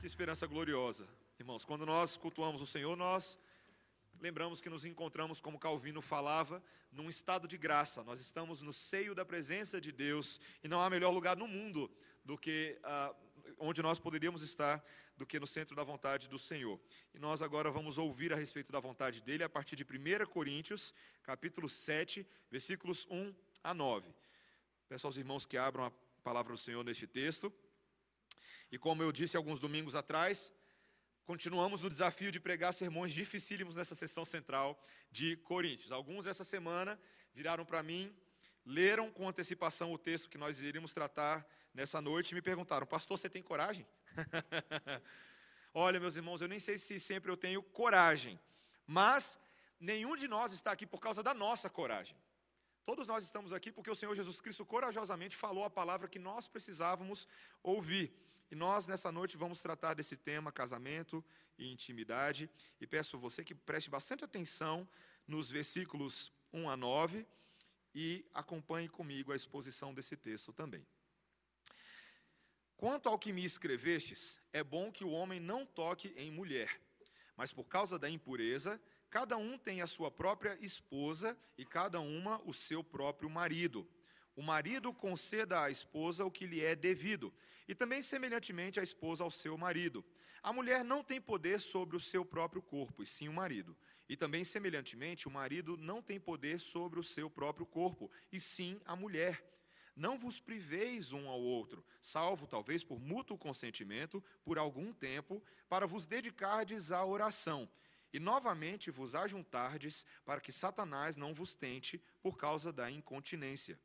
Que 0.00 0.06
esperança 0.06 0.46
gloriosa. 0.46 1.08
Irmãos, 1.40 1.64
quando 1.64 1.84
nós 1.84 2.16
cultuamos 2.16 2.62
o 2.62 2.66
Senhor, 2.66 2.96
nós 2.96 3.36
lembramos 4.20 4.60
que 4.60 4.70
nos 4.70 4.84
encontramos, 4.84 5.40
como 5.40 5.58
Calvino 5.58 6.00
falava, 6.00 6.62
num 6.92 7.10
estado 7.10 7.48
de 7.48 7.58
graça. 7.58 8.04
Nós 8.04 8.20
estamos 8.20 8.62
no 8.62 8.72
seio 8.72 9.12
da 9.12 9.24
presença 9.24 9.80
de 9.80 9.90
Deus 9.90 10.40
e 10.62 10.68
não 10.68 10.80
há 10.80 10.88
melhor 10.88 11.10
lugar 11.10 11.36
no 11.36 11.48
mundo 11.48 11.90
do 12.24 12.38
que 12.38 12.78
ah, 12.84 13.12
onde 13.58 13.82
nós 13.82 13.98
poderíamos 13.98 14.40
estar 14.42 14.84
do 15.16 15.26
que 15.26 15.40
no 15.40 15.48
centro 15.48 15.74
da 15.74 15.82
vontade 15.82 16.28
do 16.28 16.38
Senhor. 16.38 16.78
E 17.12 17.18
nós 17.18 17.42
agora 17.42 17.68
vamos 17.68 17.98
ouvir 17.98 18.32
a 18.32 18.36
respeito 18.36 18.70
da 18.70 18.78
vontade 18.78 19.20
dele 19.20 19.42
a 19.42 19.48
partir 19.48 19.74
de 19.74 19.82
1 19.82 20.26
Coríntios, 20.26 20.94
capítulo 21.24 21.68
7, 21.68 22.24
versículos 22.48 23.04
1 23.10 23.34
a 23.64 23.74
9. 23.74 24.14
Peço 24.88 25.08
aos 25.08 25.16
irmãos 25.16 25.44
que 25.44 25.56
abram 25.56 25.86
a 25.86 25.92
palavra 26.22 26.52
do 26.52 26.58
Senhor 26.58 26.84
neste 26.84 27.08
texto. 27.08 27.52
E 28.70 28.78
como 28.78 29.02
eu 29.02 29.10
disse 29.10 29.36
alguns 29.36 29.58
domingos 29.58 29.94
atrás, 29.94 30.52
continuamos 31.24 31.80
no 31.80 31.90
desafio 31.90 32.30
de 32.30 32.38
pregar 32.38 32.72
sermões 32.74 33.12
dificílimos 33.12 33.76
nessa 33.76 33.94
sessão 33.94 34.24
central 34.24 34.78
de 35.10 35.36
Coríntios. 35.36 35.90
Alguns 35.90 36.26
essa 36.26 36.44
semana 36.44 37.00
viraram 37.34 37.64
para 37.64 37.82
mim, 37.82 38.14
leram 38.64 39.10
com 39.10 39.28
antecipação 39.28 39.92
o 39.92 39.98
texto 39.98 40.28
que 40.28 40.36
nós 40.36 40.60
iríamos 40.60 40.92
tratar 40.92 41.46
nessa 41.72 42.00
noite 42.00 42.32
e 42.32 42.34
me 42.34 42.42
perguntaram: 42.42 42.86
Pastor, 42.86 43.18
você 43.18 43.28
tem 43.28 43.42
coragem? 43.42 43.86
Olha, 45.72 46.00
meus 46.00 46.16
irmãos, 46.16 46.40
eu 46.42 46.48
nem 46.48 46.60
sei 46.60 46.76
se 46.76 47.00
sempre 47.00 47.30
eu 47.30 47.36
tenho 47.36 47.62
coragem, 47.62 48.38
mas 48.86 49.38
nenhum 49.80 50.16
de 50.16 50.28
nós 50.28 50.52
está 50.52 50.72
aqui 50.72 50.86
por 50.86 51.00
causa 51.00 51.22
da 51.22 51.32
nossa 51.32 51.70
coragem. 51.70 52.16
Todos 52.84 53.06
nós 53.06 53.22
estamos 53.22 53.52
aqui 53.52 53.70
porque 53.70 53.90
o 53.90 53.94
Senhor 53.94 54.14
Jesus 54.14 54.40
Cristo 54.40 54.64
corajosamente 54.64 55.36
falou 55.36 55.64
a 55.64 55.70
palavra 55.70 56.08
que 56.08 56.18
nós 56.18 56.48
precisávamos 56.48 57.28
ouvir. 57.62 58.06
E 58.50 58.54
nós, 58.54 58.86
nessa 58.86 59.12
noite, 59.12 59.36
vamos 59.36 59.60
tratar 59.60 59.94
desse 59.94 60.16
tema, 60.16 60.50
casamento 60.50 61.24
e 61.58 61.70
intimidade. 61.70 62.48
E 62.80 62.86
peço 62.86 63.18
você 63.18 63.44
que 63.44 63.54
preste 63.54 63.90
bastante 63.90 64.24
atenção 64.24 64.88
nos 65.26 65.50
versículos 65.50 66.32
1 66.52 66.70
a 66.70 66.76
9 66.76 67.26
e 67.94 68.24
acompanhe 68.32 68.88
comigo 68.88 69.32
a 69.32 69.36
exposição 69.36 69.92
desse 69.92 70.16
texto 70.16 70.52
também. 70.52 70.86
Quanto 72.76 73.08
ao 73.08 73.18
que 73.18 73.32
me 73.32 73.44
escrevestes, 73.44 74.40
é 74.52 74.62
bom 74.62 74.90
que 74.92 75.04
o 75.04 75.10
homem 75.10 75.40
não 75.40 75.66
toque 75.66 76.14
em 76.16 76.30
mulher, 76.30 76.80
mas 77.36 77.52
por 77.52 77.64
causa 77.64 77.98
da 77.98 78.08
impureza, 78.08 78.80
cada 79.10 79.36
um 79.36 79.58
tem 79.58 79.82
a 79.82 79.86
sua 79.86 80.10
própria 80.10 80.56
esposa 80.60 81.36
e 81.56 81.66
cada 81.66 82.00
uma 82.00 82.40
o 82.44 82.54
seu 82.54 82.84
próprio 82.84 83.28
marido. 83.28 83.86
O 84.38 84.42
marido 84.42 84.94
conceda 84.94 85.64
à 85.64 85.68
esposa 85.68 86.24
o 86.24 86.30
que 86.30 86.46
lhe 86.46 86.64
é 86.64 86.76
devido, 86.76 87.34
e 87.66 87.74
também 87.74 88.04
semelhantemente 88.04 88.78
a 88.78 88.84
esposa 88.84 89.24
ao 89.24 89.32
seu 89.32 89.58
marido. 89.58 90.04
A 90.40 90.52
mulher 90.52 90.84
não 90.84 91.02
tem 91.02 91.20
poder 91.20 91.60
sobre 91.60 91.96
o 91.96 92.00
seu 92.00 92.24
próprio 92.24 92.62
corpo, 92.62 93.02
e 93.02 93.06
sim 93.06 93.28
o 93.28 93.32
marido. 93.32 93.76
E 94.08 94.16
também 94.16 94.44
semelhantemente 94.44 95.26
o 95.26 95.30
marido 95.32 95.76
não 95.76 96.00
tem 96.00 96.20
poder 96.20 96.60
sobre 96.60 97.00
o 97.00 97.02
seu 97.02 97.28
próprio 97.28 97.66
corpo, 97.66 98.08
e 98.30 98.38
sim 98.38 98.80
a 98.84 98.94
mulher. 98.94 99.44
Não 99.96 100.16
vos 100.16 100.38
priveis 100.38 101.12
um 101.12 101.28
ao 101.28 101.40
outro, 101.40 101.84
salvo 102.00 102.46
talvez 102.46 102.84
por 102.84 103.00
mútuo 103.00 103.36
consentimento, 103.36 104.22
por 104.44 104.56
algum 104.56 104.92
tempo, 104.92 105.42
para 105.68 105.84
vos 105.84 106.06
dedicardes 106.06 106.92
à 106.92 107.04
oração, 107.04 107.68
e 108.12 108.20
novamente 108.20 108.88
vos 108.88 109.16
ajuntardes, 109.16 110.06
para 110.24 110.40
que 110.40 110.52
Satanás 110.52 111.16
não 111.16 111.34
vos 111.34 111.56
tente 111.56 112.00
por 112.22 112.36
causa 112.36 112.72
da 112.72 112.88
incontinência. 112.88 113.76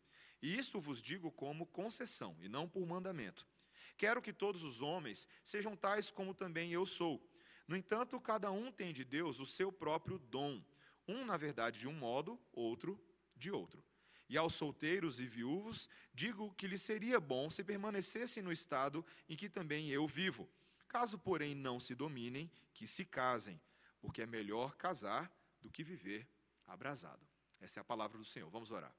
E 0.43 0.59
isto 0.59 0.77
vos 0.77 1.01
digo 1.01 1.31
como 1.31 1.65
concessão, 1.65 2.35
e 2.41 2.49
não 2.49 2.67
por 2.67 2.85
mandamento. 2.85 3.47
Quero 3.95 4.21
que 4.21 4.33
todos 4.33 4.61
os 4.61 4.81
homens 4.81 5.25
sejam 5.41 5.73
tais 5.73 6.11
como 6.11 6.33
também 6.33 6.73
eu 6.73 6.85
sou. 6.85 7.25
No 7.65 7.77
entanto, 7.77 8.19
cada 8.19 8.51
um 8.51 8.69
tem 8.69 8.91
de 8.91 9.05
Deus 9.05 9.39
o 9.39 9.45
seu 9.45 9.71
próprio 9.71 10.19
dom, 10.19 10.61
um, 11.07 11.23
na 11.23 11.37
verdade, 11.37 11.79
de 11.79 11.87
um 11.87 11.93
modo, 11.93 12.37
outro 12.51 13.01
de 13.37 13.51
outro. 13.51 13.81
E 14.27 14.37
aos 14.37 14.55
solteiros 14.55 15.21
e 15.21 15.25
viúvos 15.25 15.87
digo 16.13 16.53
que 16.55 16.67
lhes 16.67 16.81
seria 16.81 17.21
bom 17.21 17.49
se 17.49 17.63
permanecessem 17.63 18.43
no 18.43 18.51
estado 18.51 19.05
em 19.29 19.37
que 19.37 19.47
também 19.47 19.91
eu 19.91 20.05
vivo. 20.05 20.49
Caso, 20.89 21.17
porém, 21.17 21.55
não 21.55 21.79
se 21.79 21.95
dominem, 21.95 22.51
que 22.73 22.85
se 22.85 23.05
casem, 23.05 23.61
porque 24.01 24.21
é 24.21 24.25
melhor 24.25 24.75
casar 24.75 25.31
do 25.61 25.71
que 25.71 25.85
viver 25.85 26.27
abrasado. 26.67 27.25
Essa 27.61 27.79
é 27.79 27.81
a 27.81 27.85
palavra 27.85 28.17
do 28.17 28.25
Senhor. 28.25 28.49
Vamos 28.49 28.71
orar. 28.71 28.93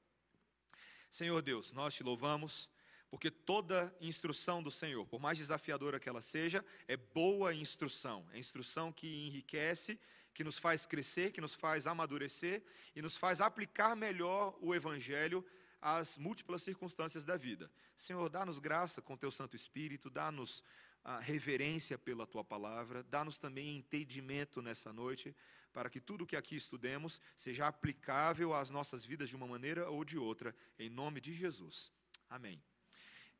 Senhor 1.09 1.41
Deus, 1.41 1.71
nós 1.71 1.93
te 1.93 2.03
louvamos, 2.03 2.69
porque 3.09 3.31
toda 3.31 3.95
instrução 4.01 4.61
do 4.61 4.71
Senhor, 4.71 5.05
por 5.05 5.19
mais 5.19 5.37
desafiadora 5.37 5.99
que 5.99 6.09
ela 6.09 6.21
seja, 6.21 6.63
é 6.87 6.97
boa 6.97 7.53
instrução. 7.53 8.27
É 8.33 8.37
instrução 8.37 8.91
que 8.91 9.07
enriquece 9.27 9.99
que 10.35 10.43
nos 10.43 10.57
faz 10.57 10.85
crescer, 10.85 11.31
que 11.31 11.39
nos 11.39 11.55
faz 11.55 11.87
amadurecer 11.87 12.61
e 12.93 13.01
nos 13.01 13.17
faz 13.17 13.39
aplicar 13.39 13.95
melhor 13.95 14.55
o 14.59 14.75
Evangelho 14.75 15.43
às 15.81 16.17
múltiplas 16.17 16.61
circunstâncias 16.61 17.23
da 17.23 17.37
vida. 17.37 17.71
Senhor, 17.95 18.27
dá-nos 18.29 18.59
graça 18.59 19.01
com 19.01 19.15
Teu 19.15 19.31
Santo 19.31 19.55
Espírito, 19.55 20.09
dá-nos 20.09 20.61
a 21.05 21.19
reverência 21.19 21.97
pela 21.97 22.27
Tua 22.27 22.43
palavra, 22.43 23.01
dá-nos 23.03 23.39
também 23.39 23.77
entendimento 23.77 24.61
nessa 24.61 24.91
noite, 24.91 25.33
para 25.75 25.89
que 25.89 25.99
tudo 25.99 26.23
o 26.23 26.25
que 26.25 26.37
aqui 26.37 26.55
estudemos 26.55 27.19
seja 27.35 27.67
aplicável 27.67 28.53
às 28.53 28.69
nossas 28.69 29.03
vidas 29.03 29.27
de 29.27 29.35
uma 29.35 29.45
maneira 29.45 29.89
ou 29.89 30.05
de 30.05 30.17
outra, 30.17 30.55
em 30.79 30.89
nome 30.89 31.19
de 31.19 31.33
Jesus. 31.33 31.91
Amém. 32.29 32.63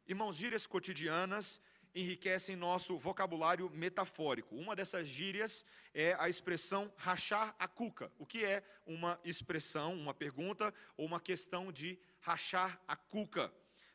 Irmãos, 0.05 0.35
gírias 0.35 0.67
cotidianas 0.67 1.61
enriquecem 1.95 2.57
nosso 2.57 2.97
vocabulário 2.97 3.69
metafórico. 3.69 4.53
Uma 4.53 4.75
dessas 4.75 5.07
gírias 5.07 5.65
é 5.93 6.13
a 6.19 6.27
expressão 6.27 6.91
rachar 6.97 7.55
a 7.57 7.69
cuca. 7.69 8.11
O 8.19 8.25
que 8.25 8.43
é 8.43 8.61
uma 8.85 9.17
expressão, 9.23 9.93
uma 9.95 10.13
pergunta 10.13 10.73
ou 10.97 11.05
uma 11.05 11.21
questão 11.21 11.71
de 11.71 11.97
rachar 12.19 12.81
a 12.85 12.97
cuca? 12.97 13.49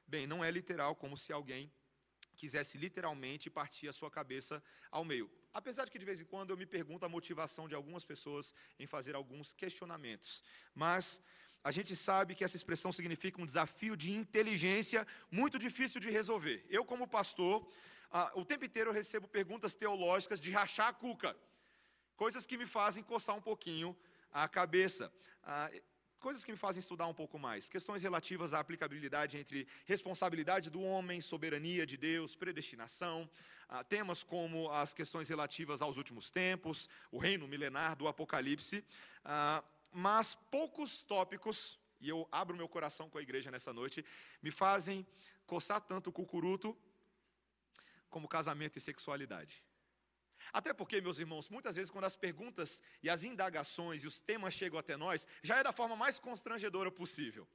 Bem, 0.09 0.27
não 0.27 0.43
é 0.43 0.51
literal, 0.51 0.97
como 0.97 1.15
se 1.15 1.31
alguém 1.31 1.71
quisesse 2.37 2.79
literalmente 2.79 3.51
partir 3.51 3.87
a 3.87 3.93
sua 3.93 4.11
cabeça 4.11 4.65
ao 4.91 5.05
meio. 5.05 5.31
Apesar 5.53 5.85
de 5.85 5.91
que 5.91 5.99
de 5.99 6.05
vez 6.05 6.21
em 6.21 6.25
quando 6.25 6.51
eu 6.51 6.57
me 6.57 6.67
pergunto 6.67 7.05
a 7.05 7.09
motivação 7.09 7.69
de 7.69 7.75
algumas 7.75 8.05
pessoas 8.05 8.55
em 8.79 8.87
fazer 8.87 9.15
alguns 9.15 9.53
questionamentos. 9.53 10.43
Mas 10.75 11.21
a 11.63 11.71
gente 11.71 11.95
sabe 11.95 12.35
que 12.35 12.45
essa 12.45 12.57
expressão 12.57 12.93
significa 12.93 13.41
um 13.41 13.47
desafio 13.47 13.97
de 13.97 14.13
inteligência 14.13 15.07
muito 15.31 15.59
difícil 15.59 16.01
de 16.01 16.11
resolver. 16.11 16.65
Eu, 16.71 16.85
como 16.85 17.07
pastor, 17.07 17.67
ah, 18.11 18.33
o 18.35 18.45
tempo 18.45 18.65
inteiro 18.65 18.91
eu 18.91 18.95
recebo 18.95 19.29
perguntas 19.29 19.75
teológicas 19.75 20.41
de 20.41 20.51
rachar 20.51 20.89
a 20.89 20.93
cuca, 20.93 21.37
coisas 22.17 22.47
que 22.47 22.57
me 22.57 22.67
fazem 22.67 23.03
coçar 23.03 23.37
um 23.37 23.43
pouquinho 23.43 23.97
a 24.33 24.49
cabeça. 24.49 25.13
Ah, 25.43 25.71
coisas 26.21 26.45
que 26.45 26.53
me 26.53 26.59
fazem 26.59 26.81
estudar 26.81 27.07
um 27.07 27.15
pouco 27.15 27.39
mais. 27.39 27.69
Questões 27.69 28.03
relativas 28.03 28.53
à 28.53 28.61
aplicabilidade 28.61 29.39
entre 29.39 29.67
responsabilidade 29.87 30.69
do 30.69 30.83
homem, 30.83 31.21
soberania 31.21 31.87
de 31.87 31.97
Deus, 31.97 32.37
predestinação. 32.37 33.29
Ah, 33.69 33.83
temas 33.83 34.23
como 34.23 34.71
as 34.71 34.93
questões 34.93 35.29
relativas 35.29 35.81
aos 35.81 35.97
últimos 35.97 36.31
tempos, 36.31 36.89
o 37.11 37.19
reino 37.19 37.49
milenar 37.49 37.97
do 37.97 38.07
Apocalipse. 38.07 38.85
Ah, 39.25 39.65
mas 39.91 40.35
poucos 40.51 41.03
tópicos, 41.03 41.79
e 42.01 42.09
eu 42.09 42.29
abro 42.31 42.57
meu 42.57 42.69
coração 42.69 43.09
com 43.09 43.19
a 43.19 43.23
igreja 43.23 43.51
nessa 43.51 43.73
noite, 43.73 44.05
me 44.43 44.51
fazem 44.51 45.07
coçar 45.47 45.81
tanto 45.81 46.11
o 46.11 46.13
cucuruto 46.13 46.77
como 48.09 48.29
casamento 48.29 48.77
e 48.77 48.81
sexualidade. 48.81 49.65
Até 50.53 50.73
porque, 50.73 51.01
meus 51.01 51.19
irmãos, 51.19 51.49
muitas 51.49 51.77
vezes 51.77 51.91
quando 51.91 52.05
as 52.05 52.17
perguntas 52.17 52.83
e 53.03 53.11
as 53.11 53.23
indagações 53.23 54.03
e 54.03 54.07
os 54.07 54.21
temas 54.21 54.55
chegam 54.55 54.79
até 54.79 54.97
nós, 54.97 55.27
já 55.43 55.59
é 55.59 55.63
da 55.63 55.73
forma 55.73 55.97
mais 55.97 56.19
constrangedora 56.19 56.91
possível. 56.91 57.47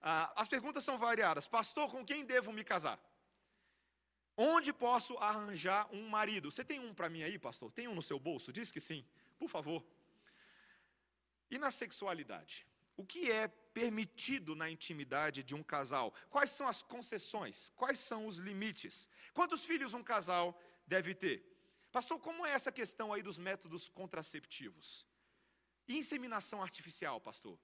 Ah, 0.00 0.32
as 0.36 0.48
perguntas 0.48 0.84
são 0.84 0.96
variadas. 0.96 1.46
Pastor, 1.46 1.90
com 1.90 2.04
quem 2.04 2.24
devo 2.24 2.52
me 2.52 2.64
casar? 2.64 2.98
Onde 4.36 4.72
posso 4.72 5.16
arranjar 5.18 5.88
um 5.92 6.08
marido? 6.08 6.50
Você 6.50 6.64
tem 6.64 6.78
um 6.78 6.94
para 6.94 7.08
mim 7.08 7.22
aí, 7.22 7.38
pastor? 7.38 7.72
Tem 7.72 7.88
um 7.88 7.94
no 7.94 8.02
seu 8.02 8.18
bolso? 8.20 8.52
Diz 8.52 8.70
que 8.70 8.80
sim, 8.80 9.04
por 9.36 9.48
favor. 9.48 9.84
E 11.50 11.58
na 11.58 11.70
sexualidade? 11.70 12.66
O 12.96 13.04
que 13.04 13.30
é 13.30 13.48
permitido 13.48 14.54
na 14.54 14.70
intimidade 14.70 15.42
de 15.42 15.54
um 15.54 15.62
casal? 15.62 16.14
Quais 16.30 16.52
são 16.52 16.68
as 16.68 16.82
concessões? 16.82 17.72
Quais 17.76 17.98
são 17.98 18.26
os 18.26 18.38
limites? 18.38 19.08
Quantos 19.32 19.64
filhos 19.64 19.94
um 19.94 20.02
casal 20.02 20.60
deve 20.86 21.14
ter? 21.14 21.44
Pastor, 21.98 22.20
como 22.20 22.46
é 22.46 22.52
essa 22.52 22.70
questão 22.70 23.12
aí 23.12 23.24
dos 23.24 23.38
métodos 23.38 23.88
contraceptivos? 23.88 25.04
Inseminação 25.88 26.62
artificial, 26.62 27.20
pastor? 27.20 27.58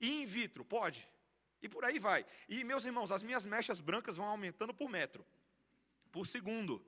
E 0.00 0.22
in 0.22 0.24
vitro, 0.24 0.64
pode? 0.64 1.04
E 1.60 1.68
por 1.68 1.84
aí 1.84 1.98
vai. 1.98 2.24
E, 2.48 2.62
meus 2.62 2.84
irmãos, 2.84 3.10
as 3.10 3.24
minhas 3.24 3.44
mechas 3.44 3.80
brancas 3.80 4.16
vão 4.16 4.26
aumentando 4.26 4.72
por 4.72 4.88
metro, 4.88 5.26
por 6.12 6.28
segundo, 6.28 6.80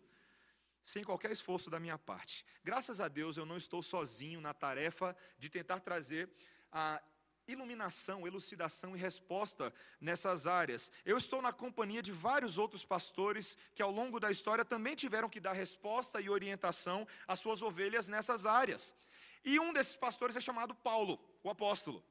sem 0.87 1.03
qualquer 1.03 1.33
esforço 1.33 1.69
da 1.69 1.81
minha 1.81 1.99
parte. 1.99 2.47
Graças 2.63 3.01
a 3.01 3.09
Deus 3.09 3.37
eu 3.37 3.45
não 3.45 3.57
estou 3.57 3.83
sozinho 3.83 4.41
na 4.41 4.55
tarefa 4.55 5.17
de 5.37 5.51
tentar 5.51 5.81
trazer 5.81 6.31
a 6.71 7.03
iluminação, 7.47 8.27
elucidação 8.27 8.97
e 8.97 8.99
resposta 8.99 9.73
nessas 10.01 10.47
áreas. 10.47 10.91
Eu 11.05 11.19
estou 11.19 11.43
na 11.43 11.53
companhia 11.53 12.03
de 12.03 12.13
vários 12.13 12.59
outros 12.59 12.85
pastores 12.85 13.57
que, 13.75 13.83
ao 13.83 13.91
longo 13.91 14.19
da 14.19 14.31
história, 14.31 14.65
também 14.65 14.95
tiveram 14.95 15.29
que 15.29 15.41
dar 15.41 15.53
resposta 15.53 16.21
e 16.21 16.31
orientação 16.31 17.07
às 17.27 17.41
suas 17.41 17.63
ovelhas 17.63 18.09
nessas 18.09 18.47
áreas. 18.47 18.95
E 19.45 19.61
um 19.61 19.73
desses 19.73 19.95
pastores 19.95 20.37
é 20.37 20.41
chamado 20.41 20.75
Paulo, 20.75 21.21
o 21.43 21.51
apóstolo. 21.51 22.03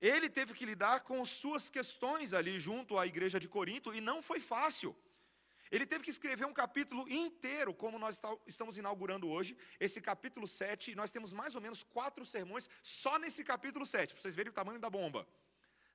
Ele 0.00 0.28
teve 0.28 0.54
que 0.54 0.66
lidar 0.66 1.00
com 1.00 1.24
suas 1.24 1.70
questões 1.70 2.34
ali 2.34 2.58
junto 2.58 2.98
à 2.98 3.06
igreja 3.06 3.40
de 3.40 3.48
Corinto 3.48 3.94
e 3.94 4.00
não 4.00 4.22
foi 4.22 4.40
fácil. 4.40 4.96
Ele 5.70 5.86
teve 5.86 6.04
que 6.04 6.10
escrever 6.10 6.46
um 6.46 6.52
capítulo 6.52 7.08
inteiro, 7.08 7.74
como 7.74 7.98
nós 7.98 8.20
estamos 8.46 8.76
inaugurando 8.76 9.28
hoje, 9.28 9.56
esse 9.80 10.00
capítulo 10.00 10.46
7, 10.46 10.92
e 10.92 10.94
nós 10.94 11.10
temos 11.10 11.32
mais 11.32 11.54
ou 11.54 11.60
menos 11.60 11.82
quatro 11.82 12.24
sermões 12.24 12.68
só 12.82 13.18
nesse 13.18 13.42
capítulo 13.42 13.84
7, 13.84 14.14
para 14.14 14.22
vocês 14.22 14.36
verem 14.36 14.50
o 14.50 14.54
tamanho 14.54 14.78
da 14.78 14.90
bomba. 14.90 15.26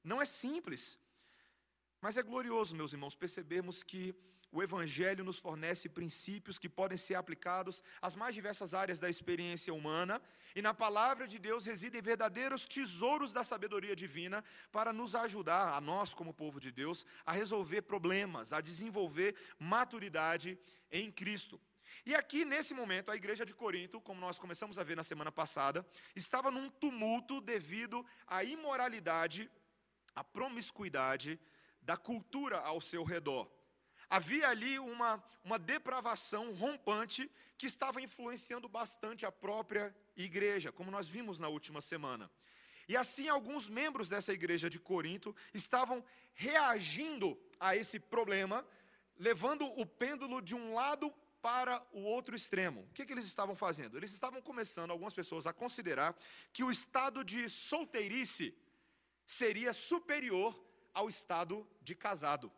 Não 0.03 0.21
é 0.21 0.25
simples, 0.25 0.97
mas 2.01 2.17
é 2.17 2.23
glorioso, 2.23 2.75
meus 2.75 2.93
irmãos, 2.93 3.15
percebermos 3.15 3.83
que 3.83 4.15
o 4.51 4.61
Evangelho 4.61 5.23
nos 5.23 5.39
fornece 5.39 5.87
princípios 5.87 6.59
que 6.59 6.67
podem 6.67 6.97
ser 6.97 7.15
aplicados 7.15 7.81
às 8.01 8.15
mais 8.15 8.35
diversas 8.35 8.73
áreas 8.73 8.99
da 8.99 9.09
experiência 9.09 9.73
humana, 9.73 10.21
e 10.53 10.61
na 10.61 10.73
palavra 10.73 11.25
de 11.25 11.39
Deus 11.39 11.65
residem 11.65 12.01
verdadeiros 12.01 12.65
tesouros 12.65 13.31
da 13.31 13.43
sabedoria 13.43 13.95
divina 13.95 14.43
para 14.71 14.91
nos 14.91 15.15
ajudar, 15.15 15.73
a 15.73 15.79
nós 15.79 16.13
como 16.13 16.33
povo 16.33 16.59
de 16.59 16.71
Deus, 16.71 17.05
a 17.25 17.31
resolver 17.31 17.83
problemas, 17.83 18.51
a 18.51 18.59
desenvolver 18.59 19.35
maturidade 19.57 20.59
em 20.91 21.09
Cristo. 21.09 21.59
E 22.05 22.13
aqui, 22.15 22.43
nesse 22.43 22.73
momento, 22.73 23.11
a 23.11 23.15
igreja 23.15 23.45
de 23.45 23.53
Corinto, 23.53 24.01
como 24.01 24.19
nós 24.19 24.37
começamos 24.37 24.77
a 24.77 24.83
ver 24.83 24.97
na 24.97 25.03
semana 25.03 25.31
passada, 25.31 25.85
estava 26.15 26.51
num 26.51 26.69
tumulto 26.69 27.39
devido 27.39 28.05
à 28.27 28.43
imoralidade, 28.43 29.49
à 30.13 30.23
promiscuidade 30.23 31.39
da 31.81 31.95
cultura 31.95 32.59
ao 32.59 32.81
seu 32.81 33.03
redor. 33.03 33.49
Havia 34.11 34.49
ali 34.49 34.77
uma, 34.77 35.23
uma 35.41 35.57
depravação 35.57 36.53
rompante 36.53 37.31
que 37.57 37.65
estava 37.65 38.01
influenciando 38.01 38.67
bastante 38.67 39.25
a 39.25 39.31
própria 39.31 39.95
igreja, 40.17 40.69
como 40.69 40.91
nós 40.91 41.07
vimos 41.07 41.39
na 41.39 41.47
última 41.47 41.79
semana. 41.79 42.29
E 42.89 42.97
assim, 42.97 43.29
alguns 43.29 43.69
membros 43.69 44.09
dessa 44.09 44.33
igreja 44.33 44.69
de 44.69 44.77
Corinto 44.77 45.33
estavam 45.53 46.03
reagindo 46.33 47.39
a 47.57 47.73
esse 47.73 48.01
problema, 48.01 48.67
levando 49.15 49.63
o 49.79 49.85
pêndulo 49.85 50.41
de 50.41 50.55
um 50.55 50.73
lado 50.73 51.09
para 51.41 51.81
o 51.93 52.01
outro 52.01 52.35
extremo. 52.35 52.81
O 52.81 52.93
que, 52.93 53.05
que, 53.05 53.13
eles 53.13 53.25
estavam 53.25 53.55
fazendo? 53.55 53.95
Eles 53.95 54.11
estavam 54.11 54.41
começando, 54.41 54.91
algumas 54.91 55.13
pessoas, 55.13 55.47
a 55.47 55.53
considerar 55.53 56.17
que 56.51 56.65
o 56.65 56.69
estado 56.69 57.23
de 57.23 57.49
solteirice 57.49 58.53
seria 59.25 59.71
superior 59.71 60.51
ao 60.93 61.07
estado 61.07 61.65
de 61.81 61.95
casado. 61.95 62.51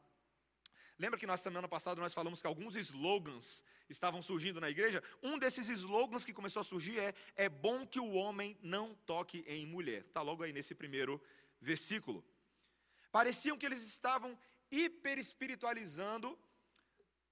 Lembra 0.99 1.19
que 1.19 1.25
na 1.25 1.37
semana 1.37 1.67
passada 1.67 1.99
nós 1.99 2.13
falamos 2.13 2.41
que 2.41 2.47
alguns 2.47 2.75
slogans 2.75 3.63
estavam 3.89 4.21
surgindo 4.21 4.61
na 4.61 4.69
igreja? 4.69 5.03
Um 5.21 5.37
desses 5.39 5.67
slogans 5.67 6.23
que 6.23 6.33
começou 6.33 6.61
a 6.61 6.63
surgir 6.63 6.99
é: 6.99 7.13
é 7.35 7.49
bom 7.49 7.85
que 7.85 7.99
o 7.99 8.11
homem 8.11 8.57
não 8.61 8.93
toque 9.05 9.43
em 9.47 9.65
mulher. 9.65 10.01
Está 10.01 10.21
logo 10.21 10.43
aí 10.43 10.53
nesse 10.53 10.75
primeiro 10.75 11.21
versículo. 11.59 12.23
Pareciam 13.11 13.57
que 13.57 13.65
eles 13.65 13.83
estavam 13.83 14.37
hiperespiritualizando 14.71 16.37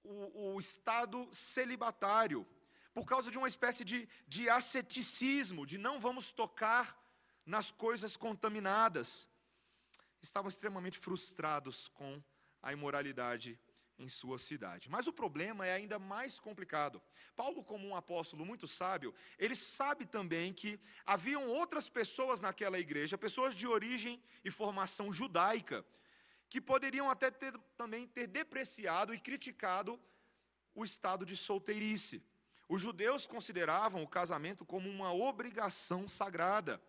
o, 0.02 0.54
o 0.54 0.60
estado 0.60 1.28
celibatário, 1.32 2.46
por 2.92 3.04
causa 3.06 3.30
de 3.30 3.38
uma 3.38 3.48
espécie 3.48 3.84
de, 3.84 4.08
de 4.26 4.48
asceticismo, 4.50 5.64
de 5.64 5.78
não 5.78 5.98
vamos 6.00 6.30
tocar 6.30 7.00
nas 7.46 7.70
coisas 7.70 8.16
contaminadas. 8.16 9.28
Estavam 10.20 10.48
extremamente 10.48 10.98
frustrados 10.98 11.88
com 11.88 12.22
a 12.62 12.72
imoralidade 12.72 13.58
em 13.98 14.08
sua 14.08 14.38
cidade. 14.38 14.88
Mas 14.88 15.06
o 15.06 15.12
problema 15.12 15.66
é 15.66 15.72
ainda 15.72 15.98
mais 15.98 16.38
complicado. 16.38 17.00
Paulo, 17.36 17.62
como 17.62 17.86
um 17.86 17.94
apóstolo 17.94 18.44
muito 18.44 18.66
sábio, 18.66 19.14
ele 19.38 19.54
sabe 19.54 20.06
também 20.06 20.52
que 20.52 20.80
haviam 21.04 21.46
outras 21.48 21.88
pessoas 21.88 22.40
naquela 22.40 22.78
igreja, 22.78 23.18
pessoas 23.18 23.54
de 23.54 23.66
origem 23.66 24.22
e 24.44 24.50
formação 24.50 25.12
judaica, 25.12 25.84
que 26.48 26.60
poderiam 26.60 27.08
até 27.08 27.30
ter, 27.30 27.56
também 27.76 28.06
ter 28.06 28.26
depreciado 28.26 29.14
e 29.14 29.20
criticado 29.20 30.00
o 30.74 30.84
estado 30.84 31.24
de 31.24 31.36
solteirice. 31.36 32.22
Os 32.68 32.80
judeus 32.80 33.26
consideravam 33.26 34.02
o 34.02 34.08
casamento 34.08 34.64
como 34.64 34.88
uma 34.88 35.12
obrigação 35.12 36.08
sagrada 36.08 36.80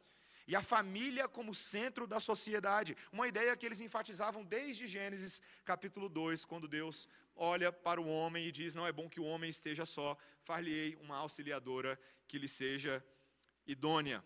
e 0.48 0.56
a 0.56 0.62
família 0.62 1.28
como 1.28 1.56
centro 1.56 2.06
da 2.06 2.20
sociedade. 2.20 2.96
Uma 3.12 3.28
ideia 3.28 3.56
que 3.56 3.66
eles 3.66 3.80
enfatizavam 3.80 4.44
desde 4.44 4.88
Gênesis 4.88 5.42
capítulo 5.64 6.10
2, 6.10 6.46
quando 6.46 6.68
Deus 6.68 7.08
olha 7.36 7.72
para 7.72 8.02
o 8.02 8.08
homem 8.08 8.48
e 8.48 8.52
diz: 8.52 8.76
Não 8.76 8.86
é 8.86 8.92
bom 8.92 9.10
que 9.10 9.20
o 9.20 9.26
homem 9.26 9.50
esteja 9.50 9.86
só, 9.86 10.18
far-lhe-ei 10.44 10.96
uma 10.98 11.18
auxiliadora 11.18 12.00
que 12.28 12.38
lhe 12.38 12.48
seja 12.48 13.04
idônea. 13.66 14.24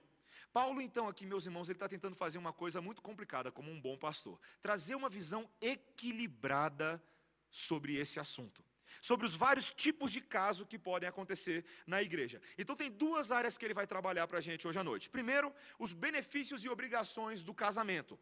Paulo, 0.51 0.81
então, 0.81 1.07
aqui, 1.07 1.25
meus 1.25 1.45
irmãos, 1.45 1.69
ele 1.69 1.75
está 1.75 1.87
tentando 1.87 2.15
fazer 2.15 2.37
uma 2.37 2.51
coisa 2.51 2.81
muito 2.81 3.01
complicada, 3.01 3.51
como 3.51 3.71
um 3.71 3.79
bom 3.79 3.97
pastor: 3.97 4.39
trazer 4.61 4.95
uma 4.95 5.09
visão 5.09 5.49
equilibrada 5.61 7.01
sobre 7.49 7.95
esse 7.95 8.19
assunto 8.19 8.66
sobre 9.07 9.25
os 9.25 9.35
vários 9.45 9.67
tipos 9.71 10.11
de 10.11 10.19
caso 10.19 10.65
que 10.65 10.77
podem 10.77 11.07
acontecer 11.07 11.59
na 11.93 11.99
igreja. 12.07 12.41
Então, 12.57 12.75
tem 12.75 12.91
duas 12.91 13.31
áreas 13.31 13.57
que 13.57 13.63
ele 13.65 13.73
vai 13.79 13.87
trabalhar 13.87 14.27
para 14.27 14.39
a 14.39 14.45
gente 14.47 14.67
hoje 14.67 14.79
à 14.79 14.83
noite. 14.83 15.09
Primeiro, 15.09 15.53
os 15.79 15.93
benefícios 15.93 16.63
e 16.65 16.69
obrigações 16.69 17.41
do 17.41 17.53
casamento. 17.53 18.19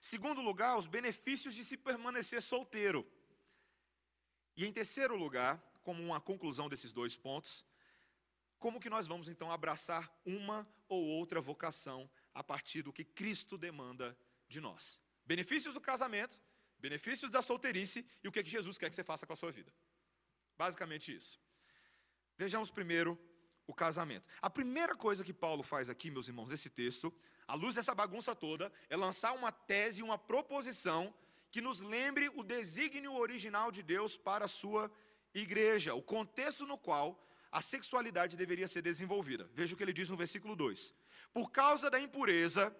Segundo 0.00 0.42
lugar, 0.42 0.76
os 0.76 0.86
benefícios 0.86 1.54
de 1.54 1.64
se 1.64 1.76
permanecer 1.76 2.42
solteiro. 2.42 3.00
E 4.54 4.66
em 4.66 4.72
terceiro 4.72 5.16
lugar, 5.16 5.58
como 5.82 6.02
uma 6.02 6.20
conclusão 6.20 6.68
desses 6.68 6.92
dois 6.92 7.16
pontos, 7.16 7.64
como 8.58 8.80
que 8.80 8.90
nós 8.90 9.06
vamos 9.06 9.26
então 9.26 9.50
abraçar 9.50 10.12
uma 10.26 10.68
ou 10.86 11.02
outra 11.02 11.40
vocação 11.40 12.10
a 12.34 12.44
partir 12.44 12.82
do 12.82 12.92
que 12.92 13.04
Cristo 13.04 13.56
demanda 13.56 14.14
de 14.48 14.60
nós? 14.60 15.00
Benefícios 15.24 15.72
do 15.72 15.80
casamento 15.80 16.38
benefícios 16.78 17.30
da 17.30 17.42
solteirice 17.42 18.06
e 18.22 18.28
o 18.28 18.32
que, 18.32 18.38
é 18.38 18.42
que 18.42 18.50
Jesus 18.50 18.78
quer 18.78 18.88
que 18.88 18.94
você 18.94 19.04
faça 19.04 19.26
com 19.26 19.32
a 19.32 19.36
sua 19.36 19.50
vida. 19.50 19.72
Basicamente 20.56 21.14
isso. 21.14 21.40
Vejamos 22.36 22.70
primeiro 22.70 23.18
o 23.66 23.74
casamento. 23.74 24.28
A 24.40 24.48
primeira 24.48 24.96
coisa 24.96 25.24
que 25.24 25.32
Paulo 25.32 25.62
faz 25.62 25.90
aqui, 25.90 26.10
meus 26.10 26.28
irmãos, 26.28 26.48
nesse 26.48 26.70
texto, 26.70 27.12
à 27.46 27.54
luz 27.54 27.74
dessa 27.74 27.94
bagunça 27.94 28.34
toda, 28.34 28.72
é 28.88 28.96
lançar 28.96 29.32
uma 29.32 29.52
tese, 29.52 30.02
uma 30.02 30.16
proposição 30.16 31.14
que 31.50 31.60
nos 31.60 31.80
lembre 31.80 32.28
o 32.34 32.42
desígnio 32.42 33.14
original 33.14 33.70
de 33.70 33.82
Deus 33.82 34.16
para 34.16 34.44
a 34.46 34.48
sua 34.48 34.90
igreja, 35.34 35.94
o 35.94 36.02
contexto 36.02 36.66
no 36.66 36.78
qual 36.78 37.24
a 37.50 37.60
sexualidade 37.62 38.36
deveria 38.36 38.68
ser 38.68 38.82
desenvolvida. 38.82 39.50
Veja 39.54 39.74
o 39.74 39.76
que 39.76 39.82
ele 39.82 39.92
diz 39.92 40.08
no 40.08 40.16
versículo 40.16 40.54
2: 40.54 40.94
Por 41.32 41.50
causa 41.50 41.90
da 41.90 42.00
impureza, 42.00 42.74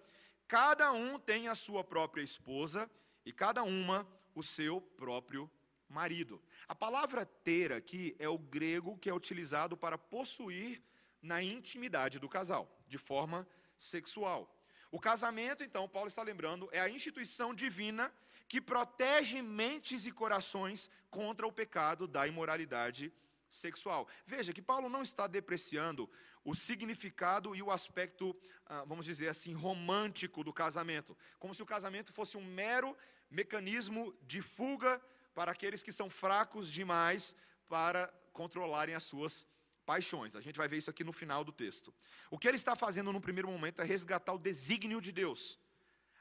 cada 0.47 0.91
um 0.91 1.19
tem 1.19 1.47
a 1.47 1.55
sua 1.55 1.83
própria 1.83 2.21
esposa 2.21 2.89
e 3.25 3.31
cada 3.31 3.63
uma 3.63 4.07
o 4.35 4.43
seu 4.43 4.81
próprio 4.81 5.49
marido. 5.87 6.41
A 6.67 6.75
palavra 6.75 7.25
ter 7.25 7.73
aqui 7.73 8.15
é 8.19 8.29
o 8.29 8.37
grego 8.37 8.97
que 8.97 9.09
é 9.09 9.13
utilizado 9.13 9.75
para 9.75 9.97
possuir 9.97 10.81
na 11.21 11.41
intimidade 11.41 12.19
do 12.19 12.29
casal, 12.29 12.69
de 12.87 12.97
forma 12.97 13.47
sexual. 13.77 14.55
O 14.91 14.99
casamento, 14.99 15.63
então, 15.63 15.87
Paulo 15.87 16.07
está 16.07 16.23
lembrando, 16.23 16.69
é 16.71 16.79
a 16.79 16.89
instituição 16.89 17.53
divina 17.53 18.13
que 18.47 18.59
protege 18.59 19.41
mentes 19.41 20.05
e 20.05 20.11
corações 20.11 20.89
contra 21.09 21.45
o 21.45 21.51
pecado 21.51 22.07
da 22.07 22.27
imoralidade 22.27 23.13
sexual. 23.51 24.07
Veja 24.25 24.53
que 24.53 24.61
Paulo 24.61 24.89
não 24.89 25.03
está 25.03 25.27
depreciando 25.27 26.09
o 26.43 26.55
significado 26.55 27.55
e 27.55 27.61
o 27.61 27.71
aspecto, 27.71 28.35
ah, 28.65 28.83
vamos 28.85 29.05
dizer 29.05 29.27
assim, 29.27 29.53
romântico 29.53 30.43
do 30.43 30.53
casamento, 30.53 31.17
como 31.37 31.53
se 31.53 31.61
o 31.61 31.65
casamento 31.65 32.13
fosse 32.13 32.37
um 32.37 32.43
mero 32.43 32.95
mecanismo 33.29 34.13
de 34.23 34.41
fuga 34.41 35.01
para 35.33 35.51
aqueles 35.51 35.83
que 35.83 35.91
são 35.91 36.09
fracos 36.09 36.71
demais 36.71 37.35
para 37.67 38.11
controlarem 38.33 38.95
as 38.95 39.03
suas 39.03 39.45
paixões. 39.85 40.35
A 40.35 40.41
gente 40.41 40.57
vai 40.57 40.67
ver 40.67 40.77
isso 40.77 40.89
aqui 40.89 41.03
no 41.03 41.13
final 41.13 41.43
do 41.43 41.51
texto. 41.51 41.93
O 42.29 42.37
que 42.37 42.47
ele 42.47 42.57
está 42.57 42.75
fazendo 42.75 43.11
no 43.11 43.21
primeiro 43.21 43.49
momento 43.49 43.81
é 43.81 43.85
resgatar 43.85 44.33
o 44.33 44.39
desígnio 44.39 45.01
de 45.01 45.11
Deus. 45.11 45.59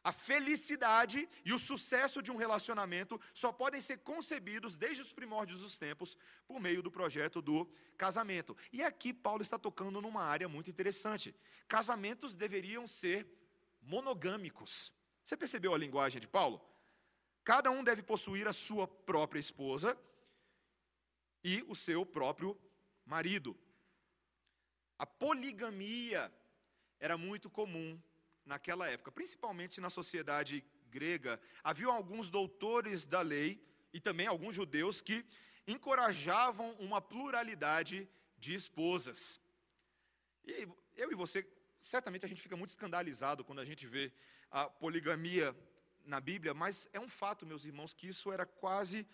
A 0.08 0.12
felicidade 0.12 1.28
e 1.44 1.52
o 1.52 1.58
sucesso 1.58 2.22
de 2.22 2.32
um 2.32 2.36
relacionamento 2.36 3.20
só 3.34 3.52
podem 3.52 3.78
ser 3.78 3.98
concebidos 3.98 4.78
desde 4.78 5.02
os 5.02 5.12
primórdios 5.12 5.60
dos 5.60 5.76
tempos 5.76 6.16
por 6.46 6.58
meio 6.58 6.82
do 6.82 6.90
projeto 6.90 7.42
do 7.42 7.70
casamento. 7.94 8.56
E 8.72 8.82
aqui 8.82 9.12
Paulo 9.12 9.42
está 9.42 9.58
tocando 9.58 10.00
numa 10.00 10.22
área 10.22 10.48
muito 10.48 10.70
interessante. 10.70 11.36
Casamentos 11.68 12.34
deveriam 12.34 12.88
ser 12.88 13.26
monogâmicos. 13.82 14.90
Você 15.22 15.36
percebeu 15.36 15.74
a 15.74 15.78
linguagem 15.78 16.22
de 16.22 16.26
Paulo? 16.26 16.58
Cada 17.44 17.70
um 17.70 17.84
deve 17.84 18.02
possuir 18.02 18.48
a 18.48 18.54
sua 18.54 18.88
própria 18.88 19.40
esposa 19.40 19.94
e 21.44 21.62
o 21.68 21.76
seu 21.76 22.06
próprio 22.06 22.58
marido. 23.04 23.54
A 24.98 25.04
poligamia 25.04 26.32
era 26.98 27.18
muito 27.18 27.50
comum 27.50 28.00
naquela 28.48 28.88
época, 28.88 29.12
principalmente 29.12 29.80
na 29.80 29.90
sociedade 29.90 30.64
grega, 30.90 31.40
havia 31.62 31.86
alguns 31.86 32.30
doutores 32.30 33.06
da 33.06 33.20
lei 33.20 33.62
e 33.92 34.00
também 34.00 34.26
alguns 34.26 34.54
judeus 34.54 35.02
que 35.02 35.24
encorajavam 35.66 36.72
uma 36.80 37.00
pluralidade 37.00 38.08
de 38.38 38.54
esposas. 38.54 39.40
E 40.46 40.66
eu 40.96 41.12
e 41.12 41.14
você, 41.14 41.46
certamente 41.78 42.24
a 42.24 42.28
gente 42.28 42.40
fica 42.40 42.56
muito 42.56 42.70
escandalizado 42.70 43.44
quando 43.44 43.60
a 43.60 43.64
gente 43.64 43.86
vê 43.86 44.10
a 44.50 44.64
poligamia 44.64 45.54
na 46.04 46.20
Bíblia, 46.20 46.54
mas 46.54 46.88
é 46.92 46.98
um 46.98 47.08
fato, 47.08 47.44
meus 47.44 47.66
irmãos, 47.66 47.92
que 47.92 48.08
isso 48.08 48.32
era 48.32 48.46
quase 48.46 49.06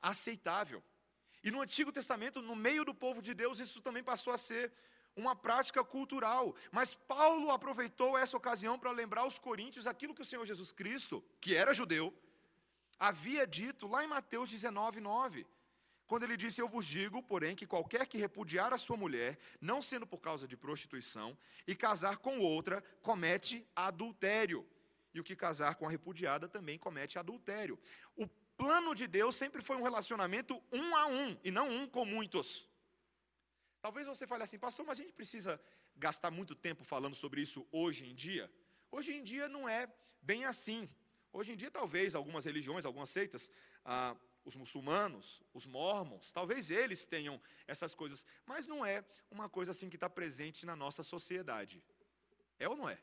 aceitável. 0.00 0.82
E 1.44 1.50
no 1.50 1.60
Antigo 1.60 1.92
Testamento, 1.92 2.40
no 2.40 2.56
meio 2.56 2.84
do 2.86 2.94
povo 2.94 3.20
de 3.20 3.34
Deus, 3.34 3.58
isso 3.58 3.82
também 3.82 4.02
passou 4.02 4.32
a 4.32 4.38
ser 4.38 4.72
uma 5.18 5.34
prática 5.34 5.84
cultural. 5.84 6.54
Mas 6.70 6.94
Paulo 6.94 7.50
aproveitou 7.50 8.16
essa 8.16 8.36
ocasião 8.36 8.78
para 8.78 8.92
lembrar 8.92 9.22
aos 9.22 9.38
coríntios 9.38 9.86
aquilo 9.86 10.14
que 10.14 10.22
o 10.22 10.24
Senhor 10.24 10.44
Jesus 10.46 10.72
Cristo, 10.72 11.22
que 11.40 11.54
era 11.54 11.74
judeu, 11.74 12.14
havia 12.98 13.46
dito 13.46 13.86
lá 13.86 14.04
em 14.04 14.06
Mateus 14.06 14.50
19, 14.50 15.00
9. 15.00 15.46
Quando 16.06 16.22
ele 16.22 16.36
disse: 16.36 16.60
Eu 16.60 16.68
vos 16.68 16.86
digo, 16.86 17.22
porém, 17.22 17.54
que 17.54 17.66
qualquer 17.66 18.06
que 18.06 18.16
repudiar 18.16 18.72
a 18.72 18.78
sua 18.78 18.96
mulher, 18.96 19.38
não 19.60 19.82
sendo 19.82 20.06
por 20.06 20.18
causa 20.18 20.48
de 20.48 20.56
prostituição, 20.56 21.36
e 21.66 21.74
casar 21.74 22.16
com 22.18 22.38
outra, 22.38 22.82
comete 23.02 23.66
adultério. 23.76 24.66
E 25.12 25.20
o 25.20 25.24
que 25.24 25.36
casar 25.36 25.74
com 25.74 25.86
a 25.86 25.90
repudiada 25.90 26.48
também 26.48 26.78
comete 26.78 27.18
adultério. 27.18 27.78
O 28.16 28.26
plano 28.56 28.94
de 28.94 29.06
Deus 29.06 29.36
sempre 29.36 29.62
foi 29.62 29.76
um 29.76 29.82
relacionamento 29.82 30.62
um 30.72 30.96
a 30.96 31.06
um, 31.06 31.36
e 31.44 31.50
não 31.50 31.68
um 31.68 31.86
com 31.86 32.04
muitos. 32.04 32.68
Talvez 33.80 34.06
você 34.06 34.26
fale 34.26 34.42
assim, 34.42 34.58
pastor, 34.58 34.84
mas 34.84 34.98
a 34.98 35.02
gente 35.02 35.12
precisa 35.12 35.60
gastar 35.96 36.30
muito 36.30 36.54
tempo 36.54 36.84
falando 36.84 37.14
sobre 37.14 37.40
isso 37.40 37.66
hoje 37.70 38.06
em 38.08 38.14
dia? 38.14 38.50
Hoje 38.90 39.12
em 39.12 39.22
dia 39.22 39.48
não 39.48 39.68
é 39.68 39.92
bem 40.20 40.44
assim. 40.44 40.88
Hoje 41.32 41.52
em 41.52 41.56
dia, 41.56 41.70
talvez 41.70 42.14
algumas 42.14 42.44
religiões, 42.44 42.84
algumas 42.84 43.10
seitas, 43.10 43.50
ah, 43.84 44.16
os 44.44 44.56
muçulmanos, 44.56 45.42
os 45.52 45.66
mormons, 45.66 46.32
talvez 46.32 46.70
eles 46.70 47.04
tenham 47.04 47.40
essas 47.66 47.94
coisas, 47.94 48.24
mas 48.46 48.66
não 48.66 48.84
é 48.84 49.04
uma 49.30 49.48
coisa 49.48 49.72
assim 49.72 49.90
que 49.90 49.96
está 49.96 50.08
presente 50.08 50.64
na 50.64 50.74
nossa 50.74 51.02
sociedade. 51.02 51.82
É 52.58 52.68
ou 52.68 52.76
não 52.76 52.88
é? 52.88 52.98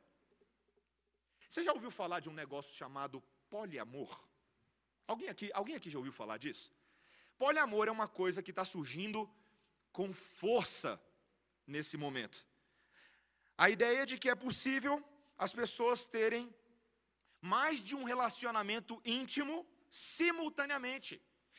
Você 1.48 1.64
já 1.64 1.72
ouviu 1.72 1.92
falar 1.92 2.20
de 2.20 2.30
um 2.30 2.34
negócio 2.34 2.74
chamado 2.74 3.24
poliamor? 3.50 4.28
Alguém 5.08 5.30
aqui, 5.30 5.52
alguém 5.54 5.76
aqui 5.76 5.90
já 5.90 6.00
ouviu 6.00 6.12
falar 6.12 6.38
disso? 6.38 6.74
Poliamor 7.38 7.88
é 7.88 7.92
uma 7.92 8.08
coisa 8.08 8.42
que 8.42 8.50
está 8.50 8.66
surgindo 8.66 9.30
com 9.96 10.12
força 10.14 11.02
nesse 11.66 11.96
momento. 11.96 12.38
A 13.58 13.70
ideia 13.76 14.06
de 14.06 14.18
que 14.18 14.30
é 14.30 14.36
possível 14.36 14.96
as 15.38 15.54
pessoas 15.54 16.06
terem 16.06 16.54
mais 17.40 17.82
de 17.82 17.96
um 17.96 18.04
relacionamento 18.04 19.02
íntimo 19.06 19.66
simultaneamente. 19.90 21.14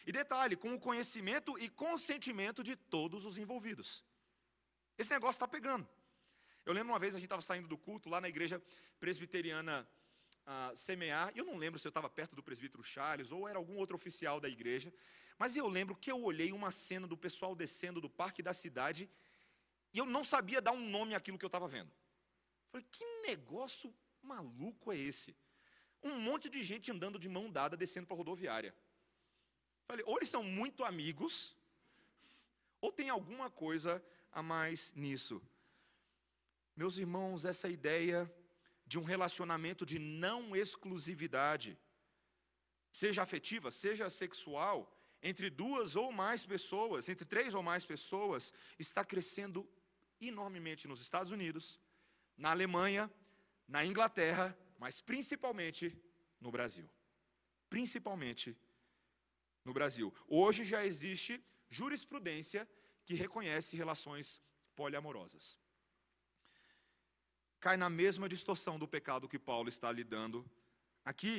E 0.07 0.13
detalhe, 0.13 0.55
com 0.55 0.75
o 0.75 0.83
conhecimento 0.89 1.59
e 1.59 1.71
consentimento 1.71 2.63
de 2.63 2.77
todos 2.77 3.25
os 3.25 3.39
envolvidos. 3.39 4.05
Esse 4.99 5.11
negócio 5.11 5.37
está 5.37 5.49
pegando. 5.49 5.89
Eu 6.67 6.75
lembro 6.75 6.93
uma 6.93 6.99
vez 6.99 7.15
a 7.15 7.19
gente 7.19 7.27
estava 7.27 7.43
saindo 7.43 7.69
do 7.69 7.79
culto 7.79 8.11
lá 8.11 8.21
na 8.21 8.29
igreja 8.29 8.63
presbiteriana 9.01 9.89
uh, 10.47 10.77
Semear, 10.77 11.33
eu 11.35 11.45
não 11.45 11.57
lembro 11.57 11.79
se 11.79 11.87
eu 11.87 11.91
estava 11.91 12.09
perto 12.09 12.37
do 12.37 12.43
presbítero 12.43 12.83
Charles 12.83 13.33
ou 13.33 13.49
era 13.49 13.59
algum 13.59 13.77
outro 13.77 13.97
oficial 13.97 14.41
da 14.41 14.49
igreja, 14.49 14.93
mas 15.39 15.57
eu 15.57 15.69
lembro 15.69 15.97
que 15.97 16.11
eu 16.11 16.23
olhei 16.23 16.53
uma 16.53 16.71
cena 16.71 17.07
do 17.07 17.17
pessoal 17.17 17.55
descendo 17.55 18.01
do 18.01 18.09
parque 18.09 18.43
da 18.43 18.55
cidade 18.55 19.11
e 19.93 19.99
eu 19.99 20.07
não 20.07 20.25
sabia 20.25 20.61
dar 20.61 20.73
um 20.73 20.89
nome 20.89 21.15
àquilo 21.15 21.39
que 21.39 21.45
eu 21.45 21.49
estava 21.49 21.69
vendo. 21.69 21.91
Falei, 22.71 22.87
que 22.91 23.05
negócio 23.27 23.93
maluco 24.23 24.93
é 24.93 24.97
esse? 24.97 25.37
Um 26.03 26.19
monte 26.21 26.49
de 26.49 26.63
gente 26.63 26.91
andando 26.91 27.19
de 27.19 27.29
mão 27.29 27.51
dada 27.51 27.77
descendo 27.77 28.07
para 28.07 28.15
a 28.15 28.19
rodoviária. 28.19 28.75
Falei, 29.87 30.05
ou 30.07 30.17
eles 30.17 30.29
são 30.29 30.43
muito 30.43 30.85
amigos, 30.85 31.57
ou 32.81 32.93
tem 32.93 33.09
alguma 33.09 33.51
coisa 33.51 34.05
a 34.33 34.43
mais 34.43 34.93
nisso. 34.95 35.41
Meus 36.75 36.99
irmãos, 36.99 37.45
essa 37.45 37.69
ideia 37.69 38.31
de 38.87 38.99
um 38.99 39.03
relacionamento 39.03 39.85
de 39.85 39.99
não 39.99 40.55
exclusividade, 40.55 41.79
seja 42.93 43.23
afetiva, 43.23 43.71
seja 43.71 44.09
sexual, 44.09 44.93
entre 45.23 45.51
duas 45.51 45.97
ou 45.97 46.13
mais 46.13 46.47
pessoas, 46.47 47.09
entre 47.09 47.27
três 47.27 47.53
ou 47.53 47.63
mais 47.63 47.85
pessoas, 47.85 48.53
está 48.79 49.05
crescendo 49.05 49.69
enormemente 50.21 50.87
nos 50.87 51.01
Estados 51.01 51.33
Unidos, 51.33 51.81
na 52.37 52.51
Alemanha, 52.51 53.11
na 53.67 53.85
Inglaterra, 53.85 54.57
mas 54.79 55.01
principalmente 55.01 55.85
no 56.41 56.51
Brasil. 56.51 56.89
Principalmente 57.69 58.57
no 59.65 59.73
Brasil. 59.73 60.15
Hoje 60.29 60.65
já 60.65 60.87
existe 60.87 61.45
jurisprudência 61.69 62.69
que 63.05 63.15
reconhece 63.15 63.77
relações 63.77 64.41
poliamorosas 64.77 65.59
cai 67.67 67.77
na 67.77 67.91
mesma 67.91 68.29
distorção 68.29 68.79
do 68.79 68.87
pecado 68.87 69.29
que 69.33 69.41
Paulo 69.51 69.69
está 69.69 69.89
lidando 69.91 70.39
aqui. 71.05 71.35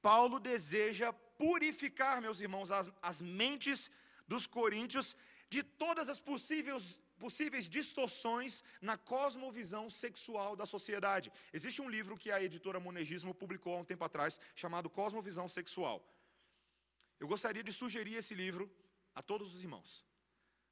Paulo 0.00 0.36
deseja 0.38 1.08
purificar, 1.12 2.22
meus 2.26 2.38
irmãos, 2.40 2.70
as, 2.70 2.88
as 3.02 3.20
mentes 3.20 3.90
dos 4.32 4.46
coríntios 4.46 5.16
de 5.54 5.64
todas 5.64 6.08
as 6.08 6.20
possíveis, 6.20 6.96
possíveis 7.24 7.68
distorções 7.68 8.62
na 8.80 8.96
cosmovisão 8.96 9.90
sexual 9.90 10.54
da 10.54 10.64
sociedade. 10.74 11.32
Existe 11.52 11.82
um 11.82 11.90
livro 11.96 12.16
que 12.16 12.30
a 12.30 12.40
editora 12.40 12.78
Monegismo 12.78 13.34
publicou 13.34 13.74
há 13.74 13.80
um 13.80 13.90
tempo 13.92 14.04
atrás, 14.04 14.38
chamado 14.54 14.88
Cosmovisão 14.88 15.48
Sexual. 15.48 15.98
Eu 17.18 17.26
gostaria 17.26 17.64
de 17.64 17.72
sugerir 17.72 18.14
esse 18.14 18.32
livro 18.32 18.70
a 19.12 19.22
todos 19.22 19.52
os 19.56 19.60
irmãos, 19.64 20.06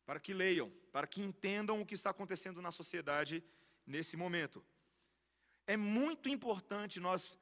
para 0.08 0.20
que 0.20 0.32
leiam, 0.32 0.70
para 0.92 1.08
que 1.08 1.20
entendam 1.20 1.80
o 1.80 1.86
que 1.88 1.96
está 1.96 2.10
acontecendo 2.10 2.62
na 2.62 2.70
sociedade 2.70 3.42
nesse 3.84 4.16
momento. 4.16 4.64
É 5.66 5.76
muito 5.76 6.28
importante 6.28 7.00
nós 7.00 7.38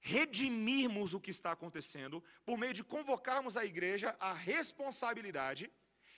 redimirmos 0.00 1.14
o 1.14 1.20
que 1.20 1.30
está 1.30 1.52
acontecendo 1.52 2.22
por 2.44 2.58
meio 2.58 2.74
de 2.74 2.82
convocarmos 2.82 3.56
a 3.56 3.64
igreja 3.64 4.16
à 4.18 4.32
responsabilidade 4.32 5.72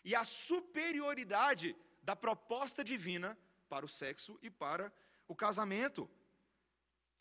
e 0.04 0.14
à 0.14 0.24
superioridade 0.24 1.76
da 2.02 2.16
proposta 2.16 2.82
divina 2.82 3.38
para 3.68 3.84
o 3.84 3.88
sexo 3.88 4.38
e 4.42 4.50
para 4.50 4.92
o 5.28 5.34
casamento. 5.34 6.08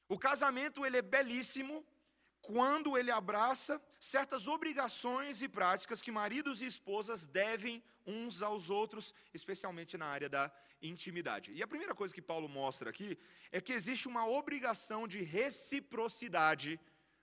O 0.07 0.17
casamento 0.17 0.85
ele 0.85 0.97
é 0.97 1.01
belíssimo 1.01 1.85
quando 2.41 2.97
ele 2.97 3.11
abraça 3.11 3.81
certas 3.99 4.47
obrigações 4.47 5.41
e 5.41 5.47
práticas 5.47 6.01
que 6.01 6.11
maridos 6.11 6.61
e 6.61 6.65
esposas 6.65 7.25
devem 7.25 7.83
uns 8.05 8.41
aos 8.41 8.69
outros, 8.69 9.13
especialmente 9.33 9.97
na 9.97 10.05
área 10.05 10.29
da 10.29 10.51
intimidade. 10.81 11.51
E 11.53 11.63
a 11.63 11.67
primeira 11.67 11.95
coisa 11.95 12.13
que 12.13 12.21
Paulo 12.21 12.47
mostra 12.49 12.89
aqui 12.89 13.17
é 13.51 13.61
que 13.61 13.73
existe 13.73 14.07
uma 14.07 14.27
obrigação 14.27 15.07
de 15.07 15.21
reciprocidade 15.21 16.79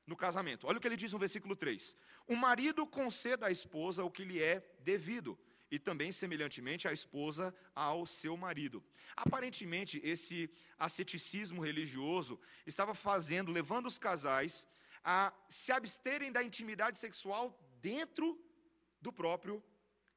no 0.06 0.16
casamento. 0.16 0.66
Olha 0.66 0.78
o 0.78 0.80
que 0.80 0.88
ele 0.88 0.96
diz 0.96 1.12
no 1.12 1.18
versículo 1.18 1.54
3: 1.54 1.96
O 2.26 2.36
marido 2.36 2.86
conceda 2.86 3.46
à 3.46 3.50
esposa 3.50 4.04
o 4.04 4.10
que 4.10 4.24
lhe 4.24 4.42
é 4.42 4.64
devido, 4.80 5.38
e 5.70 5.78
também, 5.78 6.10
semelhantemente, 6.10 6.88
a 6.88 6.92
esposa 6.92 7.54
ao 7.74 8.04
seu 8.04 8.36
marido. 8.36 8.82
Aparentemente, 9.14 10.00
esse 10.02 10.50
asceticismo 10.78 11.62
religioso 11.62 12.40
estava 12.66 12.94
fazendo, 12.94 13.52
levando 13.52 13.86
os 13.86 13.98
casais 13.98 14.66
a 15.04 15.32
se 15.48 15.70
absterem 15.72 16.32
da 16.32 16.42
intimidade 16.42 16.98
sexual 16.98 17.44
dentro 17.80 18.38
do 19.00 19.12
próprio 19.12 19.62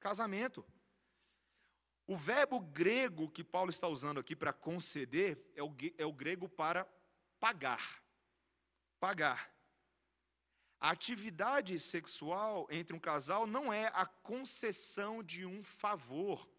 casamento. 0.08 0.66
O 2.06 2.18
verbo 2.18 2.60
grego 2.60 3.32
que 3.36 3.44
Paulo 3.44 3.70
está 3.70 3.88
usando 3.88 4.20
aqui 4.20 4.36
para 4.36 4.52
conceder 4.52 5.32
é 5.56 5.64
o, 5.64 5.74
é 5.98 6.06
o 6.06 6.12
grego 6.12 6.50
para 6.50 6.86
pagar. 7.40 8.04
Pagar. 9.00 9.42
A 10.80 10.90
atividade 10.90 11.80
sexual 11.80 12.68
entre 12.70 12.94
um 12.94 13.00
casal 13.00 13.48
não 13.48 13.72
é 13.72 13.86
a 13.94 14.06
concessão 14.06 15.24
de 15.24 15.46
um 15.46 15.64
favor. 15.64 16.50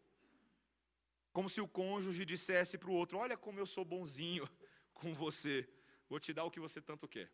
Como 1.31 1.51
se 1.51 1.61
o 1.61 1.69
cônjuge 1.69 2.25
dissesse 2.25 2.79
para 2.79 2.89
o 2.89 2.95
outro: 2.95 3.19
Olha 3.19 3.37
como 3.37 3.59
eu 3.59 3.67
sou 3.67 3.85
bonzinho 3.85 4.49
com 4.95 5.13
você, 5.13 5.69
vou 6.09 6.19
te 6.19 6.33
dar 6.33 6.45
o 6.45 6.51
que 6.51 6.61
você 6.67 6.81
tanto 6.81 7.07
quer. 7.07 7.31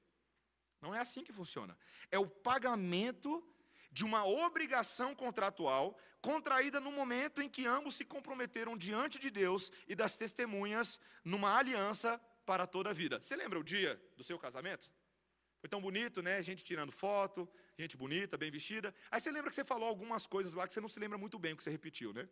Não 0.81 0.93
é 0.93 0.99
assim 0.99 1.23
que 1.23 1.33
funciona. 1.33 1.79
É 2.11 2.19
o 2.19 2.27
pagamento 2.27 3.31
de 3.91 4.05
uma 4.05 4.25
obrigação 4.25 5.15
contratual 5.15 5.99
contraída 6.21 6.81
no 6.81 6.93
momento 6.93 7.41
em 7.41 7.49
que 7.49 7.67
ambos 7.67 7.97
se 7.97 8.05
comprometeram 8.05 8.77
diante 8.77 9.19
de 9.19 9.31
Deus 9.31 9.73
e 9.89 9.95
das 9.95 10.17
testemunhas 10.17 11.01
numa 11.25 11.57
aliança 11.57 12.21
para 12.45 12.67
toda 12.67 12.91
a 12.91 12.93
vida. 12.93 13.21
Você 13.21 13.35
lembra 13.37 13.59
o 13.59 13.65
dia 13.65 14.01
do 14.17 14.23
seu 14.23 14.39
casamento? 14.39 14.93
Foi 15.61 15.69
tão 15.69 15.81
bonito, 15.81 16.23
né? 16.23 16.43
Gente 16.43 16.65
tirando 16.65 16.91
foto, 16.91 17.49
gente 17.79 17.97
bonita, 17.97 18.37
bem 18.39 18.51
vestida. 18.51 18.95
Aí 19.11 19.21
você 19.21 19.31
lembra 19.31 19.51
que 19.51 19.57
você 19.57 19.65
falou 19.65 19.89
algumas 19.89 20.27
coisas 20.27 20.55
lá 20.55 20.67
que 20.67 20.73
você 20.73 20.81
não 20.81 20.89
se 20.89 20.99
lembra 20.99 21.19
muito 21.19 21.39
bem 21.39 21.53
o 21.53 21.57
que 21.57 21.63
você 21.63 21.71
repetiu, 21.71 22.13
né? 22.13 22.29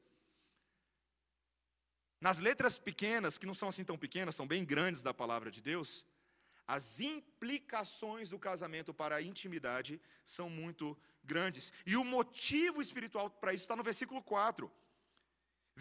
Nas 2.21 2.39
letras 2.39 2.79
pequenas, 2.79 3.39
que 3.39 3.47
não 3.47 3.55
são 3.55 3.69
assim 3.69 3.85
tão 3.85 3.97
pequenas, 3.97 4.35
são 4.35 4.47
bem 4.47 4.65
grandes 4.65 5.03
da 5.03 5.15
palavra 5.15 5.51
de 5.51 5.61
Deus, 5.61 6.05
as 6.67 7.01
implicações 7.01 8.29
do 8.29 8.39
casamento 8.39 8.93
para 8.93 9.17
a 9.17 9.23
intimidade 9.23 10.01
são 10.25 10.51
muito 10.51 10.99
grandes. 11.33 11.73
E 11.87 11.95
o 11.97 12.05
motivo 12.17 12.81
espiritual 12.87 13.31
para 13.31 13.53
isso 13.55 13.65
está 13.65 13.77
no 13.77 13.89
versículo 13.91 14.21
4. 14.23 14.71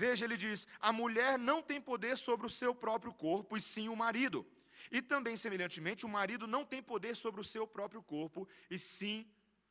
Veja, 0.04 0.26
ele 0.26 0.38
diz: 0.46 0.68
a 0.80 0.92
mulher 1.02 1.40
não 1.50 1.60
tem 1.70 1.80
poder 1.92 2.16
sobre 2.28 2.46
o 2.46 2.56
seu 2.62 2.76
próprio 2.76 3.14
corpo, 3.26 3.58
e 3.58 3.62
sim 3.62 3.88
o 3.90 3.96
marido. 3.96 4.46
E 4.92 5.02
também, 5.02 5.36
semelhantemente, 5.36 6.06
o 6.06 6.10
marido 6.10 6.46
não 6.56 6.64
tem 6.64 6.82
poder 6.94 7.16
sobre 7.16 7.42
o 7.42 7.50
seu 7.54 7.66
próprio 7.66 8.04
corpo, 8.04 8.48
e 8.70 8.78
sim 8.78 9.18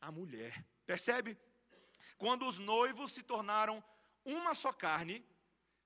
a 0.01 0.11
mulher. 0.11 0.65
Percebe? 0.85 1.39
Quando 2.19 2.47
os 2.47 2.59
noivos 2.59 3.13
se 3.13 3.23
tornaram 3.23 3.83
uma 4.25 4.55
só 4.55 4.73
carne, 4.73 5.25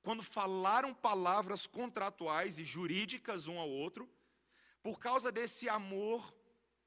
quando 0.03 0.23
falaram 0.23 0.95
palavras 0.95 1.67
contratuais 1.67 2.59
e 2.59 2.65
jurídicas 2.65 3.47
um 3.47 3.59
ao 3.59 3.69
outro, 3.69 4.09
por 4.83 4.99
causa 4.99 5.31
desse 5.31 5.69
amor 5.69 6.35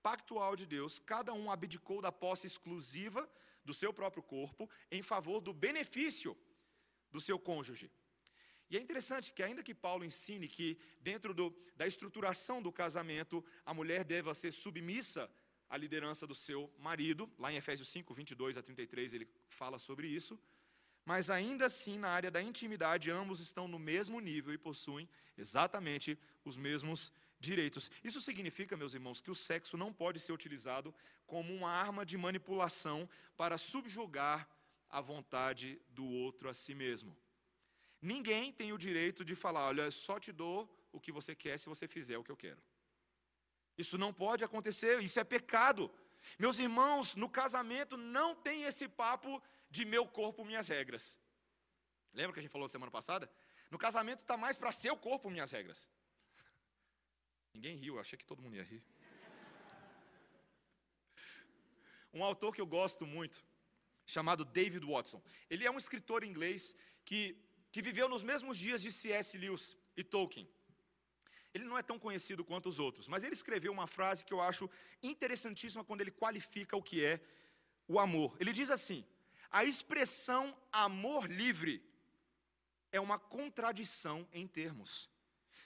pactual 0.08 0.56
de 0.62 0.66
Deus, 0.76 1.00
cada 1.14 1.34
um 1.34 1.50
abdicou 1.50 2.00
da 2.06 2.12
posse 2.12 2.46
exclusiva 2.52 3.22
do 3.64 3.74
seu 3.74 3.92
próprio 4.00 4.22
corpo 4.22 4.70
em 4.92 5.02
favor 5.02 5.40
do 5.48 5.54
benefício 5.54 6.38
do 7.12 7.22
seu 7.22 7.40
cônjuge. 7.40 7.90
E 8.70 8.78
é 8.78 8.82
interessante 8.82 9.32
que, 9.34 9.44
ainda 9.44 9.66
que 9.68 9.76
Paulo 9.86 10.04
ensine 10.04 10.48
que, 10.48 10.78
dentro 11.00 11.34
do, 11.34 11.56
da 11.76 11.86
estruturação 11.86 12.62
do 12.62 12.72
casamento, 12.72 13.44
a 13.66 13.74
mulher 13.74 14.04
deva 14.04 14.34
ser 14.34 14.52
submissa 14.52 15.30
à 15.70 15.78
liderança 15.78 16.26
do 16.26 16.36
seu 16.36 16.72
marido, 16.78 17.32
lá 17.38 17.52
em 17.52 17.58
Efésios 17.58 17.90
5, 17.90 18.14
22 18.14 18.58
a 18.58 18.64
33, 18.64 19.14
ele 19.14 19.28
fala 19.48 19.78
sobre 19.78 20.08
isso. 20.08 20.40
Mas 21.06 21.30
ainda 21.30 21.66
assim, 21.66 22.00
na 22.00 22.10
área 22.10 22.32
da 22.32 22.42
intimidade, 22.42 23.12
ambos 23.12 23.40
estão 23.40 23.68
no 23.68 23.78
mesmo 23.78 24.20
nível 24.20 24.54
e 24.54 24.58
possuem 24.58 25.08
exatamente 25.38 26.18
os 26.44 26.56
mesmos 26.56 27.12
direitos. 27.44 27.92
Isso 28.04 28.22
significa, 28.22 28.78
meus 28.78 28.94
irmãos, 28.94 29.22
que 29.22 29.30
o 29.30 29.36
sexo 29.36 29.76
não 29.84 29.92
pode 30.02 30.20
ser 30.20 30.32
utilizado 30.32 30.94
como 31.28 31.54
uma 31.54 31.70
arma 31.70 32.06
de 32.06 32.18
manipulação 32.18 33.08
para 33.36 33.58
subjugar 33.58 34.48
a 34.90 35.02
vontade 35.02 35.68
do 35.90 36.06
outro 36.26 36.50
a 36.50 36.54
si 36.54 36.74
mesmo. 36.74 37.16
Ninguém 38.02 38.52
tem 38.52 38.72
o 38.74 38.78
direito 38.78 39.24
de 39.30 39.36
falar, 39.36 39.68
olha, 39.68 39.90
só 39.92 40.20
te 40.20 40.32
dou 40.32 40.58
o 40.92 41.00
que 41.00 41.12
você 41.12 41.36
quer 41.36 41.58
se 41.58 41.70
você 41.74 41.88
fizer 41.88 42.18
o 42.18 42.24
que 42.24 42.32
eu 42.32 42.38
quero. 42.46 42.62
Isso 43.78 43.98
não 43.98 44.14
pode 44.14 44.44
acontecer, 44.44 45.00
isso 45.02 45.20
é 45.20 45.24
pecado. 45.24 45.92
Meus 46.38 46.60
irmãos, 46.60 47.16
no 47.16 47.30
casamento 47.30 47.98
não 47.98 48.36
tem 48.36 48.64
esse 48.64 48.88
papo 48.88 49.42
de 49.70 49.84
meu 49.84 50.06
corpo, 50.06 50.46
minhas 50.46 50.68
regras. 50.68 51.18
Lembra 52.14 52.34
que 52.34 52.40
a 52.40 52.44
gente 52.44 52.52
falou 52.52 52.68
semana 52.68 52.92
passada? 52.92 53.30
No 53.72 53.78
casamento 53.78 54.20
está 54.20 54.38
mais 54.38 54.56
para 54.56 54.72
seu 54.72 54.96
corpo, 54.96 55.30
minhas 55.30 55.52
regras. 55.52 55.90
Ninguém 57.54 57.76
riu, 57.76 58.00
achei 58.00 58.18
que 58.18 58.26
todo 58.26 58.42
mundo 58.42 58.56
ia 58.56 58.64
rir. 58.64 58.84
Um 62.14 62.24
autor 62.24 62.54
que 62.54 62.62
eu 62.62 62.66
gosto 62.66 63.06
muito, 63.06 63.44
chamado 64.06 64.44
David 64.46 64.86
Watson. 64.86 65.22
Ele 65.50 65.66
é 65.66 65.72
um 65.72 65.78
escritor 65.78 66.24
inglês 66.24 66.76
que, 67.06 67.38
que 67.72 67.82
viveu 67.82 68.08
nos 68.10 68.24
mesmos 68.24 68.58
dias 68.58 68.82
de 68.82 68.92
C.S. 68.92 69.38
Lewis 69.38 69.78
e 69.96 70.04
Tolkien. 70.04 70.48
Ele 71.54 71.66
não 71.66 71.78
é 71.78 71.84
tão 71.84 72.00
conhecido 72.00 72.44
quanto 72.44 72.68
os 72.70 72.80
outros, 72.80 73.08
mas 73.08 73.24
ele 73.24 73.36
escreveu 73.36 73.72
uma 73.72 73.86
frase 73.86 74.26
que 74.26 74.34
eu 74.34 74.42
acho 74.42 74.70
interessantíssima 75.02 75.84
quando 75.84 76.02
ele 76.02 76.12
qualifica 76.12 76.76
o 76.76 76.82
que 76.82 77.04
é 77.06 77.22
o 77.88 78.00
amor. 78.00 78.36
Ele 78.40 78.52
diz 78.52 78.70
assim: 78.72 79.06
a 79.52 79.64
expressão 79.64 80.58
amor 80.72 81.30
livre 81.30 81.84
é 82.92 83.00
uma 83.00 83.20
contradição 83.20 84.28
em 84.32 84.48
termos. 84.48 85.10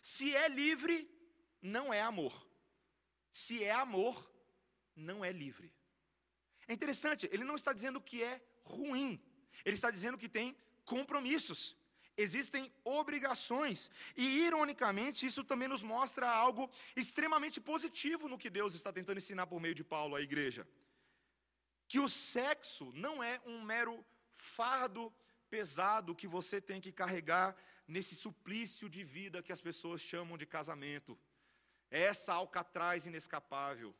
Se 0.02 0.36
é 0.36 0.50
livre, 0.50 1.10
não 1.62 1.94
é 1.94 2.02
amor. 2.02 2.48
Se 3.32 3.64
é 3.64 3.72
amor, 3.72 4.16
não 4.96 5.24
é 5.24 5.32
livre. 5.32 5.74
É 6.68 6.74
interessante, 6.74 7.30
ele 7.32 7.44
não 7.44 7.56
está 7.56 7.72
dizendo 7.72 8.02
que 8.02 8.24
é 8.24 8.42
ruim, 8.64 9.22
ele 9.64 9.76
está 9.76 9.90
dizendo 9.90 10.18
que 10.18 10.28
tem 10.28 10.56
compromissos, 10.84 11.78
existem 12.18 12.72
obrigações, 12.84 13.90
e 14.16 14.46
ironicamente, 14.46 15.26
isso 15.26 15.44
também 15.44 15.68
nos 15.68 15.84
mostra 15.84 16.30
algo 16.30 16.70
extremamente 16.96 17.62
positivo 17.62 18.28
no 18.28 18.38
que 18.38 18.50
Deus 18.50 18.74
está 18.74 18.92
tentando 18.92 19.18
ensinar 19.18 19.48
por 19.48 19.62
meio 19.62 19.76
de 19.76 19.84
Paulo 19.84 20.16
à 20.16 20.22
igreja. 20.22 20.68
Que 21.88 22.00
o 22.00 22.10
sexo 22.10 22.92
não 22.94 23.24
é 23.24 23.40
um 23.46 23.62
mero 23.62 24.06
fardo 24.36 25.14
pesado 25.50 26.16
que 26.16 26.28
você 26.28 26.60
tem 26.60 26.82
que 26.82 26.92
carregar 26.92 27.56
nesse 27.88 28.16
suplício 28.16 28.90
de 28.90 29.04
vida 29.04 29.42
que 29.42 29.54
as 29.54 29.62
pessoas 29.62 30.02
chamam 30.02 30.38
de 30.38 30.46
casamento. 30.46 31.18
É 31.90 32.04
essa 32.04 32.34
alcatraz 32.34 33.06
inescapável, 33.06 33.96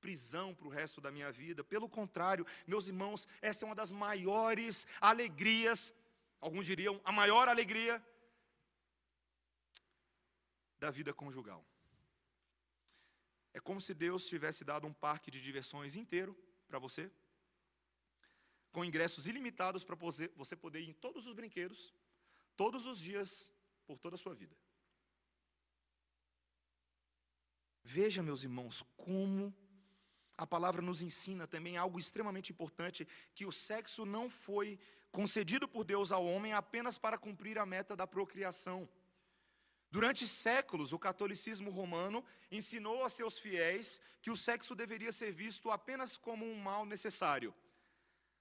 prisão 0.00 0.54
para 0.54 0.66
o 0.66 0.70
resto 0.70 1.00
da 1.00 1.10
minha 1.10 1.30
vida. 1.32 1.64
Pelo 1.64 1.88
contrário, 1.88 2.46
meus 2.66 2.86
irmãos, 2.86 3.26
essa 3.40 3.64
é 3.64 3.66
uma 3.66 3.74
das 3.74 3.90
maiores 3.90 4.86
alegrias, 5.00 5.92
alguns 6.40 6.66
diriam 6.66 7.00
a 7.04 7.12
maior 7.12 7.48
alegria 7.48 8.02
da 10.78 10.90
vida 10.90 11.12
conjugal. 11.12 11.64
É 13.52 13.60
como 13.60 13.80
se 13.80 13.92
Deus 13.94 14.28
tivesse 14.28 14.64
dado 14.64 14.86
um 14.86 14.92
parque 14.92 15.30
de 15.30 15.42
diversões 15.42 15.96
inteiro 15.96 16.36
para 16.68 16.78
você, 16.78 17.10
com 18.70 18.84
ingressos 18.84 19.26
ilimitados 19.26 19.82
para 19.82 19.96
você 19.96 20.56
poder 20.56 20.80
ir 20.80 20.90
em 20.90 20.92
todos 20.92 21.26
os 21.26 21.34
brinquedos, 21.34 21.92
todos 22.56 22.86
os 22.86 23.00
dias, 23.00 23.52
por 23.86 23.98
toda 23.98 24.14
a 24.14 24.18
sua 24.18 24.34
vida. 24.34 24.54
Veja, 27.90 28.22
meus 28.22 28.42
irmãos, 28.42 28.84
como 28.98 29.42
a 30.36 30.46
palavra 30.46 30.82
nos 30.82 31.00
ensina 31.00 31.46
também 31.46 31.78
algo 31.78 31.98
extremamente 31.98 32.52
importante: 32.52 33.08
que 33.34 33.46
o 33.46 33.52
sexo 33.68 34.04
não 34.04 34.28
foi 34.28 34.78
concedido 35.10 35.66
por 35.66 35.84
Deus 35.84 36.12
ao 36.12 36.26
homem 36.26 36.52
apenas 36.52 36.98
para 36.98 37.16
cumprir 37.16 37.56
a 37.58 37.64
meta 37.64 37.96
da 37.96 38.06
procriação. 38.06 38.86
Durante 39.90 40.28
séculos, 40.28 40.92
o 40.92 40.98
catolicismo 40.98 41.70
romano 41.70 42.22
ensinou 42.50 42.98
a 43.06 43.08
seus 43.08 43.38
fiéis 43.38 43.98
que 44.20 44.30
o 44.30 44.36
sexo 44.36 44.74
deveria 44.74 45.10
ser 45.10 45.32
visto 45.32 45.70
apenas 45.70 46.18
como 46.18 46.44
um 46.44 46.58
mal 46.68 46.84
necessário 46.84 47.54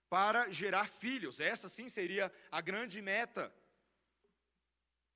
para 0.10 0.52
gerar 0.52 0.90
filhos. 0.90 1.40
Essa 1.40 1.70
sim 1.70 1.88
seria 1.88 2.30
a 2.52 2.60
grande 2.60 3.02
meta, 3.02 3.46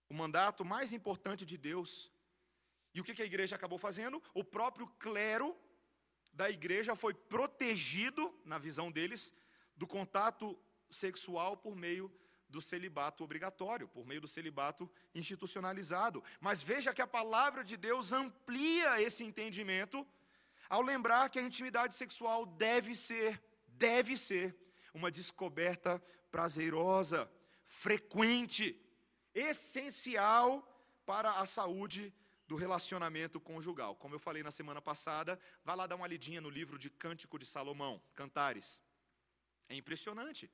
o 0.10 0.14
mandato 0.14 0.64
mais 0.64 0.94
importante 0.94 1.46
de 1.46 1.58
Deus 1.58 2.10
e 2.94 3.00
o 3.00 3.04
que 3.04 3.22
a 3.22 3.26
igreja 3.26 3.56
acabou 3.56 3.78
fazendo? 3.78 4.22
O 4.34 4.44
próprio 4.44 4.88
clero 5.00 5.56
da 6.34 6.50
igreja 6.50 6.96
foi 6.96 7.14
protegido, 7.14 8.34
na 8.46 8.58
visão 8.58 8.92
deles, 8.92 9.34
do 9.76 9.88
contato 9.88 10.58
sexual 10.90 11.58
por 11.58 11.76
meio 11.76 12.12
do 12.50 12.62
celibato 12.62 13.24
obrigatório, 13.24 13.88
por 13.88 14.06
meio 14.06 14.20
do 14.20 14.28
celibato 14.28 14.90
institucionalizado. 15.16 16.24
Mas 16.40 16.62
veja 16.62 16.94
que 16.94 17.02
a 17.02 17.08
palavra 17.08 17.64
de 17.64 17.78
Deus 17.78 18.12
amplia 18.12 19.02
esse 19.02 19.24
entendimento 19.24 20.06
ao 20.70 20.82
lembrar 20.82 21.30
que 21.30 21.40
a 21.40 21.42
intimidade 21.42 21.96
sexual 21.96 22.46
deve 22.46 22.96
ser, 22.96 23.42
deve 23.68 24.18
ser, 24.18 24.56
uma 24.94 25.10
descoberta 25.10 26.02
prazerosa, 26.30 27.32
frequente, 27.66 28.78
essencial 29.34 30.68
para 31.06 31.32
a 31.40 31.46
saúde 31.46 32.14
do 32.52 32.58
relacionamento 32.58 33.40
conjugal. 33.40 33.96
Como 33.96 34.14
eu 34.14 34.20
falei 34.20 34.44
na 34.44 34.52
semana 34.52 34.82
passada, 34.82 35.40
vá 35.64 35.74
lá 35.74 35.88
dar 35.88 35.96
uma 35.96 36.06
lidinha 36.14 36.42
no 36.42 36.50
livro 36.50 36.78
de 36.78 36.90
Cântico 36.90 37.40
de 37.40 37.46
Salomão, 37.46 37.94
Cantares. 38.14 38.82
É 39.70 39.76
impressionante. 39.82 40.52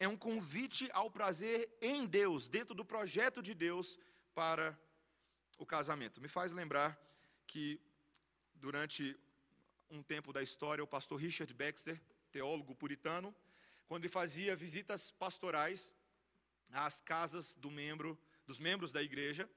É 0.00 0.08
um 0.08 0.16
convite 0.16 0.90
ao 0.92 1.08
prazer 1.08 1.58
em 1.80 2.04
Deus, 2.06 2.48
dentro 2.48 2.74
do 2.74 2.84
projeto 2.84 3.40
de 3.40 3.54
Deus 3.54 3.96
para 4.34 4.76
o 5.58 5.64
casamento. 5.64 6.20
Me 6.20 6.26
faz 6.26 6.52
lembrar 6.52 6.90
que 7.46 7.80
durante 8.56 9.16
um 9.88 10.02
tempo 10.02 10.32
da 10.32 10.42
história, 10.42 10.82
o 10.82 10.92
pastor 10.96 11.20
Richard 11.20 11.54
Baxter, 11.54 12.02
teólogo 12.32 12.74
puritano, 12.74 13.32
quando 13.86 14.02
ele 14.02 14.12
fazia 14.20 14.56
visitas 14.56 15.12
pastorais 15.12 15.94
às 16.72 17.00
casas 17.00 17.54
do 17.54 17.70
membro, 17.70 18.18
dos 18.44 18.58
membros 18.58 18.90
da 18.90 19.00
igreja, 19.00 19.48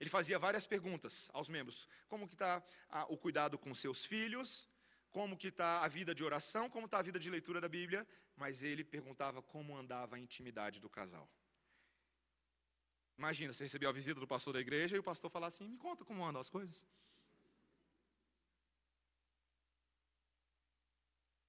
ele 0.00 0.10
fazia 0.10 0.38
várias 0.38 0.64
perguntas 0.66 1.28
aos 1.32 1.48
membros. 1.48 1.88
Como 2.08 2.28
que 2.28 2.34
está 2.34 2.62
o 3.08 3.16
cuidado 3.16 3.58
com 3.58 3.74
seus 3.74 4.04
filhos? 4.04 4.68
Como 5.10 5.36
que 5.36 5.48
está 5.48 5.82
a 5.82 5.88
vida 5.88 6.14
de 6.14 6.22
oração? 6.22 6.70
Como 6.70 6.86
está 6.86 6.98
a 6.98 7.02
vida 7.02 7.18
de 7.18 7.28
leitura 7.30 7.60
da 7.60 7.68
Bíblia? 7.68 8.06
Mas 8.36 8.62
ele 8.62 8.84
perguntava 8.84 9.42
como 9.42 9.76
andava 9.76 10.16
a 10.16 10.18
intimidade 10.18 10.78
do 10.78 10.88
casal. 10.88 11.28
Imagina, 13.16 13.52
você 13.52 13.64
recebeu 13.64 13.88
a 13.88 13.92
visita 13.92 14.20
do 14.20 14.28
pastor 14.28 14.52
da 14.52 14.60
igreja 14.60 14.94
e 14.94 15.00
o 15.00 15.02
pastor 15.02 15.28
falar 15.28 15.48
assim, 15.48 15.66
me 15.66 15.76
conta 15.76 16.04
como 16.04 16.24
andam 16.24 16.40
as 16.40 16.48
coisas. 16.48 16.86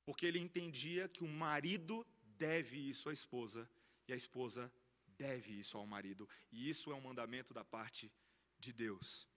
Porque 0.03 0.25
ele 0.25 0.39
entendia 0.39 1.07
que 1.07 1.23
o 1.23 1.27
marido 1.27 2.03
deve 2.23 2.77
isso 2.89 3.09
à 3.09 3.13
esposa 3.13 3.69
e 4.07 4.13
a 4.13 4.15
esposa 4.15 4.73
deve 5.05 5.51
isso 5.59 5.77
ao 5.77 5.85
marido. 5.85 6.27
E 6.51 6.67
isso 6.67 6.91
é 6.91 6.95
um 6.95 7.01
mandamento 7.01 7.53
da 7.53 7.63
parte 7.63 8.11
de 8.59 8.73
Deus. 8.73 9.27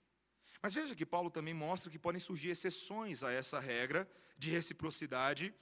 Mas 0.61 0.75
veja 0.75 0.95
que 0.95 1.05
Paulo 1.05 1.31
também 1.31 1.55
mostra 1.55 1.91
que 1.91 1.99
podem 1.99 2.21
surgir 2.21 2.51
exceções 2.51 3.25
a 3.25 3.33
essa 3.33 3.59
regra 3.59 4.09
de 4.39 4.51
reciprocidade 4.51 5.55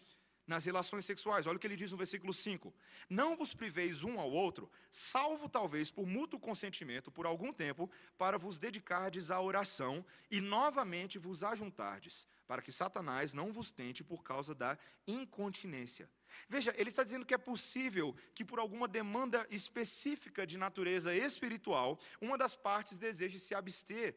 nas 0.51 0.65
relações 0.65 1.05
sexuais. 1.05 1.47
Olha 1.47 1.57
o 1.57 1.61
que 1.61 1.67
ele 1.67 1.77
diz 1.77 1.93
no 1.93 1.97
versículo 1.97 2.35
5: 2.35 2.75
Não 3.09 3.37
vos 3.37 3.55
priveis 3.55 4.03
um 4.03 4.19
ao 4.19 4.29
outro, 4.29 4.69
salvo 4.91 5.49
talvez 5.49 5.93
por 5.93 6.07
mútuo 6.07 6.41
consentimento 6.41 7.09
por 7.09 7.25
algum 7.25 7.53
tempo, 7.53 7.89
para 8.19 8.37
vos 8.37 8.59
dedicardes 8.59 9.31
à 9.31 9.41
oração 9.41 10.05
e 10.29 10.41
novamente 10.41 11.21
vos 11.21 11.45
ajuntardes, 11.45 12.27
para 12.49 12.61
que 12.61 12.73
Satanás 12.73 13.33
não 13.33 13.53
vos 13.53 13.71
tente 13.71 14.03
por 14.03 14.25
causa 14.25 14.53
da 14.53 14.77
incontinência. 15.07 16.11
Veja, 16.49 16.75
ele 16.77 16.91
está 16.91 17.05
dizendo 17.05 17.25
que 17.25 17.35
é 17.35 17.39
possível 17.39 18.17
que, 18.35 18.45
por 18.45 18.59
alguma 18.59 18.89
demanda 18.89 19.47
específica 19.51 20.45
de 20.45 20.59
natureza 20.59 21.15
espiritual, 21.15 21.97
uma 22.21 22.37
das 22.37 22.57
partes 22.57 22.99
deseje 22.99 23.39
se 23.39 23.55
abster 23.55 24.17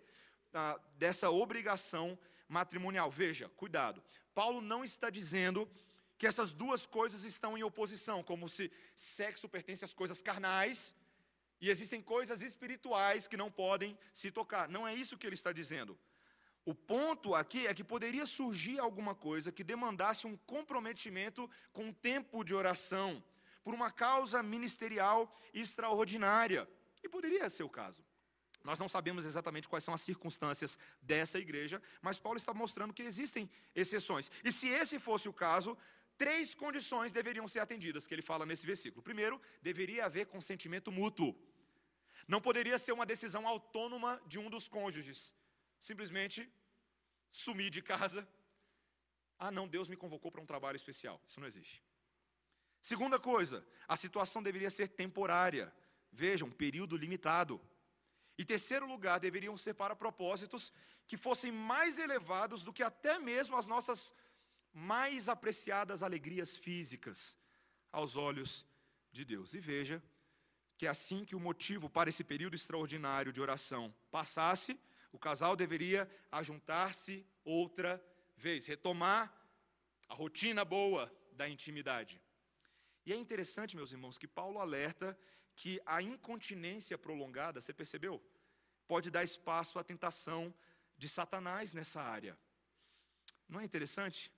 ah, 0.52 0.80
dessa 0.98 1.30
obrigação 1.30 2.17
matrimonial. 2.48 3.12
Veja, 3.12 3.50
cuidado. 3.50 4.04
Paulo 4.34 4.62
não 4.62 4.84
está 4.84 5.12
dizendo 5.12 5.69
que 6.24 6.28
essas 6.28 6.54
duas 6.54 6.86
coisas 6.86 7.26
estão 7.26 7.58
em 7.58 7.64
oposição, 7.64 8.24
como 8.24 8.48
se 8.48 8.72
sexo 8.96 9.50
pertence 9.50 9.84
às 9.84 9.94
coisas 9.94 10.22
carnais 10.22 10.96
e 11.60 11.70
existem 11.70 12.02
coisas 12.02 12.42
espirituais 12.42 13.28
que 13.28 13.36
não 13.36 13.52
podem 13.52 13.98
se 14.14 14.32
tocar. 14.32 14.70
Não 14.70 14.88
é 14.88 14.96
isso 14.96 15.18
que 15.18 15.28
ele 15.28 15.36
está 15.36 15.52
dizendo. 15.52 16.00
O 16.66 16.74
ponto 16.74 17.36
aqui 17.36 17.68
é 17.68 17.74
que 17.74 17.84
poderia 17.84 18.26
surgir 18.26 18.80
alguma 18.80 19.14
coisa 19.14 19.52
que 19.52 19.66
demandasse 19.66 20.26
um 20.26 20.38
comprometimento 20.54 21.50
com 21.74 21.90
o 21.90 21.94
tempo 21.94 22.46
de 22.46 22.56
oração, 22.56 23.22
por 23.62 23.74
uma 23.74 23.92
causa 23.92 24.42
ministerial 24.42 25.22
extraordinária. 25.54 26.66
E 27.04 27.10
poderia 27.10 27.50
ser 27.50 27.64
o 27.64 27.70
caso. 27.70 28.02
Nós 28.64 28.80
não 28.80 28.88
sabemos 28.88 29.26
exatamente 29.26 29.68
quais 29.68 29.84
são 29.84 29.94
as 29.94 30.02
circunstâncias 30.02 30.78
dessa 31.02 31.38
igreja, 31.38 31.82
mas 32.02 32.18
Paulo 32.18 32.38
está 32.38 32.54
mostrando 32.54 32.94
que 32.94 33.04
existem 33.04 33.50
exceções. 33.76 34.32
E 34.42 34.54
se 34.54 34.70
esse 34.70 34.98
fosse 35.00 35.28
o 35.28 35.34
caso, 35.34 35.78
três 36.17 36.54
condições 36.56 37.12
deveriam 37.12 37.47
ser 37.47 37.60
atendidas, 37.60 38.06
que 38.08 38.13
ele 38.13 38.21
fala 38.21 38.45
nesse 38.45 38.65
versículo. 38.65 39.02
Primeiro, 39.02 39.41
deveria 39.62 40.06
haver 40.06 40.26
consentimento 40.28 40.91
mútuo. 40.91 41.36
Não 42.28 42.41
poderia 42.41 42.78
ser 42.78 42.91
uma 42.91 43.06
decisão 43.06 43.47
autônoma 43.47 44.21
de 44.26 44.39
um 44.39 44.49
dos 44.49 44.67
cônjuges. 44.67 45.34
Simplesmente 45.80 46.49
sumir 47.32 47.69
de 47.69 47.82
casa. 47.82 48.28
Ah, 49.38 49.52
não, 49.52 49.67
Deus 49.67 49.89
me 49.89 49.97
convocou 49.97 50.32
para 50.32 50.41
um 50.41 50.45
trabalho 50.45 50.76
especial. 50.76 51.21
Isso 51.28 51.39
não 51.39 51.47
existe. 51.47 51.84
Segunda 52.82 53.19
coisa, 53.19 53.65
a 53.88 53.95
situação 53.97 54.43
deveria 54.43 54.69
ser 54.69 54.89
temporária. 54.89 55.73
Veja, 56.12 56.45
um 56.45 56.52
período 56.52 56.95
limitado. 56.95 57.60
E 58.38 58.45
terceiro 58.45 58.86
lugar, 58.86 59.19
deveriam 59.19 59.58
ser 59.58 59.73
para 59.73 59.95
propósitos 59.95 60.71
que 61.08 61.17
fossem 61.17 61.52
mais 61.52 61.97
elevados 61.97 62.63
do 62.63 62.73
que 62.73 62.84
até 62.84 63.19
mesmo 63.19 63.56
as 63.56 63.65
nossas 63.65 64.13
mais 64.74 65.30
apreciadas 65.30 66.02
alegrias 66.02 66.58
físicas 66.58 67.38
aos 67.92 68.16
olhos 68.16 68.66
de 69.12 69.24
Deus. 69.24 69.54
E 69.54 69.60
veja 69.60 70.02
que 70.78 70.88
assim 70.88 71.24
que 71.24 71.36
o 71.36 71.40
motivo 71.40 71.90
para 71.90 72.10
esse 72.10 72.24
período 72.24 72.56
extraordinário 72.56 73.32
de 73.32 73.40
oração 73.40 73.94
passasse, 74.10 74.80
o 75.12 75.20
casal 75.20 75.56
deveria 75.56 76.10
ajuntar-se 76.32 77.26
outra 77.46 78.04
vez, 78.36 78.66
retomar 78.66 79.32
a 80.10 80.16
rotina 80.16 80.66
boa 80.66 81.12
da 81.34 81.48
intimidade. 81.48 82.20
E 83.06 83.14
é 83.14 83.16
interessante, 83.16 83.76
meus 83.76 83.92
irmãos, 83.92 84.18
que 84.18 84.28
Paulo 84.28 84.60
alerta 84.60 85.18
que 85.56 85.80
a 85.86 86.02
incontinência 86.02 86.98
prolongada, 86.98 87.62
você 87.62 87.74
percebeu? 87.74 88.24
Pode 88.88 89.12
dar 89.12 89.24
espaço 89.24 89.78
à 89.78 89.84
tentação 89.84 90.54
de 90.98 91.08
Satanás 91.08 91.74
nessa 91.74 92.02
área. 92.02 92.38
Não 93.48 93.60
é 93.60 93.64
interessante? 93.64 94.32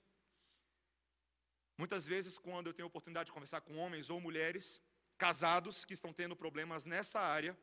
Muitas 1.78 2.06
vezes, 2.06 2.38
quando 2.38 2.68
eu 2.68 2.74
tenho 2.74 2.88
oportunidade 2.88 3.26
de 3.26 3.32
conversar 3.32 3.60
com 3.60 3.76
homens 3.76 4.08
ou 4.08 4.20
mulheres 4.20 4.80
casados 5.18 5.84
que 5.84 5.92
estão 5.92 6.12
tendo 6.12 6.34
problemas 6.34 6.86
nessa 6.86 7.20
área, 7.20 7.56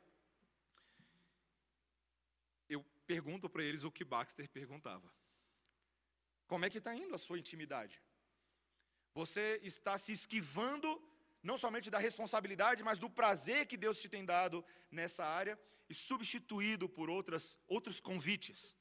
eu 2.70 2.84
pergunto 3.08 3.50
para 3.50 3.64
eles 3.64 3.84
o 3.84 3.92
que 3.92 4.04
Baxter 4.04 4.50
perguntava: 4.50 5.12
Como 6.48 6.66
é 6.66 6.70
que 6.70 6.78
está 6.78 6.96
indo 6.96 7.16
a 7.16 7.18
sua 7.18 7.40
intimidade? 7.40 8.02
Você 9.14 9.60
está 9.64 9.98
se 9.98 10.12
esquivando 10.12 10.90
não 11.42 11.58
somente 11.58 11.90
da 11.90 12.00
responsabilidade, 12.00 12.84
mas 12.84 12.98
do 12.98 13.10
prazer 13.10 13.66
que 13.66 13.78
Deus 13.78 14.00
te 14.00 14.08
tem 14.08 14.24
dado 14.26 14.64
nessa 14.90 15.26
área 15.26 15.60
e 15.90 15.94
substituído 15.94 16.88
por 16.88 17.10
outras, 17.10 17.58
outros 17.68 18.00
convites, 18.00 18.78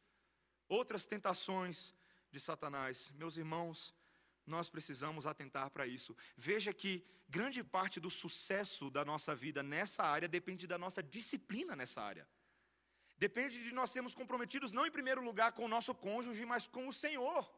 outras 0.68 1.04
tentações 1.04 1.92
de 2.30 2.38
Satanás. 2.38 3.10
Meus 3.16 3.36
irmãos, 3.36 3.94
nós 4.46 4.68
precisamos 4.68 5.26
atentar 5.26 5.70
para 5.70 5.86
isso. 5.86 6.16
Veja 6.36 6.72
que 6.72 7.04
grande 7.28 7.62
parte 7.62 8.00
do 8.00 8.10
sucesso 8.10 8.90
da 8.90 9.04
nossa 9.04 9.34
vida 9.34 9.62
nessa 9.62 10.02
área 10.04 10.28
depende 10.28 10.66
da 10.66 10.78
nossa 10.78 11.02
disciplina 11.02 11.74
nessa 11.76 12.02
área. 12.02 12.28
Depende 13.16 13.62
de 13.62 13.72
nós 13.72 13.90
sermos 13.90 14.14
comprometidos, 14.14 14.72
não 14.72 14.84
em 14.84 14.90
primeiro 14.90 15.22
lugar 15.22 15.52
com 15.52 15.64
o 15.64 15.68
nosso 15.68 15.94
cônjuge, 15.94 16.44
mas 16.44 16.66
com 16.66 16.88
o 16.88 16.92
Senhor, 16.92 17.48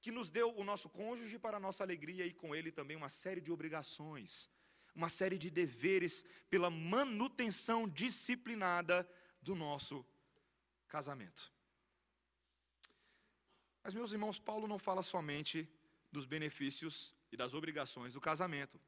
que 0.00 0.10
nos 0.10 0.30
deu 0.30 0.48
o 0.56 0.64
nosso 0.64 0.88
cônjuge 0.88 1.38
para 1.38 1.58
a 1.58 1.60
nossa 1.60 1.84
alegria 1.84 2.26
e 2.26 2.32
com 2.32 2.54
ele 2.54 2.72
também 2.72 2.96
uma 2.96 3.08
série 3.08 3.40
de 3.40 3.52
obrigações, 3.52 4.50
uma 4.94 5.08
série 5.08 5.38
de 5.38 5.50
deveres 5.50 6.24
pela 6.50 6.70
manutenção 6.70 7.88
disciplinada 7.88 9.08
do 9.40 9.54
nosso 9.54 10.04
casamento. 10.88 11.52
Mas, 13.82 13.94
meus 13.94 14.10
irmãos, 14.10 14.38
Paulo 14.38 14.66
não 14.66 14.80
fala 14.80 15.02
somente 15.02 15.68
dos 16.10 16.24
benefícios 16.24 17.14
e 17.30 17.36
das 17.36 17.54
obrigações 17.54 18.14
do 18.14 18.20
casamento. 18.20 18.80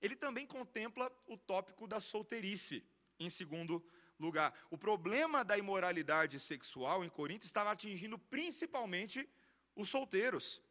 Ele 0.00 0.16
também 0.16 0.46
contempla 0.46 1.10
o 1.26 1.36
tópico 1.36 1.86
da 1.86 2.00
solteirice, 2.00 2.84
em 3.18 3.28
segundo 3.28 3.84
lugar. 4.18 4.54
O 4.70 4.78
problema 4.78 5.44
da 5.44 5.58
imoralidade 5.58 6.38
sexual 6.38 7.04
em 7.04 7.08
Corinto 7.08 7.46
estava 7.46 7.70
atingindo 7.70 8.18
principalmente 8.18 9.28
os 9.74 9.88
solteiros. 9.88 10.62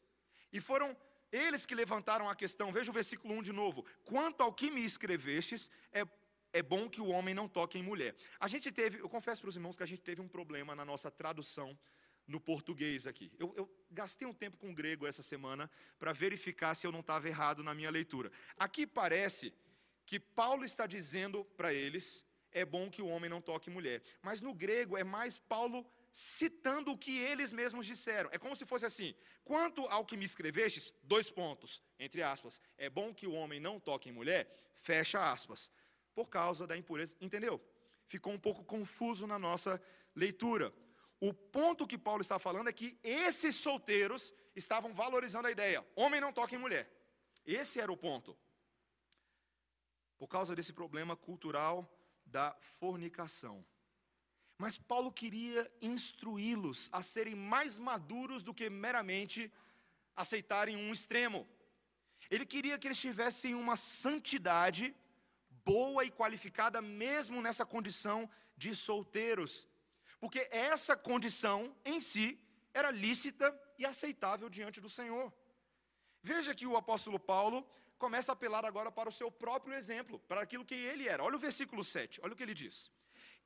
E 0.52 0.60
foram 0.60 0.96
eles 1.32 1.66
que 1.66 1.76
levantaram 1.76 2.28
a 2.28 2.36
questão. 2.36 2.72
Veja 2.72 2.92
o 2.92 2.94
versículo 2.94 3.34
1 3.36 3.44
de 3.44 3.54
novo. 3.54 3.86
Quanto 4.04 4.42
ao 4.42 4.54
que 4.54 4.72
me 4.72 4.84
escrevestes, 4.84 5.70
é, 5.92 6.04
é 6.52 6.62
bom 6.62 6.90
que 6.90 7.02
o 7.02 7.08
homem 7.08 7.36
não 7.36 7.48
toque 7.48 7.78
em 7.78 7.84
mulher. 7.84 8.16
A 8.40 8.48
gente 8.48 8.72
teve, 8.72 9.00
eu 9.00 9.10
confesso 9.10 9.42
para 9.42 9.50
os 9.50 9.56
irmãos 9.56 9.78
que 9.78 9.84
a 9.84 9.88
gente 9.88 10.02
teve 10.02 10.22
um 10.22 10.28
problema 10.28 10.76
na 10.76 10.86
nossa 10.86 11.12
tradução 11.12 11.78
no 12.30 12.40
português 12.40 13.08
aqui. 13.08 13.32
Eu, 13.38 13.54
eu 13.58 13.70
gastei 13.92 14.28
um 14.28 14.34
tempo 14.34 14.56
com 14.58 14.70
o 14.70 14.74
grego 14.74 15.08
essa 15.08 15.24
semana 15.24 15.70
para 15.98 16.14
verificar 16.14 16.76
se 16.76 16.86
eu 16.86 16.92
não 16.92 17.00
estava 17.00 17.28
errado 17.28 17.64
na 17.64 17.74
minha 17.74 17.90
leitura. 17.90 18.32
Aqui 18.58 18.86
parece 18.86 19.54
que 20.06 20.20
Paulo 20.20 20.64
está 20.64 20.86
dizendo 20.86 21.44
para 21.58 21.74
eles: 21.74 22.24
é 22.52 22.64
bom 22.64 22.90
que 22.90 23.02
o 23.02 23.08
homem 23.08 23.30
não 23.30 23.42
toque 23.42 23.70
mulher. 23.70 24.02
Mas 24.22 24.42
no 24.42 24.54
grego 24.54 24.96
é 24.98 25.04
mais 25.04 25.38
Paulo 25.38 25.86
citando 26.12 26.92
o 26.92 26.98
que 26.98 27.18
eles 27.18 27.52
mesmos 27.52 27.86
disseram. 27.86 28.30
É 28.32 28.38
como 28.38 28.56
se 28.56 28.66
fosse 28.66 28.86
assim: 28.86 29.16
quanto 29.44 29.82
ao 29.88 30.06
que 30.06 30.16
me 30.16 30.26
escrevestes, 30.26 30.94
dois 31.04 31.30
pontos, 31.30 31.82
entre 31.98 32.22
aspas, 32.22 32.62
é 32.78 32.90
bom 32.90 33.14
que 33.14 33.28
o 33.28 33.34
homem 33.34 33.60
não 33.60 33.80
toque 33.80 34.10
em 34.10 34.12
mulher, 34.12 34.56
fecha 34.76 35.32
aspas, 35.32 35.72
por 36.14 36.30
causa 36.30 36.68
da 36.68 36.78
impureza. 36.78 37.16
Entendeu? 37.20 37.60
Ficou 38.06 38.34
um 38.34 38.40
pouco 38.40 38.64
confuso 38.64 39.26
na 39.26 39.40
nossa 39.40 39.82
leitura. 40.16 40.74
O 41.20 41.34
ponto 41.34 41.88
que 41.88 41.98
Paulo 41.98 42.22
está 42.22 42.40
falando 42.40 42.70
é 42.70 42.74
que 42.74 42.98
esses 43.04 43.56
solteiros 43.56 44.34
estavam 44.56 44.94
valorizando 44.94 45.48
a 45.48 45.52
ideia: 45.52 45.86
homem 45.96 46.22
não 46.22 46.32
toca 46.32 46.56
em 46.56 46.58
mulher. 46.58 46.90
Esse 47.46 47.80
era 47.80 47.92
o 47.92 47.98
ponto. 47.98 48.38
Por 50.18 50.28
causa 50.28 50.56
desse 50.56 50.74
problema 50.74 51.16
cultural 51.16 51.90
da 52.26 52.56
fornicação. 52.80 53.66
Mas 54.58 54.78
Paulo 54.78 55.12
queria 55.12 55.72
instruí-los 55.82 56.90
a 56.92 57.02
serem 57.02 57.36
mais 57.36 57.78
maduros 57.78 58.44
do 58.44 58.54
que 58.54 58.70
meramente 58.70 59.52
aceitarem 60.16 60.76
um 60.76 60.92
extremo. 60.92 61.48
Ele 62.30 62.46
queria 62.46 62.78
que 62.78 62.88
eles 62.88 63.00
tivessem 63.00 63.56
uma 63.56 63.78
santidade 63.78 64.94
boa 65.64 66.04
e 66.04 66.12
qualificada, 66.12 66.82
mesmo 66.82 67.42
nessa 67.42 67.66
condição 67.66 68.30
de 68.58 68.76
solteiros 68.76 69.66
porque 70.20 70.48
essa 70.52 70.96
condição 70.96 71.76
em 71.86 72.00
si 72.00 72.40
era 72.74 72.92
lícita 72.92 73.48
e 73.78 73.86
aceitável 73.86 74.50
diante 74.50 74.82
do 74.82 74.90
Senhor. 74.90 75.34
Veja 76.22 76.54
que 76.54 76.68
o 76.68 76.76
apóstolo 76.76 77.20
Paulo 77.20 77.66
começa 77.98 78.32
a 78.32 78.34
apelar 78.34 78.66
agora 78.66 78.92
para 78.92 79.10
o 79.10 79.12
seu 79.12 79.32
próprio 79.32 79.74
exemplo, 79.74 80.20
para 80.20 80.42
aquilo 80.42 80.66
que 80.66 80.76
ele 80.76 81.08
era. 81.08 81.24
Olha 81.24 81.36
o 81.36 81.40
versículo 81.40 81.84
7, 81.84 82.20
olha 82.22 82.34
o 82.34 82.36
que 82.36 82.44
ele 82.44 82.54
diz: 82.54 82.92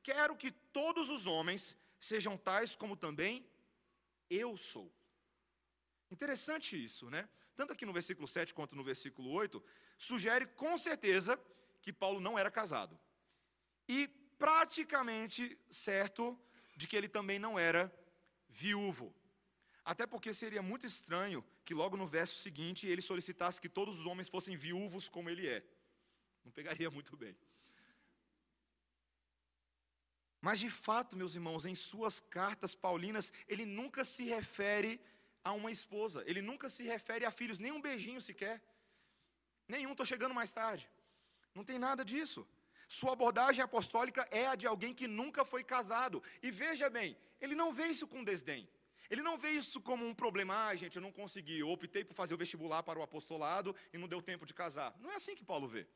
Quero 0.02 0.36
que 0.36 0.52
todos 0.52 1.10
os 1.10 1.26
homens 1.26 1.78
sejam 2.00 2.38
tais 2.38 2.76
como 2.76 2.96
também 2.96 3.46
eu 4.30 4.58
sou. 4.58 4.92
Interessante 6.12 6.84
isso, 6.84 7.10
né? 7.10 7.30
Tanto 7.56 7.74
aqui 7.74 7.86
no 7.86 7.94
versículo 7.94 8.28
7 8.28 8.54
quanto 8.54 8.76
no 8.76 8.84
versículo 8.84 9.30
8, 9.32 9.64
sugere 9.98 10.46
com 10.48 10.78
certeza 10.78 11.40
que 11.82 11.94
Paulo 11.94 12.20
não 12.20 12.38
era 12.38 12.50
casado. 12.50 13.00
E 13.88 14.08
praticamente 14.38 15.58
certo 15.70 16.40
de 16.84 16.88
que 16.90 16.98
ele 16.98 17.08
também 17.18 17.40
não 17.40 17.58
era 17.58 17.82
viúvo. 18.50 19.08
Até 19.86 20.06
porque 20.06 20.34
seria 20.34 20.62
muito 20.62 20.86
estranho 20.86 21.44
que 21.66 21.74
logo 21.74 21.96
no 21.96 22.06
verso 22.06 22.36
seguinte 22.46 22.88
ele 22.88 23.02
solicitasse 23.02 23.62
que 23.64 23.70
todos 23.70 24.00
os 24.00 24.06
homens 24.06 24.28
fossem 24.28 24.56
viúvos 24.56 25.08
como 25.08 25.30
ele 25.30 25.48
é. 25.48 25.64
Não 26.44 26.52
pegaria 26.52 26.90
muito 26.98 27.16
bem. 27.16 27.36
Mas 30.42 30.60
de 30.60 30.70
fato, 30.70 31.16
meus 31.16 31.36
irmãos, 31.36 31.66
em 31.66 31.74
suas 31.74 32.20
cartas 32.20 32.76
paulinas, 32.76 33.32
ele 33.48 33.66
nunca 33.66 34.04
se 34.04 34.26
refere 34.26 35.00
a 35.42 35.54
uma 35.54 35.72
esposa, 35.72 36.22
ele 36.26 36.42
nunca 36.42 36.70
se 36.70 36.84
refere 36.84 37.24
a 37.26 37.32
filhos, 37.32 37.60
nem 37.60 37.72
um 37.72 37.82
beijinho 37.82 38.22
sequer. 38.22 38.62
Nenhum, 39.70 39.92
estou 39.92 40.06
chegando 40.06 40.36
mais 40.36 40.52
tarde. 40.52 40.90
Não 41.56 41.64
tem 41.64 41.80
nada 41.80 42.04
disso. 42.04 42.46
Sua 42.98 43.14
abordagem 43.14 43.64
apostólica 43.64 44.24
é 44.30 44.46
a 44.46 44.56
de 44.62 44.68
alguém 44.68 44.94
que 44.94 45.08
nunca 45.08 45.44
foi 45.44 45.64
casado. 45.64 46.22
E 46.44 46.52
veja 46.52 46.88
bem, 46.98 47.18
ele 47.42 47.56
não 47.56 47.74
vê 47.74 47.88
isso 47.88 48.06
com 48.06 48.24
desdém. 48.24 48.70
Ele 49.10 49.24
não 49.28 49.36
vê 49.36 49.50
isso 49.62 49.82
como 49.82 50.06
um 50.06 50.14
problema, 50.14 50.68
ah, 50.68 50.76
gente, 50.76 50.98
eu 50.98 51.02
não 51.02 51.12
consegui, 51.12 51.58
eu 51.60 51.70
optei 51.70 52.04
por 52.04 52.14
fazer 52.14 52.36
o 52.36 52.38
vestibular 52.38 52.84
para 52.84 53.00
o 53.00 53.02
apostolado 53.02 53.76
e 53.92 53.98
não 53.98 54.08
deu 54.08 54.22
tempo 54.22 54.46
de 54.46 54.54
casar. 54.54 54.96
Não 55.00 55.12
é 55.12 55.16
assim 55.16 55.36
que 55.36 55.44
Paulo 55.44 55.68
vê. 55.68 55.88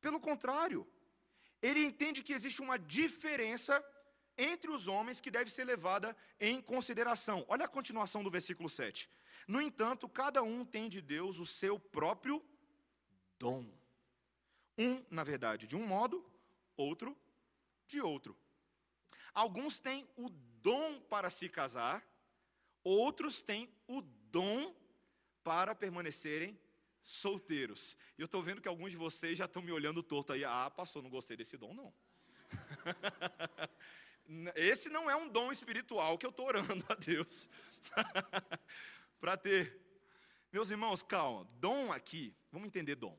Pelo 0.00 0.20
contrário, 0.20 0.86
ele 1.60 1.84
entende 1.84 2.22
que 2.22 2.32
existe 2.32 2.62
uma 2.62 2.78
diferença 2.78 3.84
entre 4.38 4.70
os 4.70 4.86
homens 4.86 5.20
que 5.20 5.32
deve 5.32 5.50
ser 5.50 5.64
levada 5.64 6.16
em 6.38 6.62
consideração. 6.62 7.44
Olha 7.48 7.64
a 7.64 7.74
continuação 7.76 8.22
do 8.22 8.30
versículo 8.30 8.68
7. 8.68 9.10
No 9.48 9.60
entanto, 9.60 10.08
cada 10.08 10.44
um 10.44 10.64
tem 10.64 10.88
de 10.88 11.00
Deus 11.00 11.40
o 11.40 11.46
seu 11.60 11.76
próprio 11.76 12.40
dom. 13.36 13.83
Um, 14.76 15.04
na 15.10 15.22
verdade, 15.22 15.66
de 15.66 15.76
um 15.76 15.86
modo, 15.86 16.24
outro 16.76 17.16
de 17.86 18.00
outro. 18.00 18.36
Alguns 19.32 19.78
têm 19.78 20.08
o 20.16 20.30
dom 20.30 21.00
para 21.00 21.30
se 21.30 21.48
casar, 21.48 22.04
outros 22.82 23.42
têm 23.42 23.72
o 23.86 24.02
dom 24.02 24.74
para 25.42 25.74
permanecerem 25.74 26.58
solteiros. 27.02 27.96
E 28.16 28.22
eu 28.22 28.26
estou 28.26 28.42
vendo 28.42 28.60
que 28.60 28.68
alguns 28.68 28.90
de 28.90 28.96
vocês 28.96 29.36
já 29.36 29.44
estão 29.44 29.62
me 29.62 29.72
olhando 29.72 30.02
torto 30.02 30.32
aí. 30.32 30.44
Ah, 30.44 30.70
pastor, 30.70 31.02
não 31.02 31.10
gostei 31.10 31.36
desse 31.36 31.56
dom, 31.56 31.74
não. 31.74 31.94
Esse 34.54 34.88
não 34.88 35.10
é 35.10 35.14
um 35.14 35.28
dom 35.28 35.52
espiritual 35.52 36.16
que 36.16 36.24
eu 36.24 36.30
estou 36.30 36.46
orando 36.46 36.84
a 36.88 36.94
Deus 36.94 37.48
para 39.20 39.36
ter. 39.36 39.82
Meus 40.50 40.70
irmãos, 40.70 41.02
calma. 41.02 41.44
Dom 41.58 41.92
aqui, 41.92 42.34
vamos 42.50 42.68
entender 42.68 42.94
dom. 42.94 43.18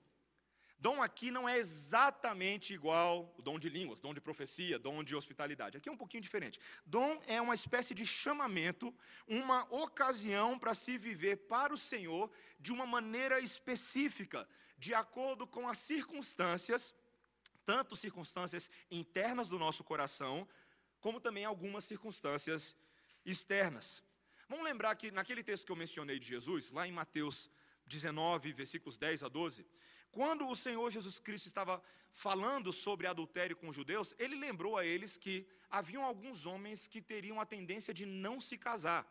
Dom 0.85 1.01
aqui 1.01 1.31
não 1.31 1.49
é 1.49 1.57
exatamente 1.57 2.71
igual 2.71 3.33
o 3.39 3.41
dom 3.41 3.57
de 3.57 3.69
línguas, 3.69 3.99
dom 3.99 4.13
de 4.13 4.21
profecia, 4.21 4.77
dom 4.77 5.03
de 5.03 5.15
hospitalidade. 5.15 5.75
Aqui 5.75 5.89
é 5.89 5.91
um 5.91 5.97
pouquinho 5.97 6.21
diferente. 6.21 6.59
Dom 6.85 7.19
é 7.25 7.41
uma 7.41 7.55
espécie 7.55 7.95
de 7.95 8.05
chamamento, 8.05 8.93
uma 9.27 9.59
ocasião 9.73 10.59
para 10.59 10.75
se 10.75 10.95
viver 10.95 11.37
para 11.53 11.73
o 11.73 11.77
Senhor 11.91 12.29
de 12.59 12.71
uma 12.71 12.85
maneira 12.85 13.39
específica, 13.39 14.47
de 14.77 14.93
acordo 14.93 15.47
com 15.47 15.67
as 15.67 15.79
circunstâncias, 15.79 16.93
tanto 17.65 17.95
circunstâncias 17.95 18.69
internas 18.91 19.49
do 19.49 19.57
nosso 19.57 19.83
coração, 19.83 20.47
como 20.99 21.19
também 21.19 21.45
algumas 21.45 21.83
circunstâncias 21.83 22.77
externas. 23.25 24.03
Vamos 24.47 24.63
lembrar 24.63 24.95
que 24.95 25.09
naquele 25.09 25.43
texto 25.43 25.65
que 25.65 25.71
eu 25.71 25.83
mencionei 25.85 26.19
de 26.19 26.27
Jesus, 26.27 26.69
lá 26.69 26.87
em 26.87 26.91
Mateus 26.91 27.49
19, 27.87 28.53
versículos 28.53 28.99
10 28.99 29.23
a 29.23 29.27
12, 29.27 29.65
quando 30.17 30.47
o 30.47 30.55
Senhor 30.55 30.89
Jesus 30.89 31.19
Cristo 31.19 31.47
estava 31.47 31.83
falando 32.13 32.71
sobre 32.71 33.05
adultério 33.05 33.57
com 33.59 33.67
os 33.67 33.75
judeus, 33.75 34.15
ele 34.17 34.37
lembrou 34.45 34.77
a 34.77 34.85
eles 34.85 35.17
que 35.17 35.45
haviam 35.69 36.03
alguns 36.05 36.45
homens 36.45 36.87
que 36.87 37.01
teriam 37.01 37.37
a 37.41 37.45
tendência 37.45 37.93
de 37.93 38.05
não 38.05 38.39
se 38.39 38.57
casar. 38.57 39.03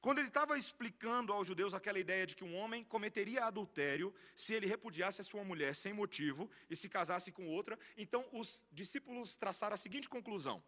Quando 0.00 0.20
ele 0.20 0.28
estava 0.28 0.56
explicando 0.56 1.32
aos 1.32 1.44
judeus 1.44 1.74
aquela 1.74 1.98
ideia 1.98 2.24
de 2.24 2.36
que 2.36 2.44
um 2.44 2.54
homem 2.54 2.84
cometeria 2.84 3.46
adultério 3.46 4.14
se 4.36 4.54
ele 4.54 4.68
repudiasse 4.74 5.20
a 5.20 5.24
sua 5.24 5.42
mulher 5.42 5.74
sem 5.74 5.92
motivo 5.92 6.48
e 6.70 6.76
se 6.76 6.88
casasse 6.88 7.32
com 7.32 7.48
outra, 7.48 7.76
então 7.96 8.24
os 8.32 8.64
discípulos 8.70 9.36
traçaram 9.36 9.74
a 9.74 9.84
seguinte 9.84 10.08
conclusão: 10.08 10.62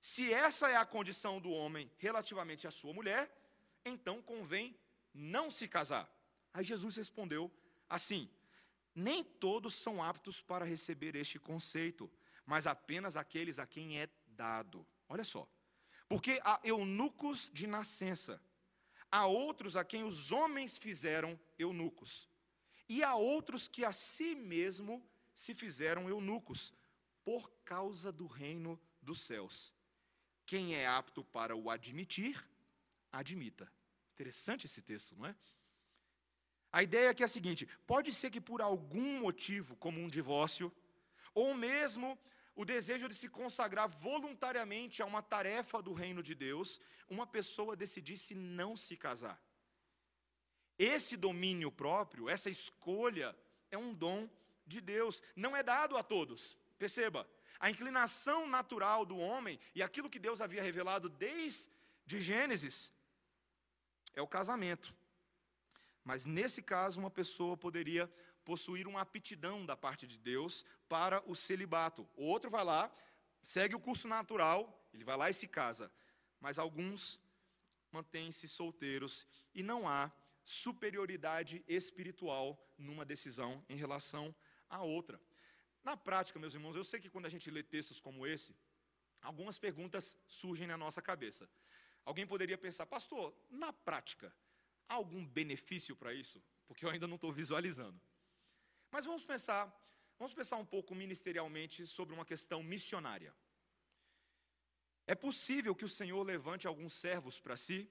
se 0.00 0.32
essa 0.32 0.70
é 0.70 0.76
a 0.76 0.86
condição 0.86 1.40
do 1.40 1.50
homem 1.50 1.90
relativamente 1.98 2.68
à 2.68 2.70
sua 2.70 2.92
mulher, 2.92 3.28
então 3.84 4.22
convém 4.22 4.78
não 5.12 5.50
se 5.50 5.66
casar. 5.66 6.08
Aí 6.54 6.64
Jesus 6.64 6.94
respondeu 6.94 7.50
assim: 7.88 8.30
nem 9.00 9.24
todos 9.24 9.74
são 9.74 10.02
aptos 10.02 10.40
para 10.40 10.64
receber 10.64 11.16
este 11.16 11.38
conceito, 11.38 12.10
mas 12.44 12.66
apenas 12.66 13.16
aqueles 13.16 13.58
a 13.58 13.66
quem 13.66 13.98
é 13.98 14.08
dado. 14.26 14.86
Olha 15.08 15.24
só. 15.24 15.48
Porque 16.08 16.40
há 16.44 16.60
eunucos 16.64 17.50
de 17.52 17.66
nascença, 17.66 18.42
há 19.10 19.26
outros 19.26 19.76
a 19.76 19.84
quem 19.84 20.04
os 20.04 20.32
homens 20.32 20.76
fizeram 20.76 21.38
eunucos, 21.58 22.28
e 22.88 23.02
há 23.04 23.14
outros 23.14 23.68
que 23.68 23.84
a 23.84 23.92
si 23.92 24.34
mesmo 24.34 25.08
se 25.32 25.54
fizeram 25.54 26.08
eunucos, 26.08 26.74
por 27.24 27.50
causa 27.64 28.10
do 28.10 28.26
reino 28.26 28.80
dos 29.00 29.20
céus. 29.20 29.72
Quem 30.44 30.74
é 30.74 30.86
apto 30.86 31.22
para 31.22 31.54
o 31.54 31.70
admitir, 31.70 32.44
admita. 33.12 33.70
Interessante 34.14 34.66
esse 34.66 34.82
texto, 34.82 35.14
não 35.16 35.26
é? 35.26 35.36
A 36.72 36.82
ideia 36.82 37.10
aqui 37.10 37.22
é 37.22 37.26
a 37.26 37.28
seguinte: 37.28 37.68
pode 37.86 38.12
ser 38.12 38.30
que 38.30 38.40
por 38.40 38.62
algum 38.62 39.20
motivo, 39.20 39.76
como 39.76 40.00
um 40.00 40.08
divórcio, 40.08 40.72
ou 41.34 41.54
mesmo 41.54 42.18
o 42.54 42.64
desejo 42.64 43.08
de 43.08 43.14
se 43.14 43.28
consagrar 43.28 43.88
voluntariamente 43.88 45.02
a 45.02 45.06
uma 45.06 45.22
tarefa 45.22 45.80
do 45.82 45.92
reino 45.92 46.22
de 46.22 46.34
Deus, 46.34 46.80
uma 47.08 47.26
pessoa 47.26 47.76
decidisse 47.76 48.34
não 48.34 48.76
se 48.76 48.96
casar. 48.96 49.40
Esse 50.78 51.16
domínio 51.16 51.70
próprio, 51.70 52.28
essa 52.28 52.48
escolha, 52.48 53.36
é 53.70 53.76
um 53.76 53.92
dom 53.92 54.28
de 54.66 54.80
Deus, 54.80 55.22
não 55.34 55.56
é 55.56 55.62
dado 55.62 55.96
a 55.96 56.02
todos. 56.02 56.56
Perceba, 56.78 57.28
a 57.58 57.68
inclinação 57.68 58.46
natural 58.46 59.04
do 59.04 59.18
homem 59.18 59.58
e 59.74 59.82
aquilo 59.82 60.08
que 60.08 60.18
Deus 60.18 60.40
havia 60.40 60.62
revelado 60.62 61.08
desde 61.08 61.68
Gênesis 62.06 62.92
é 64.14 64.22
o 64.22 64.26
casamento. 64.26 64.94
Mas 66.04 66.26
nesse 66.26 66.62
caso, 66.62 67.00
uma 67.00 67.10
pessoa 67.10 67.56
poderia 67.56 68.10
possuir 68.44 68.86
uma 68.86 69.00
aptidão 69.00 69.64
da 69.64 69.76
parte 69.76 70.06
de 70.06 70.18
Deus 70.18 70.64
para 70.88 71.22
o 71.30 71.34
celibato. 71.34 72.08
O 72.16 72.24
outro 72.24 72.50
vai 72.50 72.64
lá, 72.64 72.92
segue 73.42 73.76
o 73.76 73.80
curso 73.80 74.08
natural, 74.08 74.88
ele 74.92 75.04
vai 75.04 75.16
lá 75.16 75.30
e 75.30 75.34
se 75.34 75.46
casa. 75.46 75.92
Mas 76.40 76.58
alguns 76.58 77.20
mantêm-se 77.92 78.48
solteiros 78.48 79.26
e 79.54 79.62
não 79.62 79.88
há 79.88 80.10
superioridade 80.44 81.64
espiritual 81.68 82.58
numa 82.78 83.04
decisão 83.04 83.64
em 83.68 83.76
relação 83.76 84.34
à 84.68 84.82
outra. 84.82 85.20
Na 85.84 85.96
prática, 85.96 86.38
meus 86.38 86.54
irmãos, 86.54 86.76
eu 86.76 86.84
sei 86.84 87.00
que 87.00 87.10
quando 87.10 87.26
a 87.26 87.28
gente 87.28 87.50
lê 87.50 87.62
textos 87.62 88.00
como 88.00 88.26
esse, 88.26 88.56
algumas 89.22 89.58
perguntas 89.58 90.16
surgem 90.26 90.66
na 90.66 90.76
nossa 90.76 91.00
cabeça. 91.00 91.48
Alguém 92.04 92.26
poderia 92.26 92.58
pensar, 92.58 92.86
pastor, 92.86 93.34
na 93.50 93.72
prática, 93.72 94.34
Há 94.90 94.94
algum 94.94 95.24
benefício 95.24 95.94
para 95.94 96.12
isso? 96.12 96.42
Porque 96.66 96.84
eu 96.84 96.90
ainda 96.90 97.06
não 97.06 97.14
estou 97.14 97.32
visualizando. 97.32 97.98
Mas 98.90 99.04
vamos 99.04 99.24
pensar, 99.24 99.64
vamos 100.18 100.34
pensar 100.34 100.56
um 100.56 100.66
pouco 100.74 100.96
ministerialmente 101.02 101.86
sobre 101.86 102.12
uma 102.12 102.24
questão 102.24 102.60
missionária. 102.60 103.32
É 105.06 105.14
possível 105.14 105.76
que 105.76 105.84
o 105.84 105.94
Senhor 105.98 106.20
levante 106.24 106.66
alguns 106.66 106.92
servos 107.04 107.38
para 107.38 107.56
si, 107.56 107.88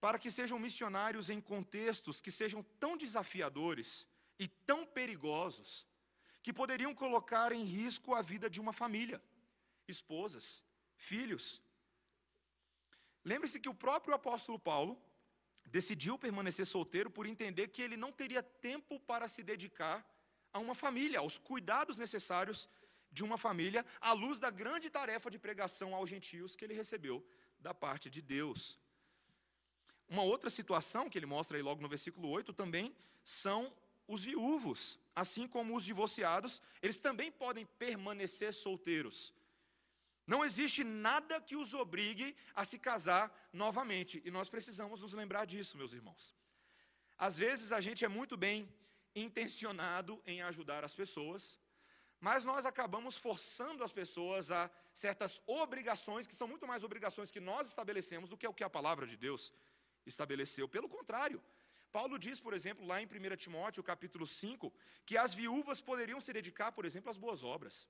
para 0.00 0.18
que 0.18 0.30
sejam 0.30 0.58
missionários 0.58 1.28
em 1.28 1.38
contextos 1.38 2.22
que 2.22 2.32
sejam 2.40 2.62
tão 2.80 2.96
desafiadores 2.96 4.06
e 4.38 4.48
tão 4.48 4.86
perigosos, 4.86 5.86
que 6.42 6.52
poderiam 6.60 6.94
colocar 6.94 7.52
em 7.52 7.64
risco 7.64 8.14
a 8.14 8.22
vida 8.22 8.48
de 8.48 8.58
uma 8.58 8.72
família, 8.72 9.22
esposas, 9.86 10.64
filhos. 10.96 11.60
Lembre-se 13.22 13.60
que 13.60 13.68
o 13.68 13.80
próprio 13.86 14.14
apóstolo 14.14 14.58
Paulo, 14.58 15.00
decidiu 15.64 16.18
permanecer 16.18 16.66
solteiro 16.66 17.10
por 17.10 17.26
entender 17.26 17.68
que 17.68 17.82
ele 17.82 17.96
não 17.96 18.12
teria 18.12 18.42
tempo 18.42 19.00
para 19.00 19.28
se 19.28 19.42
dedicar 19.42 20.06
a 20.52 20.58
uma 20.58 20.74
família, 20.74 21.20
aos 21.20 21.38
cuidados 21.38 21.96
necessários 21.96 22.68
de 23.10 23.22
uma 23.22 23.38
família, 23.38 23.84
à 24.00 24.12
luz 24.12 24.38
da 24.38 24.50
grande 24.50 24.90
tarefa 24.90 25.30
de 25.30 25.38
pregação 25.38 25.94
aos 25.94 26.08
gentios 26.08 26.56
que 26.56 26.64
ele 26.64 26.74
recebeu 26.74 27.26
da 27.58 27.72
parte 27.72 28.10
de 28.10 28.20
Deus. 28.20 28.78
Uma 30.08 30.22
outra 30.22 30.50
situação 30.50 31.08
que 31.08 31.18
ele 31.18 31.26
mostra 31.26 31.56
aí 31.56 31.62
logo 31.62 31.80
no 31.80 31.88
versículo 31.88 32.28
8 32.28 32.52
também 32.52 32.94
são 33.24 33.72
os 34.06 34.24
viúvos, 34.24 34.98
assim 35.14 35.46
como 35.46 35.76
os 35.76 35.84
divorciados, 35.84 36.60
eles 36.82 36.98
também 36.98 37.30
podem 37.30 37.64
permanecer 37.64 38.52
solteiros. 38.52 39.32
Não 40.32 40.40
existe 40.48 40.82
nada 41.08 41.40
que 41.48 41.56
os 41.62 41.70
obrigue 41.82 42.26
a 42.60 42.64
se 42.70 42.78
casar 42.88 43.24
novamente. 43.64 44.14
E 44.26 44.30
nós 44.36 44.48
precisamos 44.54 45.02
nos 45.02 45.12
lembrar 45.20 45.44
disso, 45.52 45.76
meus 45.80 45.92
irmãos. 45.98 46.22
Às 47.26 47.36
vezes 47.44 47.68
a 47.78 47.80
gente 47.86 48.02
é 48.08 48.08
muito 48.18 48.36
bem 48.44 48.58
intencionado 49.24 50.12
em 50.32 50.38
ajudar 50.50 50.82
as 50.88 50.94
pessoas, 51.02 51.42
mas 52.28 52.44
nós 52.50 52.64
acabamos 52.70 53.14
forçando 53.26 53.84
as 53.84 53.92
pessoas 54.00 54.50
a 54.50 54.62
certas 55.04 55.32
obrigações, 55.46 56.26
que 56.26 56.38
são 56.40 56.48
muito 56.52 56.66
mais 56.70 56.82
obrigações 56.88 57.30
que 57.34 57.44
nós 57.50 57.68
estabelecemos 57.72 58.30
do 58.30 58.38
que 58.40 58.48
o 58.48 58.54
que 58.58 58.64
a 58.64 58.76
palavra 58.78 59.06
de 59.12 59.18
Deus 59.26 59.52
estabeleceu. 60.12 60.66
Pelo 60.76 60.88
contrário, 60.96 61.42
Paulo 61.98 62.18
diz, 62.18 62.40
por 62.40 62.54
exemplo, 62.54 62.86
lá 62.86 63.02
em 63.02 63.06
1 63.06 63.36
Timóteo, 63.36 63.82
capítulo 63.82 64.26
5, 64.26 64.72
que 65.04 65.18
as 65.24 65.34
viúvas 65.34 65.78
poderiam 65.90 66.22
se 66.22 66.32
dedicar, 66.32 66.72
por 66.72 66.86
exemplo, 66.86 67.10
às 67.10 67.18
boas 67.18 67.42
obras. 67.42 67.86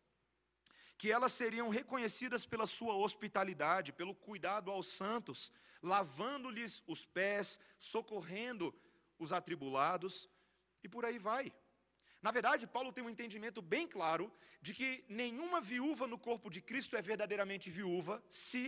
Que 1.02 1.10
elas 1.10 1.32
seriam 1.32 1.68
reconhecidas 1.78 2.42
pela 2.50 2.64
sua 2.64 2.94
hospitalidade, 3.04 3.96
pelo 4.00 4.14
cuidado 4.26 4.70
aos 4.70 4.86
santos, 5.00 5.38
lavando-lhes 5.92 6.74
os 6.86 7.00
pés, 7.04 7.58
socorrendo 7.76 8.66
os 9.18 9.32
atribulados, 9.38 10.14
e 10.84 10.88
por 10.88 11.04
aí 11.04 11.18
vai. 11.18 11.44
Na 12.26 12.30
verdade, 12.36 12.68
Paulo 12.68 12.92
tem 12.92 13.02
um 13.02 13.10
entendimento 13.14 13.60
bem 13.60 13.88
claro 13.96 14.32
de 14.60 14.72
que 14.72 15.04
nenhuma 15.08 15.60
viúva 15.60 16.06
no 16.06 16.16
corpo 16.16 16.48
de 16.48 16.60
Cristo 16.60 16.94
é 16.94 17.02
verdadeiramente 17.02 17.68
viúva 17.68 18.22
se 18.30 18.62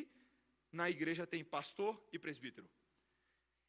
na 0.73 0.91
igreja 0.91 1.25
tem 1.25 1.45
pastor 1.45 1.93
e 2.13 2.19
presbítero. 2.19 2.69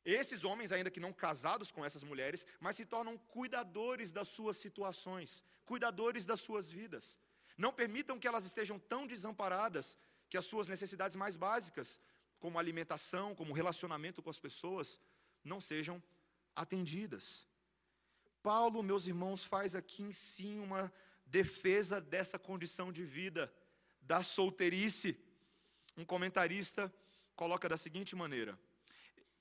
Esses 0.03 0.43
homens, 0.43 0.71
ainda 0.71 0.89
que 0.89 1.05
não 1.05 1.13
casados 1.13 1.71
com 1.71 1.85
essas 1.85 2.03
mulheres, 2.03 2.47
mas 2.59 2.77
se 2.77 2.85
tornam 2.95 3.15
cuidadores 3.37 4.11
das 4.11 4.27
suas 4.27 4.57
situações, 4.57 5.43
cuidadores 5.65 6.25
das 6.25 6.41
suas 6.41 6.67
vidas. 6.67 7.19
Não 7.57 7.71
permitam 7.71 8.19
que 8.19 8.27
elas 8.27 8.45
estejam 8.45 8.77
tão 8.77 9.07
desamparadas 9.07 9.97
que 10.29 10.37
as 10.37 10.45
suas 10.45 10.67
necessidades 10.67 11.15
mais 11.15 11.35
básicas, 11.35 11.99
como 12.39 12.59
alimentação, 12.59 13.33
como 13.33 13.53
relacionamento 13.53 14.21
com 14.21 14.29
as 14.29 14.39
pessoas, 14.39 14.99
não 15.43 15.61
sejam 15.61 16.01
atendidas. 16.55 17.47
Paulo, 18.41 18.83
meus 18.83 19.07
irmãos, 19.07 19.43
faz 19.43 19.75
aqui 19.75 20.03
em 20.03 20.11
si 20.11 20.57
uma 20.59 20.93
defesa 21.25 21.99
dessa 21.99 22.37
condição 22.37 22.91
de 22.91 23.03
vida, 23.03 23.51
da 24.01 24.21
solteirice. 24.21 25.17
Um 25.97 26.05
comentarista 26.05 26.93
coloca 27.35 27.67
da 27.67 27.77
seguinte 27.77 28.15
maneira: 28.15 28.59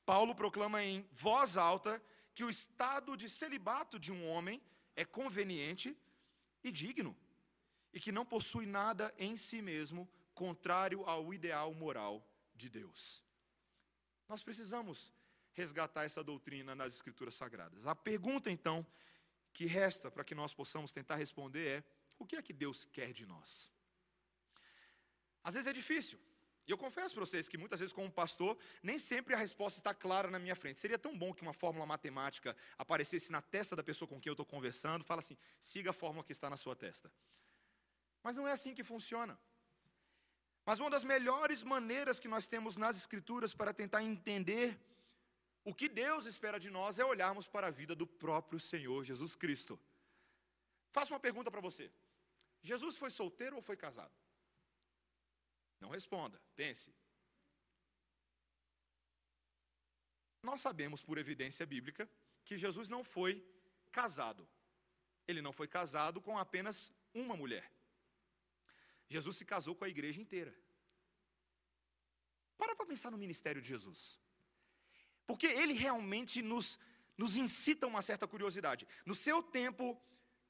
Paulo 0.06 0.34
proclama 0.34 0.82
em 0.82 1.06
voz 1.12 1.56
alta 1.56 2.02
que 2.34 2.44
o 2.44 2.50
estado 2.50 3.16
de 3.16 3.28
celibato 3.28 3.98
de 3.98 4.12
um 4.12 4.26
homem 4.28 4.62
é 4.96 5.04
conveniente 5.04 5.96
e 6.62 6.70
digno, 6.70 7.16
e 7.94 8.00
que 8.00 8.10
não 8.10 8.26
possui 8.26 8.66
nada 8.66 9.14
em 9.16 9.36
si 9.36 9.62
mesmo 9.62 10.10
contrário 10.34 11.04
ao 11.04 11.32
ideal 11.32 11.72
moral 11.72 12.28
de 12.54 12.68
Deus. 12.68 13.22
Nós 14.28 14.42
precisamos 14.42 15.12
resgatar 15.52 16.04
essa 16.04 16.22
doutrina 16.24 16.74
nas 16.74 16.92
Escrituras 16.94 17.36
Sagradas. 17.36 17.86
A 17.86 17.94
pergunta, 17.94 18.50
então, 18.50 18.84
que 19.52 19.64
resta 19.64 20.10
para 20.10 20.24
que 20.24 20.34
nós 20.34 20.52
possamos 20.52 20.92
tentar 20.92 21.14
responder 21.14 21.66
é: 21.68 21.84
o 22.18 22.26
que 22.26 22.34
é 22.34 22.42
que 22.42 22.52
Deus 22.52 22.84
quer 22.84 23.12
de 23.12 23.24
nós? 23.24 23.70
Às 25.44 25.54
vezes 25.54 25.68
é 25.68 25.72
difícil. 25.72 26.18
E 26.66 26.70
eu 26.70 26.78
confesso 26.78 27.14
para 27.14 27.24
vocês 27.24 27.46
que 27.46 27.58
muitas 27.58 27.78
vezes, 27.78 27.92
como 27.92 28.10
pastor, 28.10 28.58
nem 28.82 28.98
sempre 28.98 29.34
a 29.34 29.38
resposta 29.38 29.78
está 29.78 29.92
clara 29.94 30.30
na 30.30 30.38
minha 30.38 30.56
frente. 30.56 30.80
Seria 30.80 30.98
tão 30.98 31.16
bom 31.16 31.32
que 31.32 31.42
uma 31.42 31.52
fórmula 31.52 31.84
matemática 31.84 32.56
aparecesse 32.78 33.30
na 33.30 33.42
testa 33.42 33.76
da 33.76 33.84
pessoa 33.84 34.08
com 34.08 34.18
quem 34.18 34.30
eu 34.30 34.32
estou 34.34 34.46
conversando, 34.46 35.04
fala 35.04 35.20
assim: 35.20 35.36
siga 35.60 35.90
a 35.90 35.92
fórmula 35.92 36.24
que 36.24 36.32
está 36.32 36.50
na 36.50 36.56
sua 36.56 36.74
testa. 36.74 37.12
Mas 38.24 38.36
não 38.36 38.48
é 38.48 38.52
assim 38.52 38.74
que 38.74 38.82
funciona. 38.92 39.38
Mas 40.66 40.80
uma 40.80 40.88
das 40.94 41.04
melhores 41.04 41.62
maneiras 41.62 42.18
que 42.18 42.32
nós 42.34 42.46
temos 42.46 42.78
nas 42.84 42.96
Escrituras 42.96 43.52
para 43.52 43.74
tentar 43.74 44.02
entender 44.02 44.68
o 45.62 45.74
que 45.74 45.88
Deus 45.88 46.24
espera 46.24 46.58
de 46.58 46.70
nós 46.70 46.98
é 46.98 47.04
olharmos 47.04 47.46
para 47.46 47.66
a 47.66 47.70
vida 47.70 47.94
do 47.94 48.06
próprio 48.06 48.58
Senhor 48.58 49.04
Jesus 49.04 49.34
Cristo. 49.36 49.78
Faço 50.90 51.12
uma 51.12 51.20
pergunta 51.20 51.50
para 51.50 51.60
você: 51.60 51.90
Jesus 52.62 52.96
foi 52.96 53.10
solteiro 53.10 53.56
ou 53.56 53.62
foi 53.62 53.76
casado? 53.76 54.14
Não 55.78 55.90
responda, 55.90 56.40
pense. 56.56 56.94
Nós 60.42 60.60
sabemos 60.62 61.02
por 61.02 61.18
evidência 61.18 61.66
bíblica 61.66 62.08
que 62.44 62.56
Jesus 62.56 62.88
não 62.88 63.04
foi 63.04 63.32
casado. 63.92 64.48
Ele 65.28 65.42
não 65.42 65.52
foi 65.52 65.68
casado 65.68 66.20
com 66.22 66.38
apenas 66.38 66.92
uma 67.14 67.36
mulher. 67.36 67.70
Jesus 69.08 69.36
se 69.36 69.44
casou 69.44 69.74
com 69.74 69.84
a 69.84 69.88
igreja 69.88 70.20
inteira. 70.20 70.54
Para 72.56 72.74
para 72.74 72.86
pensar 72.86 73.10
no 73.10 73.18
ministério 73.18 73.60
de 73.60 73.68
Jesus. 73.68 74.18
Porque 75.26 75.46
ele 75.46 75.72
realmente 75.72 76.42
nos, 76.42 76.78
nos 77.16 77.36
incita 77.36 77.86
uma 77.86 78.02
certa 78.02 78.26
curiosidade. 78.26 78.86
No 79.04 79.14
seu 79.14 79.42
tempo 79.42 80.00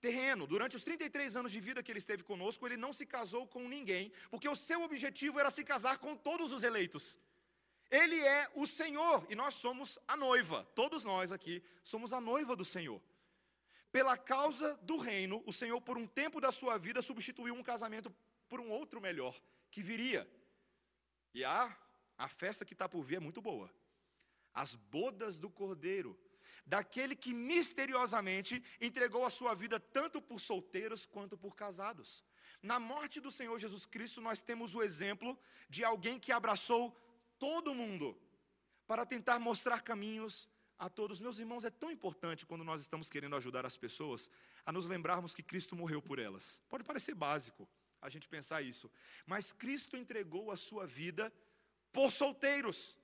terreno, 0.01 0.47
durante 0.47 0.77
os 0.77 0.85
33 0.85 1.37
anos 1.37 1.53
de 1.53 1.61
vida 1.61 1.83
que 1.83 1.91
ele 1.91 1.99
esteve 1.99 2.23
conosco, 2.23 2.67
ele 2.67 2.77
não 2.77 2.93
se 2.93 3.07
casou 3.07 3.47
com 3.47 3.67
ninguém, 3.69 4.13
porque 4.31 4.49
o 4.49 4.57
seu 4.57 4.83
objetivo 4.83 5.41
era 5.41 5.51
se 5.51 5.65
casar 5.65 5.99
com 5.99 6.15
todos 6.15 6.53
os 6.53 6.63
eleitos. 6.63 7.19
Ele 7.91 8.19
é 8.21 8.51
o 8.55 8.67
Senhor 8.67 9.27
e 9.31 9.35
nós 9.35 9.55
somos 9.55 9.99
a 10.07 10.17
noiva. 10.17 10.65
Todos 10.75 11.05
nós 11.05 11.33
aqui 11.33 11.63
somos 11.83 12.13
a 12.13 12.21
noiva 12.21 12.55
do 12.57 12.65
Senhor. 12.65 13.01
Pela 13.91 14.17
causa 14.17 14.77
do 14.83 14.97
reino, 14.97 15.43
o 15.47 15.53
Senhor, 15.53 15.81
por 15.81 15.97
um 15.97 16.07
tempo 16.07 16.41
da 16.41 16.51
sua 16.51 16.77
vida, 16.77 17.01
substituiu 17.01 17.55
um 17.55 17.63
casamento 17.63 18.15
por 18.55 18.61
um 18.61 18.71
outro 18.71 19.01
melhor 19.01 19.37
que 19.69 19.83
viria. 19.83 20.31
E 21.35 21.45
a, 21.45 21.77
a 22.17 22.29
festa 22.29 22.65
que 22.65 22.73
está 22.73 22.89
por 22.89 23.03
vir 23.03 23.17
é 23.17 23.21
muito 23.21 23.43
boa 23.43 23.69
as 24.55 24.77
bodas 24.77 25.41
do 25.41 25.51
Cordeiro, 25.51 26.17
daquele 26.65 27.17
que 27.17 27.35
misteriosamente 27.35 28.63
entregou 28.81 29.25
a 29.25 29.31
sua 29.39 29.53
vida 29.53 29.81
tanto 29.81 30.23
por 30.23 30.39
solteiros 30.39 31.05
quanto 31.05 31.37
por 31.37 31.57
casados. 31.57 32.23
Na 32.63 32.79
morte 32.79 33.21
do 33.21 33.33
Senhor 33.33 33.59
Jesus 33.59 33.85
Cristo, 33.85 34.21
nós 34.21 34.41
temos 34.41 34.73
o 34.77 34.85
exemplo 34.85 35.37
de 35.69 35.83
alguém 35.83 36.21
que 36.21 36.31
abraçou 36.31 36.97
todo 37.37 37.75
mundo 37.75 38.17
para 38.87 39.05
tentar 39.05 39.41
mostrar 39.41 39.83
caminhos 39.83 40.49
a 40.79 40.89
todos. 40.89 41.19
Meus 41.19 41.41
irmãos, 41.41 41.65
é 41.65 41.71
tão 41.71 41.91
importante 41.91 42.47
quando 42.47 42.63
nós 42.63 42.81
estamos 42.81 43.11
querendo 43.11 43.35
ajudar 43.35 43.67
as 43.67 43.77
pessoas 43.77 44.31
a 44.65 44.71
nos 44.71 44.87
lembrarmos 44.87 45.35
que 45.35 45.43
Cristo 45.43 45.75
morreu 45.75 46.01
por 46.01 46.21
elas. 46.21 46.63
Pode 46.69 46.85
parecer 46.85 47.17
básico 47.17 47.69
a 48.05 48.09
gente 48.11 48.29
pensar 48.29 48.61
isso, 48.61 48.91
mas 49.27 49.51
Cristo 49.51 49.97
entregou 49.97 50.51
a 50.51 50.59
sua 50.59 50.87
vida 50.87 51.33
por 51.91 52.13
solteiros. 52.13 52.99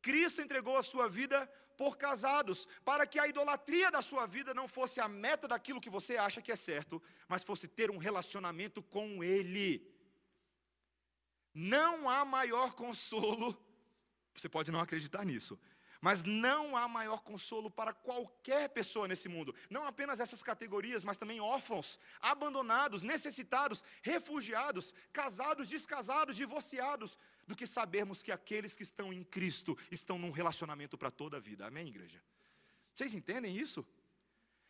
Cristo 0.00 0.40
entregou 0.40 0.76
a 0.76 0.84
sua 0.84 1.08
vida 1.08 1.38
por 1.76 1.98
casados, 1.98 2.68
para 2.84 3.04
que 3.06 3.18
a 3.18 3.26
idolatria 3.26 3.90
da 3.90 4.00
sua 4.00 4.24
vida 4.26 4.54
não 4.54 4.68
fosse 4.68 5.00
a 5.00 5.08
meta 5.08 5.48
daquilo 5.48 5.80
que 5.80 5.90
você 5.90 6.16
acha 6.16 6.40
que 6.40 6.52
é 6.52 6.56
certo, 6.56 7.02
mas 7.26 7.42
fosse 7.42 7.66
ter 7.66 7.90
um 7.90 7.98
relacionamento 7.98 8.80
com 8.80 9.24
Ele. 9.24 9.84
Não 11.52 12.08
há 12.08 12.24
maior 12.24 12.74
consolo, 12.74 13.48
você 14.36 14.48
pode 14.48 14.70
não 14.70 14.78
acreditar 14.78 15.24
nisso, 15.24 15.58
mas 16.04 16.22
não 16.22 16.76
há 16.76 16.86
maior 16.86 17.22
consolo 17.22 17.70
para 17.70 17.94
qualquer 17.94 18.68
pessoa 18.68 19.08
nesse 19.08 19.26
mundo, 19.26 19.54
não 19.70 19.86
apenas 19.86 20.20
essas 20.20 20.42
categorias, 20.42 21.02
mas 21.02 21.16
também 21.16 21.40
órfãos, 21.40 21.98
abandonados, 22.20 23.02
necessitados, 23.02 23.82
refugiados, 24.02 24.92
casados, 25.10 25.66
descasados, 25.66 26.36
divorciados, 26.36 27.18
do 27.46 27.56
que 27.56 27.66
sabermos 27.66 28.22
que 28.22 28.30
aqueles 28.30 28.76
que 28.76 28.82
estão 28.82 29.14
em 29.14 29.24
Cristo 29.24 29.78
estão 29.90 30.18
num 30.18 30.30
relacionamento 30.30 30.98
para 30.98 31.10
toda 31.10 31.38
a 31.38 31.40
vida. 31.40 31.66
Amém, 31.66 31.88
igreja? 31.88 32.22
Vocês 32.94 33.14
entendem 33.14 33.56
isso? 33.56 33.82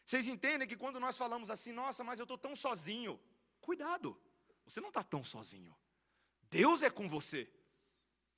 Vocês 0.06 0.28
entendem 0.28 0.68
que 0.68 0.76
quando 0.76 1.00
nós 1.00 1.18
falamos 1.18 1.50
assim, 1.50 1.72
nossa, 1.72 2.04
mas 2.04 2.20
eu 2.20 2.26
estou 2.26 2.38
tão 2.38 2.54
sozinho. 2.54 3.18
Cuidado, 3.60 4.16
você 4.64 4.80
não 4.80 4.90
está 4.90 5.02
tão 5.02 5.24
sozinho. 5.24 5.74
Deus 6.48 6.84
é 6.84 6.90
com 6.90 7.08
você. 7.08 7.50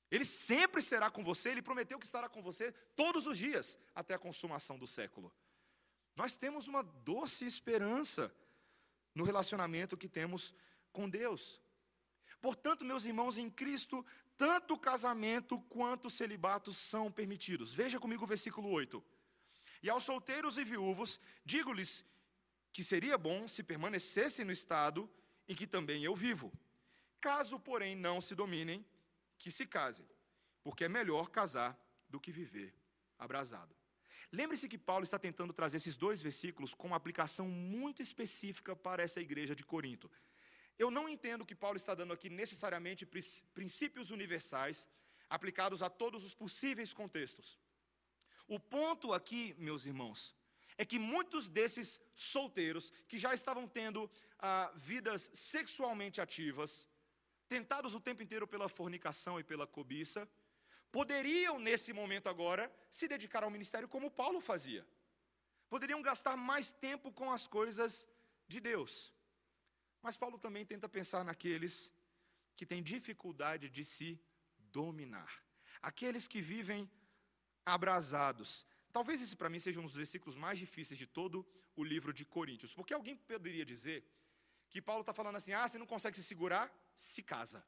Ele 0.09 0.25
sempre 0.25 0.81
será 0.81 1.09
com 1.09 1.23
você, 1.23 1.49
ele 1.49 1.61
prometeu 1.61 1.99
que 1.99 2.05
estará 2.05 2.29
com 2.29 2.41
você 2.41 2.71
todos 2.95 3.27
os 3.27 3.37
dias, 3.37 3.77
até 3.93 4.13
a 4.13 4.19
consumação 4.19 4.77
do 4.77 4.87
século. 4.87 5.33
Nós 6.15 6.37
temos 6.37 6.67
uma 6.67 6.81
doce 6.81 7.45
esperança 7.45 8.33
no 9.13 9.23
relacionamento 9.23 9.97
que 9.97 10.07
temos 10.07 10.53
com 10.91 11.09
Deus. 11.09 11.61
Portanto, 12.41 12.85
meus 12.85 13.03
irmãos, 13.05 13.37
em 13.37 13.49
Cristo, 13.49 14.05
tanto 14.37 14.75
o 14.75 14.79
casamento 14.79 15.59
quanto 15.63 16.07
o 16.07 16.11
celibato 16.11 16.73
são 16.73 17.11
permitidos. 17.11 17.73
Veja 17.73 17.99
comigo 17.99 18.23
o 18.23 18.27
versículo 18.27 18.69
8. 18.69 19.03
E 19.83 19.89
aos 19.89 20.03
solteiros 20.03 20.57
e 20.57 20.63
viúvos, 20.63 21.19
digo-lhes 21.43 22.03
que 22.71 22.83
seria 22.83 23.17
bom 23.17 23.47
se 23.47 23.63
permanecessem 23.63 24.45
no 24.45 24.51
estado 24.51 25.09
em 25.47 25.55
que 25.55 25.65
também 25.65 26.03
eu 26.03 26.15
vivo. 26.15 26.53
Caso, 27.19 27.59
porém, 27.59 27.95
não 27.95 28.21
se 28.21 28.35
dominem, 28.35 28.85
que 29.37 29.51
se 29.51 29.65
casem, 29.65 30.07
porque 30.63 30.85
é 30.85 30.89
melhor 30.89 31.29
casar 31.29 31.77
do 32.09 32.19
que 32.19 32.31
viver 32.31 32.73
abrasado. 33.17 33.75
Lembre-se 34.31 34.67
que 34.67 34.77
Paulo 34.77 35.03
está 35.03 35.17
tentando 35.17 35.53
trazer 35.53 35.77
esses 35.77 35.95
dois 35.95 36.21
versículos 36.21 36.73
com 36.73 36.87
uma 36.87 36.97
aplicação 36.97 37.47
muito 37.47 38.01
específica 38.01 38.75
para 38.75 39.01
essa 39.01 39.21
igreja 39.21 39.55
de 39.55 39.63
Corinto. 39.63 40.11
Eu 40.77 40.91
não 40.91 41.07
entendo 41.07 41.45
que 41.45 41.55
Paulo 41.55 41.77
está 41.77 41.95
dando 41.95 42.13
aqui 42.13 42.29
necessariamente 42.29 43.05
princípios 43.53 44.11
universais 44.11 44.87
aplicados 45.29 45.81
a 45.81 45.89
todos 45.89 46.23
os 46.23 46.33
possíveis 46.33 46.93
contextos. 46.93 47.57
O 48.47 48.59
ponto 48.59 49.13
aqui, 49.13 49.55
meus 49.57 49.85
irmãos, 49.85 50.35
é 50.77 50.85
que 50.85 50.99
muitos 50.99 51.49
desses 51.49 51.99
solteiros 52.13 52.91
que 53.07 53.17
já 53.17 53.33
estavam 53.33 53.67
tendo 53.67 54.09
ah, 54.39 54.71
vidas 54.75 55.29
sexualmente 55.33 56.21
ativas, 56.21 56.87
tentados 57.47 57.93
o 57.93 57.99
tempo 57.99 58.21
inteiro 58.23 58.47
pela 58.47 58.69
fornicação 58.69 59.39
e 59.39 59.43
pela 59.43 59.65
cobiça, 59.65 60.27
poderiam 60.91 61.59
nesse 61.59 61.93
momento 61.93 62.27
agora 62.27 62.71
se 62.89 63.07
dedicar 63.07 63.43
ao 63.43 63.49
ministério 63.49 63.87
como 63.87 64.11
Paulo 64.11 64.39
fazia. 64.41 64.85
Poderiam 65.69 66.01
gastar 66.01 66.35
mais 66.37 66.71
tempo 66.71 67.11
com 67.11 67.31
as 67.31 67.45
coisas 67.45 68.07
de 68.47 68.59
Deus. 68.59 69.13
Mas 70.01 70.15
Paulo 70.15 70.37
também 70.37 70.65
tenta 70.65 70.87
pensar 70.87 71.23
naqueles 71.23 71.91
que 72.55 72.65
têm 72.65 72.81
dificuldade 72.81 73.69
de 73.69 73.83
se 73.83 74.19
dominar, 74.57 75.31
aqueles 75.81 76.27
que 76.27 76.41
vivem 76.41 76.89
abrasados. 77.65 78.65
Talvez 78.91 79.21
esse 79.21 79.35
para 79.35 79.49
mim 79.49 79.59
seja 79.59 79.79
um 79.79 79.83
dos 79.83 79.95
versículos 79.95 80.35
mais 80.35 80.57
difíceis 80.57 80.97
de 80.97 81.05
todo 81.05 81.45
o 81.75 81.83
livro 81.83 82.11
de 82.13 82.25
Coríntios, 82.25 82.73
porque 82.73 82.93
alguém 82.93 83.15
poderia 83.15 83.65
dizer 83.65 84.03
que 84.69 84.81
Paulo 84.81 85.01
está 85.01 85.13
falando 85.13 85.35
assim: 85.37 85.53
ah, 85.53 85.67
você 85.67 85.77
não 85.77 85.85
consegue 85.85 86.15
se 86.17 86.23
segurar, 86.23 86.71
se 86.95 87.21
casa. 87.23 87.63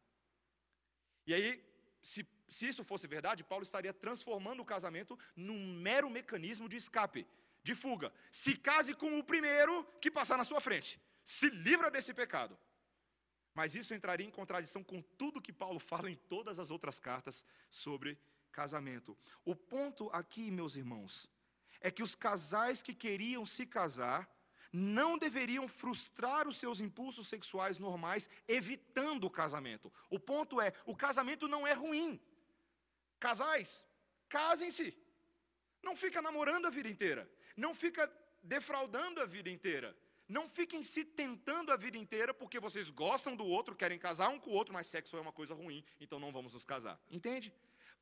E 1.25 1.33
aí, 1.33 1.63
se, 2.01 2.27
se 2.49 2.67
isso 2.67 2.83
fosse 2.83 3.07
verdade, 3.07 3.43
Paulo 3.43 3.63
estaria 3.63 3.93
transformando 3.93 4.61
o 4.61 4.65
casamento 4.65 5.17
num 5.35 5.73
mero 5.79 6.09
mecanismo 6.09 6.67
de 6.67 6.75
escape, 6.75 7.27
de 7.63 7.75
fuga. 7.75 8.11
Se 8.31 8.57
case 8.57 8.93
com 8.93 9.19
o 9.19 9.23
primeiro 9.23 9.83
que 10.01 10.09
passar 10.09 10.37
na 10.37 10.43
sua 10.43 10.61
frente. 10.61 10.99
Se 11.23 11.49
livra 11.49 11.91
desse 11.91 12.13
pecado. 12.13 12.57
Mas 13.53 13.75
isso 13.75 13.93
entraria 13.93 14.25
em 14.25 14.31
contradição 14.31 14.83
com 14.83 15.01
tudo 15.01 15.41
que 15.41 15.51
Paulo 15.51 15.79
fala 15.79 16.09
em 16.09 16.15
todas 16.15 16.59
as 16.59 16.71
outras 16.71 16.99
cartas 16.99 17.45
sobre 17.69 18.17
casamento. 18.51 19.17
O 19.43 19.55
ponto 19.55 20.09
aqui, 20.11 20.49
meus 20.49 20.75
irmãos, 20.75 21.29
é 21.81 21.91
que 21.91 22.03
os 22.03 22.15
casais 22.15 22.81
que 22.81 22.93
queriam 22.93 23.45
se 23.45 23.65
casar 23.65 24.29
não 24.72 25.17
deveriam 25.17 25.67
frustrar 25.67 26.47
os 26.47 26.57
seus 26.57 26.80
impulsos 26.80 27.28
sexuais 27.28 27.80
normais 27.80 28.30
evitando 28.47 29.26
o 29.26 29.30
casamento. 29.30 29.91
O 30.09 30.20
ponto 30.20 30.61
é, 30.61 30.74
o 30.86 30.95
casamento 30.95 31.47
não 31.47 31.65
é 31.65 31.74
ruim. 31.74 32.20
Casais, 33.20 33.86
casem-se. 34.28 34.95
Não 35.82 35.95
fica 35.95 36.22
namorando 36.22 36.67
a 36.67 36.70
vida 36.70 36.89
inteira. 36.89 37.30
Não 37.55 37.74
fica 37.74 38.11
defraudando 38.43 39.22
a 39.22 39.26
vida 39.26 39.49
inteira. 39.49 39.95
Não 40.28 40.47
fiquem 40.47 40.84
se 40.84 41.03
tentando 41.03 41.72
a 41.72 41.76
vida 41.76 41.97
inteira 41.97 42.34
porque 42.34 42.59
vocês 42.59 42.89
gostam 42.91 43.36
do 43.36 43.45
outro, 43.45 43.76
querem 43.76 43.97
casar 43.97 44.30
um 44.30 44.39
com 44.39 44.51
o 44.51 44.53
outro, 44.53 44.72
mas 44.72 44.86
sexo 44.86 45.17
é 45.17 45.20
uma 45.20 45.32
coisa 45.32 45.55
ruim, 45.55 45.84
então 45.99 46.20
não 46.20 46.32
vamos 46.32 46.53
nos 46.53 46.63
casar. 46.63 47.01
Entende? 47.09 47.51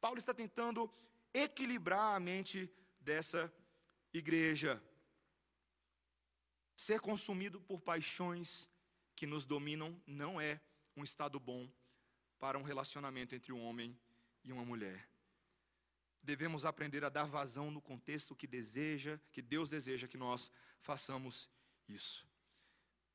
Paulo 0.02 0.18
está 0.18 0.34
tentando 0.34 0.94
equilibrar 1.34 2.16
a 2.16 2.20
mente 2.20 2.70
dessa 3.00 3.52
igreja. 4.14 4.84
Ser 6.78 7.02
consumido 7.02 7.60
por 7.60 7.82
paixões 7.82 8.70
que 9.16 9.26
nos 9.26 9.46
dominam 9.46 10.00
não 10.06 10.40
é 10.40 10.62
um 10.96 11.04
estado 11.04 11.40
bom 11.40 11.68
para 12.40 12.58
um 12.58 12.62
relacionamento 12.62 13.34
entre 13.34 13.52
um 13.52 13.60
homem 13.66 14.00
e 14.44 14.54
uma 14.54 14.64
mulher. 14.64 15.10
Devemos 16.22 16.66
aprender 16.66 17.04
a 17.04 17.10
dar 17.10 17.26
vazão 17.26 17.72
no 17.72 17.82
contexto 17.82 18.36
que 18.36 18.46
deseja, 18.46 19.20
que 19.32 19.42
Deus 19.42 19.72
deseja 19.72 20.08
que 20.08 20.18
nós 20.18 20.52
façamos 20.80 21.50
isso. 21.90 22.28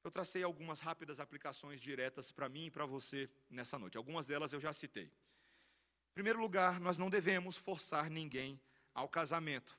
Eu 0.03 0.11
tracei 0.11 0.43
algumas 0.43 0.81
rápidas 0.81 1.21
aplicações 1.21 1.81
diretas 1.81 2.33
para 2.33 2.49
mim 2.49 2.67
e 2.67 2.71
para 2.71 2.85
você 2.85 3.31
nessa 3.49 3.79
noite. 3.79 3.97
Algumas 3.97 4.27
delas 4.27 4.53
eu 4.53 4.59
já 4.59 4.73
citei. 4.73 5.05
Em 5.05 6.15
primeiro 6.15 6.41
lugar, 6.41 6.81
nós 6.81 6.99
não 6.99 7.09
devemos 7.09 7.57
forçar 7.57 8.11
ninguém 8.11 8.61
ao 8.93 9.09
casamento. 9.09 9.79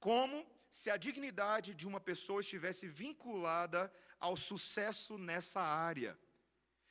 Como 0.00 0.46
se 0.70 0.90
a 0.90 0.96
dignidade 0.96 1.74
de 1.74 1.86
uma 1.86 2.00
pessoa 2.00 2.40
estivesse 2.40 2.86
vinculada 2.86 3.92
ao 4.20 4.36
sucesso 4.36 5.16
nessa 5.16 5.60
área. 5.60 6.18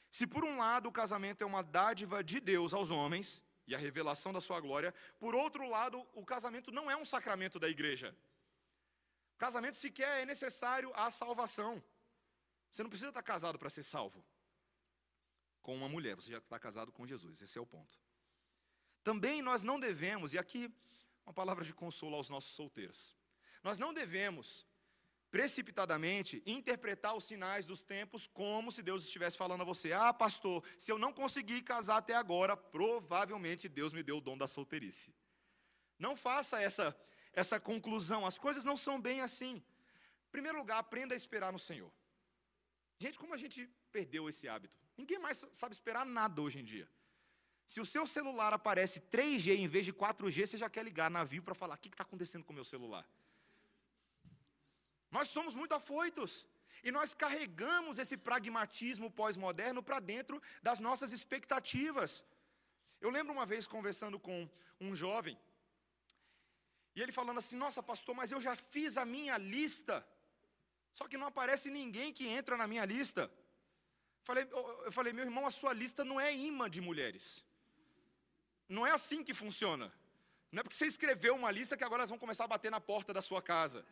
Se 0.09 0.25
por 0.25 0.43
um 0.43 0.57
lado 0.57 0.89
o 0.89 0.91
casamento 0.91 1.43
é 1.43 1.47
uma 1.47 1.61
dádiva 1.61 2.23
de 2.23 2.39
Deus 2.39 2.73
aos 2.73 2.89
homens 2.89 3.41
e 3.67 3.75
a 3.75 3.77
revelação 3.77 4.31
da 4.31 4.41
sua 4.41 4.59
glória, 4.59 4.93
por 5.19 5.35
outro 5.35 5.67
lado, 5.67 6.05
o 6.13 6.25
casamento 6.25 6.71
não 6.71 6.89
é 6.89 6.95
um 6.95 7.05
sacramento 7.05 7.59
da 7.59 7.69
igreja. 7.69 8.15
O 9.35 9.37
casamento 9.37 9.75
sequer 9.75 10.21
é 10.21 10.25
necessário 10.25 10.91
à 10.95 11.11
salvação. 11.11 11.83
Você 12.71 12.81
não 12.81 12.89
precisa 12.89 13.09
estar 13.09 13.23
casado 13.23 13.59
para 13.59 13.69
ser 13.69 13.83
salvo 13.83 14.23
com 15.67 15.75
uma 15.75 15.89
mulher, 15.89 16.15
você 16.15 16.31
já 16.31 16.37
está 16.37 16.57
casado 16.57 16.93
com 16.93 17.05
Jesus, 17.05 17.41
esse 17.41 17.57
é 17.57 17.61
o 17.61 17.65
ponto. 17.65 17.99
Também 19.03 19.41
nós 19.41 19.63
não 19.63 19.77
devemos, 19.77 20.33
e 20.33 20.37
aqui 20.37 20.73
uma 21.25 21.33
palavra 21.33 21.65
de 21.65 21.73
consolo 21.73 22.15
aos 22.15 22.29
nossos 22.29 22.53
solteiros, 22.53 23.16
nós 23.67 23.77
não 23.77 23.93
devemos 23.93 24.65
precipitadamente 25.29 26.41
interpretar 26.45 27.13
os 27.17 27.25
sinais 27.25 27.65
dos 27.65 27.83
tempos 27.83 28.25
como 28.25 28.71
se 28.71 28.81
Deus 28.81 29.03
estivesse 29.03 29.35
falando 29.37 29.63
a 29.63 29.69
você: 29.71 29.91
ah, 29.91 30.13
pastor, 30.13 30.63
se 30.83 30.89
eu 30.89 30.97
não 30.97 31.11
conseguir 31.11 31.63
casar 31.63 31.97
até 31.97 32.15
agora, 32.15 32.55
provavelmente 32.55 33.67
Deus 33.67 33.91
me 33.91 34.03
deu 34.09 34.17
o 34.19 34.21
dom 34.21 34.37
da 34.37 34.47
solteirice. 34.47 35.13
Não 35.99 36.15
faça 36.15 36.61
essa, 36.61 36.97
essa 37.33 37.59
conclusão, 37.59 38.25
as 38.25 38.37
coisas 38.45 38.63
não 38.63 38.77
são 38.77 39.01
bem 39.01 39.19
assim. 39.19 39.55
Em 40.27 40.31
primeiro 40.31 40.59
lugar, 40.59 40.77
aprenda 40.79 41.13
a 41.13 41.17
esperar 41.17 41.51
no 41.51 41.59
Senhor. 41.59 41.91
Gente, 42.97 43.19
como 43.19 43.33
a 43.33 43.41
gente 43.43 43.69
perdeu 43.91 44.29
esse 44.29 44.47
hábito? 44.47 44.79
Ninguém 44.95 45.19
mais 45.19 45.45
sabe 45.51 45.73
esperar 45.73 46.05
nada 46.05 46.41
hoje 46.41 46.59
em 46.59 46.63
dia. 46.63 46.89
Se 47.67 47.81
o 47.81 47.85
seu 47.85 48.07
celular 48.07 48.53
aparece 48.53 49.01
3G 49.01 49.57
em 49.57 49.67
vez 49.67 49.85
de 49.85 49.91
4G, 49.91 50.45
você 50.47 50.57
já 50.57 50.69
quer 50.69 50.83
ligar 50.85 51.11
navio 51.11 51.43
para 51.43 51.53
falar: 51.53 51.75
o 51.75 51.77
que 51.77 51.89
está 51.89 52.03
acontecendo 52.03 52.45
com 52.45 52.53
o 52.53 52.55
meu 52.55 52.63
celular? 52.63 53.05
Nós 55.17 55.29
somos 55.35 55.53
muito 55.59 55.73
afoitos. 55.81 56.31
E 56.87 56.91
nós 56.97 57.13
carregamos 57.23 57.97
esse 58.03 58.15
pragmatismo 58.29 59.07
pós-moderno 59.19 59.81
para 59.87 59.99
dentro 60.13 60.35
das 60.67 60.79
nossas 60.87 61.11
expectativas. 61.17 62.11
Eu 63.05 63.09
lembro 63.15 63.33
uma 63.37 63.47
vez 63.53 63.63
conversando 63.75 64.17
com 64.27 64.37
um 64.87 64.93
jovem, 65.03 65.35
e 66.95 67.01
ele 67.01 67.11
falando 67.19 67.39
assim: 67.41 67.57
Nossa, 67.63 67.81
pastor, 67.91 68.13
mas 68.19 68.31
eu 68.31 68.41
já 68.45 68.55
fiz 68.73 68.91
a 69.01 69.05
minha 69.15 69.35
lista, 69.55 69.95
só 70.97 71.07
que 71.09 71.19
não 71.21 71.27
aparece 71.31 71.67
ninguém 71.79 72.11
que 72.17 72.25
entra 72.37 72.55
na 72.61 72.67
minha 72.71 72.85
lista. 72.93 73.23
Falei, 74.27 74.45
eu 74.87 74.91
falei, 74.97 75.11
meu 75.17 75.25
irmão, 75.27 75.45
a 75.49 75.51
sua 75.57 75.73
lista 75.81 76.03
não 76.03 76.17
é 76.19 76.29
imã 76.35 76.65
de 76.75 76.81
mulheres. 76.87 77.25
Não 78.67 78.85
é 78.85 78.91
assim 78.91 79.23
que 79.27 79.33
funciona. 79.41 79.85
Não 80.51 80.59
é 80.59 80.63
porque 80.63 80.75
você 80.75 80.87
escreveu 80.93 81.33
uma 81.41 81.51
lista 81.59 81.77
que 81.77 81.85
agora 81.87 82.01
elas 82.01 82.09
vão 82.09 82.19
começar 82.23 82.45
a 82.45 82.53
bater 82.55 82.71
na 82.75 82.81
porta 82.81 83.13
da 83.17 83.21
sua 83.21 83.41
casa. 83.53 83.85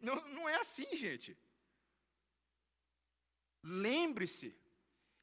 Não, 0.00 0.16
não 0.28 0.48
é 0.48 0.56
assim, 0.56 0.96
gente. 0.96 1.36
Lembre-se 3.62 4.56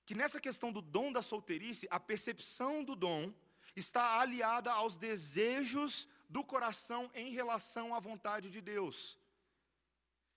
que 0.05 0.15
nessa 0.15 0.39
questão 0.39 0.71
do 0.71 0.81
dom 0.81 1.11
da 1.11 1.21
solteirice, 1.21 1.87
a 1.89 1.99
percepção 1.99 2.83
do 2.83 2.95
dom 2.95 3.33
está 3.75 4.19
aliada 4.19 4.71
aos 4.71 4.95
desejos 4.95 6.07
do 6.29 6.43
coração 6.43 7.11
em 7.13 7.31
relação 7.31 7.93
à 7.95 7.99
vontade 7.99 8.49
de 8.49 8.61
Deus. 8.61 9.17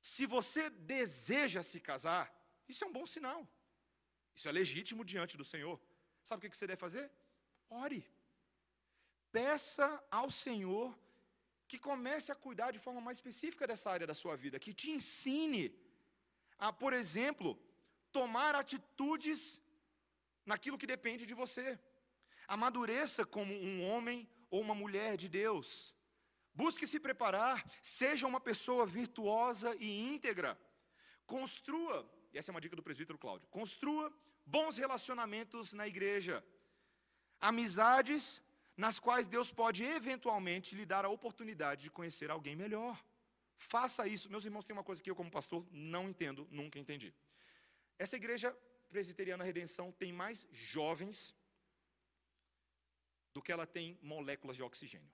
Se 0.01 0.25
você 0.27 0.71
deseja 0.71 1.63
se 1.63 1.79
casar, 1.81 2.25
isso 2.69 2.85
é 2.85 2.87
um 2.87 2.93
bom 2.93 3.07
sinal. 3.07 3.47
Isso 4.35 4.49
é 4.49 4.53
legítimo 4.53 5.05
diante 5.05 5.37
do 5.37 5.45
Senhor. 5.45 5.81
Sabe 6.25 6.47
o 6.47 6.51
que 6.51 6.57
você 6.57 6.67
deve 6.67 6.81
fazer? 6.81 7.11
Ore. 7.69 8.09
Peça 9.31 10.03
ao 10.11 10.31
Senhor 10.31 10.97
que 11.71 11.79
comece 11.91 12.29
a 12.33 12.41
cuidar 12.45 12.71
de 12.77 12.81
forma 12.85 13.01
mais 13.07 13.19
específica 13.19 13.65
dessa 13.71 13.89
área 13.97 14.07
da 14.11 14.17
sua 14.23 14.35
vida, 14.45 14.63
que 14.65 14.75
te 14.81 14.89
ensine 14.97 15.65
a, 16.67 16.69
por 16.83 16.93
exemplo, 17.01 17.49
tomar 18.19 18.53
atitudes 18.63 19.41
naquilo 20.51 20.81
que 20.81 20.93
depende 20.95 21.25
de 21.31 21.35
você. 21.43 21.67
Amadureça 22.57 23.23
como 23.37 23.53
um 23.69 23.77
homem 23.89 24.19
ou 24.51 24.61
uma 24.67 24.77
mulher 24.83 25.13
de 25.23 25.29
Deus. 25.29 25.95
Busque 26.53 26.89
se 26.93 26.99
preparar, 26.99 27.57
seja 27.81 28.27
uma 28.33 28.41
pessoa 28.51 28.85
virtuosa 28.85 29.71
e 29.87 29.89
íntegra. 30.13 30.51
Construa, 31.35 31.97
e 32.33 32.39
essa 32.39 32.51
é 32.51 32.55
uma 32.55 32.65
dica 32.65 32.75
do 32.75 32.87
presbítero 32.89 33.23
Cláudio, 33.25 33.49
construa 33.59 34.13
bons 34.45 34.77
relacionamentos 34.77 35.73
na 35.73 35.87
igreja. 35.87 36.45
Amizades 37.41 38.43
nas 38.85 38.99
quais 39.07 39.27
Deus 39.35 39.49
pode 39.61 39.81
eventualmente 39.99 40.75
lhe 40.79 40.87
dar 40.93 41.05
a 41.05 41.15
oportunidade 41.17 41.83
de 41.87 41.91
conhecer 41.99 42.29
alguém 42.31 42.57
melhor. 42.65 42.95
Faça 43.75 44.07
isso. 44.15 44.31
Meus 44.35 44.45
irmãos, 44.49 44.65
tem 44.67 44.77
uma 44.79 44.89
coisa 44.91 45.03
que 45.03 45.11
eu, 45.11 45.19
como 45.21 45.31
pastor, 45.39 45.61
não 45.71 46.05
entendo, 46.09 46.49
nunca 46.51 46.79
entendi. 46.79 47.11
Essa 47.99 48.17
igreja 48.17 48.49
presbiteriana 48.89 49.45
Redenção 49.45 49.93
tem 49.93 50.13
mais 50.23 50.47
jovens 50.51 51.35
do 53.35 53.43
que 53.43 53.53
ela 53.53 53.67
tem 53.67 53.99
moléculas 54.03 54.57
de 54.57 54.63
oxigênio. 54.63 55.13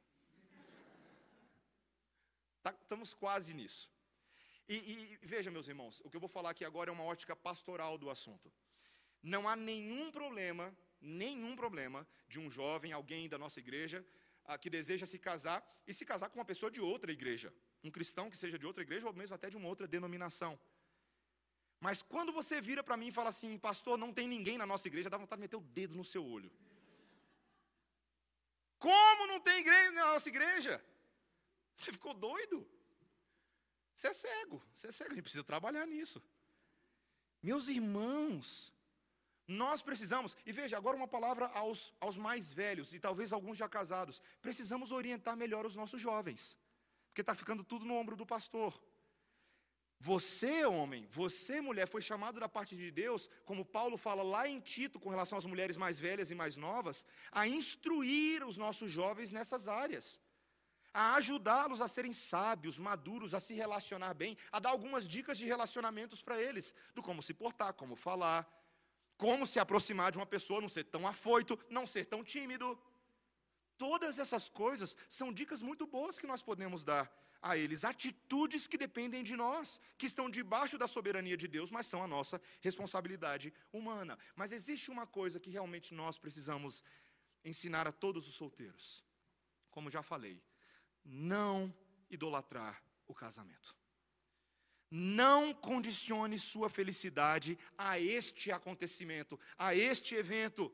Tá, 2.63 2.71
estamos 2.81 3.13
quase 3.15 3.53
nisso. 3.53 3.91
E, 4.69 4.77
e 4.77 5.19
veja, 5.35 5.51
meus 5.51 5.67
irmãos, 5.67 6.01
o 6.05 6.09
que 6.09 6.17
eu 6.17 6.25
vou 6.27 6.29
falar 6.37 6.51
aqui 6.51 6.65
agora 6.65 6.89
é 6.91 6.93
uma 6.93 7.05
ótica 7.05 7.35
pastoral 7.35 7.99
do 7.99 8.11
assunto. 8.11 8.49
Não 9.35 9.49
há 9.49 9.57
nenhum 9.57 10.13
problema 10.13 10.73
nenhum 11.07 11.55
problema 11.57 12.07
de 12.29 12.39
um 12.39 12.51
jovem, 12.51 12.93
alguém 12.93 13.29
da 13.29 13.39
nossa 13.39 13.59
igreja, 13.61 14.05
ah, 14.45 14.59
que 14.59 14.71
deseja 14.71 15.07
se 15.07 15.19
casar 15.19 15.65
e 15.87 15.95
se 15.95 16.05
casar 16.05 16.29
com 16.29 16.39
uma 16.39 16.45
pessoa 16.45 16.71
de 16.71 16.81
outra 16.81 17.13
igreja, 17.13 17.53
um 17.83 17.91
cristão 17.91 18.31
que 18.31 18.37
seja 18.37 18.59
de 18.59 18.67
outra 18.67 18.83
igreja 18.83 19.07
ou 19.07 19.13
mesmo 19.13 19.35
até 19.35 19.49
de 19.51 19.57
uma 19.57 19.69
outra 19.69 19.87
denominação. 19.87 20.59
Mas 21.81 22.03
quando 22.03 22.33
você 22.33 22.61
vira 22.61 22.83
para 22.83 22.97
mim 22.97 23.09
e 23.09 23.13
fala 23.13 23.31
assim, 23.31 23.59
pastor, 23.59 23.99
não 23.99 24.13
tem 24.13 24.27
ninguém 24.27 24.59
na 24.59 24.67
nossa 24.67 24.89
igreja, 24.89 25.11
dá 25.11 25.19
vontade 25.19 25.41
de 25.41 25.45
meter 25.45 25.57
o 25.57 25.61
dedo 25.61 25.95
no 25.95 26.05
seu 26.05 26.25
olho. 26.25 26.51
Como 28.79 29.27
não 29.27 29.41
tem 29.41 29.61
igreja 29.61 29.91
na 29.93 30.07
nossa 30.13 30.29
igreja? 30.29 30.85
Você 31.77 31.93
ficou 31.93 32.15
doido? 32.15 32.67
Você 33.95 34.09
é 34.09 34.13
cego, 34.13 34.63
você 34.75 34.89
é 34.89 34.93
cego, 34.93 35.13
a 35.13 35.15
gente 35.15 35.23
precisa 35.23 35.45
trabalhar 35.45 35.87
nisso. 35.87 36.23
Meus 37.43 37.69
irmãos, 37.69 38.73
nós 39.47 39.81
precisamos, 39.81 40.37
e 40.45 40.53
veja, 40.53 40.77
agora 40.77 40.97
uma 40.97 41.07
palavra 41.07 41.47
aos, 41.55 41.95
aos 42.01 42.17
mais 42.17 42.53
velhos, 42.53 42.93
e 42.93 42.99
talvez 42.99 43.33
alguns 43.33 43.57
já 43.57 43.69
casados, 43.69 44.21
precisamos 44.43 44.91
orientar 44.91 45.37
melhor 45.37 45.65
os 45.65 45.77
nossos 45.77 46.01
jovens, 46.01 46.57
porque 47.09 47.21
está 47.21 47.35
ficando 47.35 47.63
tudo 47.63 47.85
no 47.85 47.95
ombro 47.95 48.17
do 48.17 48.27
pastor. 48.27 48.81
Você, 49.99 50.65
homem, 50.67 51.07
você, 51.11 51.61
mulher, 51.61 51.89
foi 51.89 52.03
chamado 52.03 52.39
da 52.39 52.49
parte 52.49 52.77
de 52.77 52.91
Deus, 52.91 53.31
como 53.45 53.65
Paulo 53.65 53.97
fala 53.97 54.23
lá 54.23 54.49
em 54.49 54.61
Tito, 54.61 55.01
com 55.01 55.09
relação 55.09 55.39
às 55.39 55.45
mulheres 55.45 55.77
mais 55.77 55.99
velhas 55.99 56.31
e 56.31 56.35
mais 56.35 56.57
novas, 56.57 57.07
a 57.33 57.47
instruir 57.49 58.45
os 58.45 58.57
nossos 58.57 58.91
jovens 58.91 59.31
nessas 59.31 59.67
áreas, 59.69 60.21
a 60.93 61.15
ajudá-los 61.15 61.81
a 61.81 61.89
serem 61.89 62.13
sábios, 62.13 62.79
maduros, 62.79 63.33
a 63.33 63.41
se 63.41 63.55
relacionar 63.55 64.13
bem, 64.13 64.37
a 64.51 64.59
dar 64.59 64.71
algumas 64.71 65.07
dicas 65.07 65.39
de 65.39 65.47
relacionamentos 65.47 66.21
para 66.21 66.41
eles, 66.41 66.75
do 66.95 67.03
como 67.03 67.23
se 67.23 67.33
portar, 67.33 67.73
como 67.75 67.97
falar, 67.97 68.47
como 69.17 69.47
se 69.47 69.59
aproximar 69.59 70.13
de 70.13 70.19
uma 70.19 70.27
pessoa, 70.27 70.61
não 70.61 70.69
ser 70.69 70.85
tão 70.85 71.07
afoito, 71.07 71.59
não 71.71 71.87
ser 71.87 72.05
tão 72.07 72.23
tímido. 72.23 72.79
Todas 73.79 74.19
essas 74.19 74.49
coisas 74.49 74.97
são 75.09 75.33
dicas 75.33 75.63
muito 75.63 75.87
boas 75.87 76.19
que 76.19 76.27
nós 76.27 76.43
podemos 76.43 76.85
dar 76.85 77.11
a 77.43 77.57
eles, 77.57 77.85
atitudes 77.85 78.67
que 78.67 78.79
dependem 78.79 79.23
de 79.23 79.37
nós, 79.37 79.81
que 79.99 80.07
estão 80.07 80.29
debaixo 80.29 80.79
da 80.79 80.89
soberania 80.89 81.37
de 81.37 81.47
Deus, 81.47 81.71
mas 81.71 81.87
são 81.87 82.03
a 82.03 82.07
nossa 82.07 82.41
responsabilidade 82.61 83.53
humana. 83.73 84.19
Mas 84.35 84.53
existe 84.53 84.91
uma 84.91 85.07
coisa 85.07 85.39
que 85.39 85.51
realmente 85.51 85.95
nós 85.95 86.19
precisamos 86.19 86.83
ensinar 87.45 87.87
a 87.87 87.93
todos 87.93 88.27
os 88.27 88.35
solteiros. 88.35 89.05
Como 89.71 89.91
já 89.91 90.03
falei, 90.03 90.43
não 91.05 91.73
idolatrar 92.11 92.83
o 93.07 93.15
casamento. 93.15 93.77
Não 94.99 95.53
condicione 95.69 96.39
sua 96.39 96.69
felicidade 96.79 97.59
a 97.77 97.99
este 98.01 98.51
acontecimento, 98.59 99.39
a 99.59 99.75
este 99.75 100.15
evento, 100.15 100.65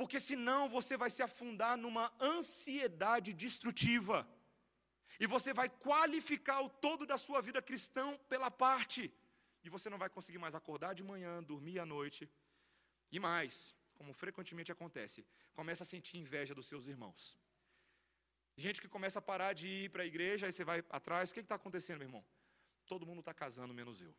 porque 0.00 0.18
senão 0.18 0.60
você 0.76 0.96
vai 0.96 1.10
se 1.10 1.22
afundar 1.22 1.76
numa 1.76 2.06
ansiedade 2.18 3.34
destrutiva. 3.34 4.18
E 5.22 5.26
você 5.26 5.52
vai 5.52 5.68
qualificar 5.68 6.62
o 6.62 6.70
todo 6.70 7.04
da 7.04 7.18
sua 7.18 7.42
vida 7.42 7.60
cristã 7.60 8.16
pela 8.32 8.50
parte. 8.50 9.12
E 9.62 9.68
você 9.68 9.90
não 9.90 9.98
vai 9.98 10.08
conseguir 10.08 10.38
mais 10.38 10.54
acordar 10.54 10.94
de 10.94 11.02
manhã, 11.02 11.42
dormir 11.42 11.78
à 11.78 11.84
noite. 11.84 12.22
E 13.12 13.20
mais, 13.20 13.74
como 13.98 14.14
frequentemente 14.14 14.72
acontece, 14.72 15.26
começa 15.52 15.82
a 15.82 15.90
sentir 15.94 16.16
inveja 16.16 16.54
dos 16.54 16.68
seus 16.72 16.86
irmãos. 16.86 17.36
Gente 18.56 18.80
que 18.80 18.88
começa 18.88 19.18
a 19.18 19.28
parar 19.30 19.52
de 19.52 19.68
ir 19.68 19.90
para 19.90 20.04
a 20.04 20.06
igreja, 20.06 20.46
aí 20.46 20.52
você 20.52 20.64
vai 20.64 20.82
atrás, 20.88 21.30
o 21.30 21.34
que 21.34 21.40
está 21.40 21.56
acontecendo, 21.56 21.98
meu 21.98 22.08
irmão? 22.08 22.24
Todo 22.92 23.08
mundo 23.08 23.20
está 23.24 23.32
casando 23.42 23.78
menos 23.80 23.96
eu. 24.06 24.12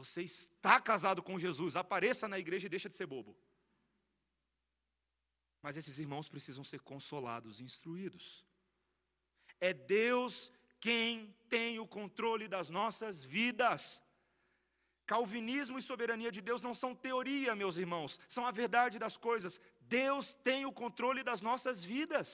Você 0.00 0.22
está 0.22 0.74
casado 0.90 1.20
com 1.26 1.38
Jesus, 1.44 1.76
apareça 1.76 2.26
na 2.32 2.38
igreja 2.44 2.66
e 2.66 2.74
deixa 2.74 2.88
de 2.92 2.96
ser 3.00 3.06
bobo. 3.14 3.32
Mas 5.64 5.76
esses 5.80 5.96
irmãos 6.04 6.28
precisam 6.34 6.64
ser 6.70 6.80
consolados 6.92 7.60
e 7.60 7.64
instruídos. 7.68 8.26
É 9.68 9.72
Deus 9.72 10.34
quem 10.86 11.10
tem 11.54 11.78
o 11.84 11.86
controle 11.98 12.48
das 12.56 12.68
nossas 12.78 13.22
vidas. 13.36 14.02
Calvinismo 15.12 15.78
e 15.78 15.86
soberania 15.90 16.32
de 16.36 16.42
Deus 16.48 16.60
não 16.66 16.74
são 16.82 16.92
teoria, 17.06 17.60
meus 17.62 17.76
irmãos, 17.84 18.18
são 18.36 18.44
a 18.46 18.50
verdade 18.62 18.98
das 19.04 19.16
coisas. 19.28 19.60
Deus 20.00 20.34
tem 20.48 20.60
o 20.66 20.76
controle 20.82 21.22
das 21.30 21.40
nossas 21.48 21.84
vidas. 21.94 22.28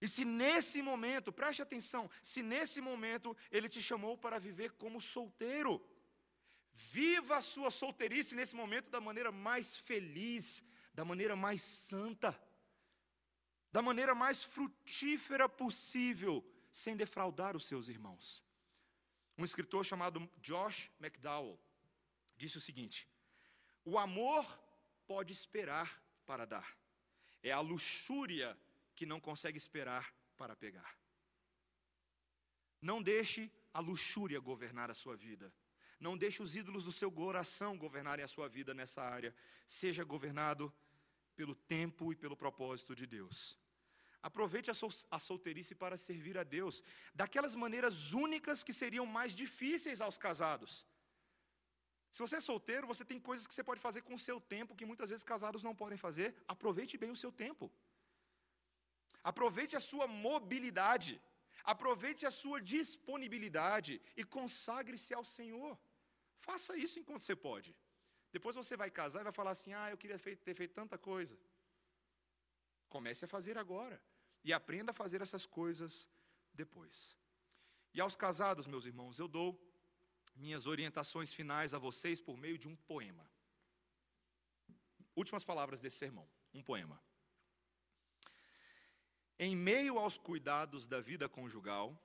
E 0.00 0.06
se 0.06 0.24
nesse 0.24 0.82
momento, 0.82 1.32
preste 1.32 1.62
atenção, 1.62 2.10
se 2.22 2.42
nesse 2.42 2.80
momento 2.80 3.36
ele 3.50 3.68
te 3.68 3.80
chamou 3.80 4.16
para 4.18 4.38
viver 4.38 4.72
como 4.72 5.00
solteiro, 5.00 5.82
viva 6.72 7.38
a 7.38 7.40
sua 7.40 7.70
solteirice 7.70 8.34
nesse 8.34 8.54
momento 8.54 8.90
da 8.90 9.00
maneira 9.00 9.32
mais 9.32 9.76
feliz, 9.76 10.62
da 10.92 11.04
maneira 11.04 11.34
mais 11.34 11.62
santa, 11.62 12.38
da 13.72 13.80
maneira 13.80 14.14
mais 14.14 14.44
frutífera 14.44 15.48
possível, 15.48 16.44
sem 16.70 16.94
defraudar 16.94 17.56
os 17.56 17.66
seus 17.66 17.88
irmãos. 17.88 18.44
Um 19.38 19.44
escritor 19.44 19.84
chamado 19.84 20.30
Josh 20.42 20.90
McDowell 21.00 21.58
disse 22.36 22.58
o 22.58 22.60
seguinte: 22.60 23.08
O 23.84 23.98
amor 23.98 24.46
pode 25.06 25.32
esperar 25.32 26.02
para 26.26 26.44
dar, 26.44 26.76
é 27.42 27.50
a 27.50 27.60
luxúria 27.60 28.58
que 28.96 29.06
não 29.06 29.20
consegue 29.20 29.58
esperar 29.58 30.04
para 30.36 30.56
pegar. 30.56 30.92
Não 32.80 33.02
deixe 33.02 33.42
a 33.72 33.80
luxúria 33.80 34.40
governar 34.40 34.90
a 34.90 34.94
sua 35.02 35.16
vida. 35.16 35.52
Não 36.06 36.16
deixe 36.16 36.42
os 36.42 36.54
ídolos 36.60 36.84
do 36.84 36.92
seu 36.92 37.10
coração 37.10 37.76
governarem 37.84 38.24
a 38.24 38.28
sua 38.28 38.48
vida 38.48 38.72
nessa 38.74 39.02
área. 39.02 39.34
Seja 39.66 40.02
governado 40.04 40.72
pelo 41.34 41.54
tempo 41.54 42.12
e 42.12 42.16
pelo 42.16 42.36
propósito 42.36 42.94
de 42.94 43.06
Deus. 43.06 43.38
Aproveite 44.22 44.70
a, 44.70 44.74
sol 44.74 44.90
a 45.10 45.18
solteirice 45.20 45.74
para 45.74 45.96
servir 45.96 46.36
a 46.38 46.42
Deus, 46.42 46.82
daquelas 47.14 47.54
maneiras 47.54 48.12
únicas 48.12 48.64
que 48.64 48.72
seriam 48.72 49.06
mais 49.06 49.34
difíceis 49.34 50.00
aos 50.00 50.18
casados. 50.18 50.84
Se 52.10 52.20
você 52.24 52.36
é 52.36 52.40
solteiro, 52.40 52.86
você 52.86 53.04
tem 53.04 53.20
coisas 53.20 53.46
que 53.46 53.54
você 53.54 53.62
pode 53.62 53.80
fazer 53.80 54.02
com 54.02 54.14
o 54.14 54.18
seu 54.18 54.40
tempo 54.40 54.74
que 54.74 54.86
muitas 54.90 55.10
vezes 55.10 55.24
casados 55.32 55.62
não 55.62 55.74
podem 55.74 55.98
fazer. 55.98 56.34
Aproveite 56.48 56.96
bem 56.96 57.10
o 57.10 57.20
seu 57.24 57.30
tempo. 57.30 57.70
Aproveite 59.30 59.74
a 59.78 59.82
sua 59.90 60.06
mobilidade, 60.06 61.12
aproveite 61.72 62.24
a 62.30 62.32
sua 62.40 62.58
disponibilidade 62.74 63.92
e 64.20 64.22
consagre-se 64.36 65.12
ao 65.18 65.24
Senhor. 65.36 65.72
Faça 66.46 66.76
isso 66.84 66.98
enquanto 67.00 67.24
você 67.24 67.36
pode. 67.48 67.70
Depois 68.36 68.54
você 68.60 68.76
vai 68.82 68.90
casar 68.98 69.20
e 69.20 69.28
vai 69.28 69.32
falar 69.40 69.52
assim: 69.56 69.72
ah, 69.80 69.88
eu 69.90 69.98
queria 70.02 70.18
ter 70.18 70.54
feito 70.60 70.74
tanta 70.80 70.96
coisa. 70.96 71.36
Comece 72.94 73.24
a 73.24 73.32
fazer 73.36 73.58
agora 73.64 73.98
e 74.44 74.52
aprenda 74.52 74.92
a 74.92 75.00
fazer 75.02 75.20
essas 75.26 75.44
coisas 75.58 76.08
depois. 76.62 77.16
E 77.96 78.00
aos 78.00 78.14
casados, 78.14 78.68
meus 78.74 78.84
irmãos, 78.90 79.18
eu 79.18 79.26
dou 79.26 79.48
minhas 80.36 80.66
orientações 80.74 81.32
finais 81.32 81.74
a 81.74 81.78
vocês 81.78 82.20
por 82.20 82.36
meio 82.36 82.58
de 82.62 82.68
um 82.68 82.76
poema. 82.92 83.28
Últimas 85.16 85.42
palavras 85.42 85.80
desse 85.80 85.98
sermão, 86.04 86.28
um 86.54 86.62
poema. 86.62 86.96
Em 89.38 89.54
meio 89.54 89.98
aos 89.98 90.16
cuidados 90.16 90.86
da 90.86 91.00
vida 91.00 91.28
conjugal, 91.28 92.00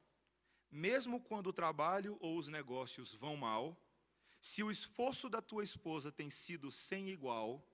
mesmo 0.70 1.20
quando 1.20 1.48
o 1.48 1.54
trabalho 1.54 2.18
ou 2.20 2.38
os 2.38 2.48
negócios 2.48 3.14
vão 3.14 3.38
mal, 3.38 3.78
se 4.42 4.64
o 4.64 4.72
esforço 4.72 5.30
da 5.30 5.42
tua 5.42 5.64
esposa 5.64 6.12
tem 6.12 6.30
sido 6.30 6.72
sem 6.72 7.10
igual, 7.10 7.66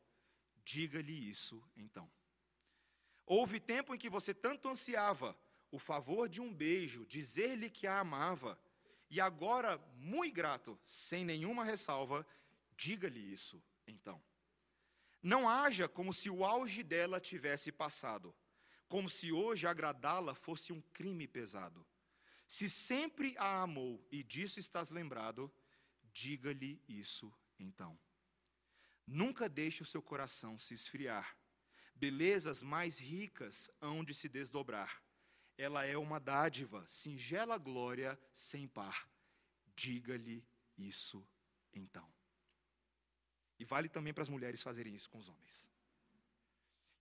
diga-lhe 0.64 1.30
isso 1.30 1.64
então. 1.76 2.10
Houve 3.26 3.60
tempo 3.60 3.96
em 3.96 3.98
que 3.98 4.10
você 4.10 4.34
tanto 4.34 4.68
ansiava 4.68 5.38
o 5.72 5.80
favor 5.80 6.30
de 6.30 6.40
um 6.40 6.54
beijo, 6.54 7.06
dizer-lhe 7.06 7.70
que 7.70 7.88
a 7.88 8.00
amava, 8.00 8.60
e 9.10 9.22
agora, 9.22 9.78
muito 9.96 10.36
grato, 10.36 10.80
sem 10.84 11.26
nenhuma 11.26 11.64
ressalva, 11.64 12.26
diga-lhe 12.76 13.20
isso 13.32 13.62
então. 13.88 14.22
Não 15.22 15.50
haja 15.50 15.88
como 15.88 16.14
se 16.14 16.30
o 16.30 16.46
auge 16.46 16.84
dela 16.84 17.20
tivesse 17.20 17.72
passado 17.72 18.36
como 18.88 19.10
se 19.10 19.32
hoje 19.32 19.68
agradá-la 19.68 20.34
fosse 20.34 20.72
um 20.72 20.82
crime 20.82 21.28
pesado. 21.28 21.86
Se 22.48 22.70
sempre 22.70 23.36
a 23.38 23.62
amou 23.62 24.06
e 24.10 24.24
disso 24.24 24.60
estás 24.60 24.90
lembrado, 24.90 25.54
diga-lhe 26.14 26.82
isso 26.88 27.34
então. 27.60 28.00
Nunca 29.06 29.50
deixe 29.50 29.82
o 29.84 29.86
seu 29.86 30.02
coração 30.02 30.58
se 30.58 30.74
esfriar. 30.74 31.38
Belezas 31.96 32.62
mais 32.62 33.00
ricas 33.00 33.70
hão 33.82 34.04
de 34.04 34.14
se 34.14 34.30
desdobrar. 34.30 35.02
Ela 35.58 35.86
é 35.86 35.98
uma 35.98 36.20
dádiva, 36.20 36.86
singela 36.88 37.58
glória 37.58 38.20
sem 38.32 38.68
par. 38.68 39.10
Diga-lhe 39.76 40.46
isso 40.78 41.28
então. 41.74 42.08
E 43.60 43.66
vale 43.66 43.90
também 43.90 44.14
para 44.14 44.22
as 44.22 44.30
mulheres 44.30 44.62
fazerem 44.62 44.94
isso 44.94 45.10
com 45.10 45.18
os 45.18 45.28
homens. 45.28 45.70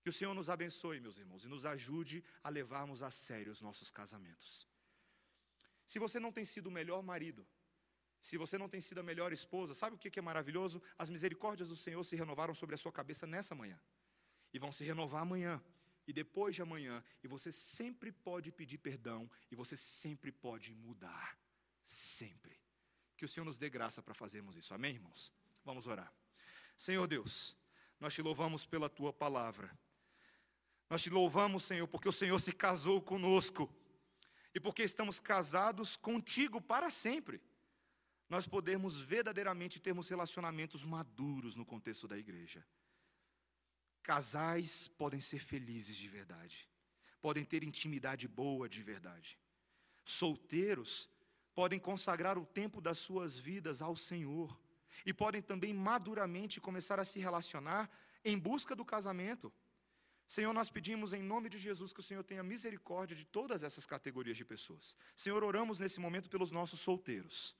Que 0.07 0.11
o 0.11 0.13
Senhor 0.13 0.35
nos 0.35 0.49
abençoe, 0.49 1.01
meus 1.01 1.19
irmãos, 1.19 1.45
e 1.45 1.49
nos 1.49 1.67
ajude 1.67 2.23
a 2.41 2.49
levarmos 2.49 3.03
a 3.03 3.11
sério 3.11 3.51
os 3.51 3.61
nossos 3.61 3.91
casamentos. 3.91 4.65
Se 5.85 5.99
você 5.99 6.21
não 6.21 6.31
tem 6.31 6.45
sido 6.45 6.69
o 6.69 6.71
melhor 6.71 7.03
marido, 7.03 7.45
se 8.21 8.37
você 8.37 8.57
não 8.57 8.69
tem 8.69 8.81
sido 8.81 9.01
a 9.01 9.03
melhor 9.03 9.33
esposa, 9.33 9.75
sabe 9.75 9.97
o 9.97 9.99
que 9.99 10.17
é 10.17 10.23
maravilhoso? 10.23 10.81
As 10.97 11.11
misericórdias 11.11 11.71
do 11.71 11.75
Senhor 11.75 12.05
se 12.05 12.15
renovaram 12.15 12.55
sobre 12.55 12.77
a 12.77 12.79
sua 12.79 12.93
cabeça 12.93 13.27
nessa 13.27 13.53
manhã. 13.53 13.81
e 14.55 14.61
vão 14.61 14.71
se 14.71 14.85
renovar 14.85 15.23
amanhã 15.23 15.61
e 16.07 16.13
depois 16.13 16.55
de 16.55 16.63
amanhã, 16.63 17.03
e 17.21 17.27
você 17.27 17.51
sempre 17.51 18.13
pode 18.13 18.53
pedir 18.53 18.79
perdão 18.79 19.29
e 19.51 19.57
você 19.57 19.77
sempre 19.77 20.31
pode 20.31 20.73
mudar. 20.73 21.37
Sempre. 21.83 22.57
Que 23.17 23.25
o 23.25 23.29
Senhor 23.29 23.45
nos 23.45 23.59
dê 23.59 23.69
graça 23.69 24.01
para 24.01 24.15
fazermos 24.15 24.57
isso. 24.57 24.73
Amém, 24.73 24.95
irmãos? 24.95 25.33
Vamos 25.65 25.89
orar. 25.89 26.15
Senhor 26.79 27.09
Deus, 27.09 27.57
nós 27.99 28.15
te 28.15 28.23
louvamos 28.23 28.65
pela 28.65 28.89
tua 28.89 29.13
palavra. 29.13 29.77
Nós 30.89 31.03
te 31.03 31.11
louvamos, 31.11 31.65
Senhor, 31.65 31.87
porque 31.89 32.09
o 32.09 32.13
Senhor 32.13 32.41
se 32.41 32.53
casou 32.53 33.03
conosco 33.03 33.69
e 34.55 34.61
porque 34.61 34.83
estamos 34.83 35.19
casados 35.19 35.97
contigo 35.97 36.61
para 36.61 36.91
sempre. 36.91 37.43
Nós 38.29 38.47
podemos 38.47 38.97
verdadeiramente 39.01 39.81
termos 39.81 40.09
relacionamentos 40.09 40.85
maduros 40.85 41.57
no 41.57 41.65
contexto 41.65 42.09
da 42.09 42.17
igreja. 42.17 42.67
Casais 44.03 44.89
podem 44.89 45.21
ser 45.21 45.41
felizes 45.41 45.97
de 45.97 46.09
verdade, 46.09 46.69
podem 47.21 47.45
ter 47.45 47.65
intimidade 47.65 48.29
boa 48.29 48.69
de 48.69 48.83
verdade. 48.83 49.39
Solteiros 50.05 51.11
podem 51.55 51.79
consagrar 51.79 52.39
o 52.39 52.47
tempo 52.47 52.81
das 52.81 52.99
suas 52.99 53.37
vidas 53.37 53.83
ao 53.83 53.97
Senhor 53.97 54.57
e 55.05 55.13
podem 55.13 55.43
também 55.43 55.75
maduramente 55.75 56.61
começar 56.61 57.01
a 57.01 57.05
se 57.05 57.19
relacionar 57.19 57.91
em 58.25 58.39
busca 58.39 58.77
do 58.77 58.85
casamento. 58.85 59.53
Senhor, 60.27 60.53
nós 60.53 60.69
pedimos 60.69 61.13
em 61.13 61.23
nome 61.23 61.49
de 61.49 61.59
Jesus 61.59 61.93
que 61.93 62.01
o 62.01 62.03
Senhor 62.03 62.25
tenha 62.25 62.43
misericórdia 62.43 63.17
de 63.17 63.25
todas 63.25 63.63
essas 63.63 63.87
categorias 63.87 64.37
de 64.37 64.45
pessoas. 64.45 64.97
Senhor, 65.15 65.43
oramos 65.45 65.79
nesse 65.79 66.01
momento 66.01 66.29
pelos 66.29 66.51
nossos 66.51 66.81
solteiros. 66.81 67.55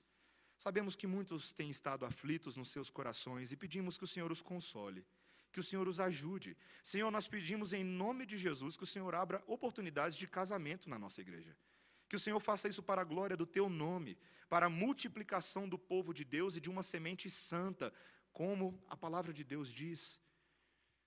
Sabemos 0.59 0.97
que 0.97 1.07
muitos 1.07 1.53
têm 1.53 1.71
estado 1.71 2.05
aflitos 2.05 2.57
nos 2.57 2.71
seus 2.71 2.91
corações 2.91 3.53
e 3.53 3.57
pedimos 3.57 3.97
que 3.97 4.05
o 4.05 4.09
Senhor 4.09 4.33
os 4.33 4.43
console 4.43 5.07
que 5.57 5.61
o 5.61 5.63
Senhor 5.63 5.89
os 5.89 5.99
ajude. 5.99 6.55
Senhor, 6.83 7.11
nós 7.11 7.27
pedimos 7.27 7.73
em 7.73 7.83
nome 7.83 8.27
de 8.27 8.37
Jesus 8.37 8.77
que 8.77 8.83
o 8.83 8.87
Senhor 8.87 9.15
abra 9.15 9.43
oportunidades 9.47 10.19
de 10.19 10.27
casamento 10.27 10.87
na 10.87 10.99
nossa 10.99 11.23
igreja. 11.23 11.57
Que 12.11 12.15
o 12.15 12.21
Senhor 12.21 12.39
faça 12.41 12.69
isso 12.69 12.83
para 12.83 13.01
a 13.01 13.05
glória 13.05 13.39
do 13.39 13.47
teu 13.47 13.71
nome, 13.71 14.19
para 14.51 14.67
a 14.67 14.69
multiplicação 14.69 15.67
do 15.67 15.79
povo 15.79 16.13
de 16.13 16.27
Deus 16.27 16.57
e 16.57 16.61
de 16.61 16.69
uma 16.69 16.83
semente 16.83 17.31
santa, 17.31 17.91
como 18.35 18.79
a 18.87 18.95
palavra 18.99 19.33
de 19.33 19.43
Deus 19.43 19.73
diz. 19.73 20.21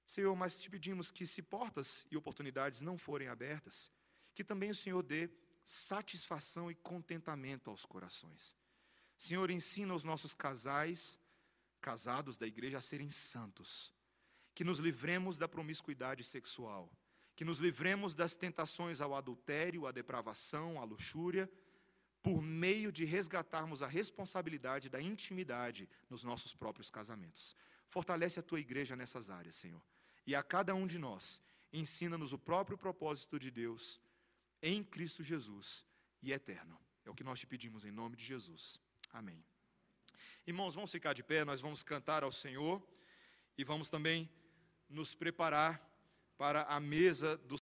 Senhor, 0.10 0.36
mas 0.36 0.58
te 0.58 0.72
pedimos 0.72 1.12
que, 1.12 1.28
se 1.28 1.40
portas 1.40 2.04
e 2.10 2.18
oportunidades 2.18 2.82
não 2.82 2.98
forem 2.98 3.28
abertas, 3.28 3.92
que 4.34 4.44
também 4.44 4.72
o 4.72 4.76
Senhor 4.76 5.04
dê 5.04 5.30
satisfação 5.64 6.72
e 6.72 6.74
contentamento 6.74 7.70
aos 7.70 7.86
corações. 7.86 8.56
Senhor, 9.16 9.52
ensina 9.52 9.94
os 9.94 10.04
nossos 10.04 10.34
casais, 10.34 11.20
casados 11.80 12.40
da 12.40 12.48
igreja, 12.48 12.80
a 12.80 12.82
serem 12.82 13.12
santos 13.12 13.94
que 14.56 14.64
nos 14.64 14.80
livremos 14.80 15.38
da 15.38 15.48
promiscuidade 15.48 16.24
sexual, 16.24 16.92
que 17.36 17.46
nos 17.46 17.60
livremos 17.60 18.16
das 18.16 18.36
tentações 18.36 19.02
ao 19.02 19.14
adultério, 19.14 19.86
à 19.86 19.92
depravação, 19.92 20.82
à 20.82 20.84
luxúria, 20.86 21.48
por 22.24 22.42
meio 22.42 22.92
de 22.92 23.06
resgatarmos 23.06 23.84
a 23.84 23.88
responsabilidade 23.88 24.90
da 24.90 25.00
intimidade 25.00 25.88
nos 26.10 26.24
nossos 26.24 26.52
próprios 26.52 26.90
casamentos. 26.90 27.56
Fortalece 27.88 28.40
a 28.40 28.44
tua 28.44 28.60
igreja 28.60 28.96
nessas 28.96 29.30
áreas, 29.30 29.56
Senhor. 29.56 29.84
E 30.30 30.36
a 30.36 30.44
cada 30.44 30.76
um 30.76 30.86
de 30.86 31.00
nós, 31.00 31.42
ensina-nos 31.74 32.34
o 32.34 32.38
próprio 32.38 32.78
propósito 32.78 33.40
de 33.40 33.50
Deus 33.50 34.00
em 34.62 34.84
Cristo 34.84 35.24
Jesus 35.24 35.84
e 36.22 36.32
eterno. 36.32 36.80
É 37.04 37.10
o 37.10 37.16
que 37.16 37.24
nós 37.24 37.40
te 37.40 37.48
pedimos 37.48 37.84
em 37.84 37.90
nome 37.90 38.16
de 38.16 38.24
Jesus. 38.24 38.80
Amém. 39.12 39.44
Irmãos, 40.46 40.76
vamos 40.76 40.92
ficar 40.92 41.14
de 41.14 41.24
pé, 41.24 41.44
nós 41.44 41.62
vamos 41.62 41.82
cantar 41.82 42.24
ao 42.24 42.32
Senhor 42.32 42.80
e 43.58 43.64
vamos 43.64 43.90
também 43.90 44.30
nos 44.88 45.16
preparar 45.16 45.84
para 46.38 46.62
a 46.66 46.80
mesa 46.80 47.36
do 47.36 47.58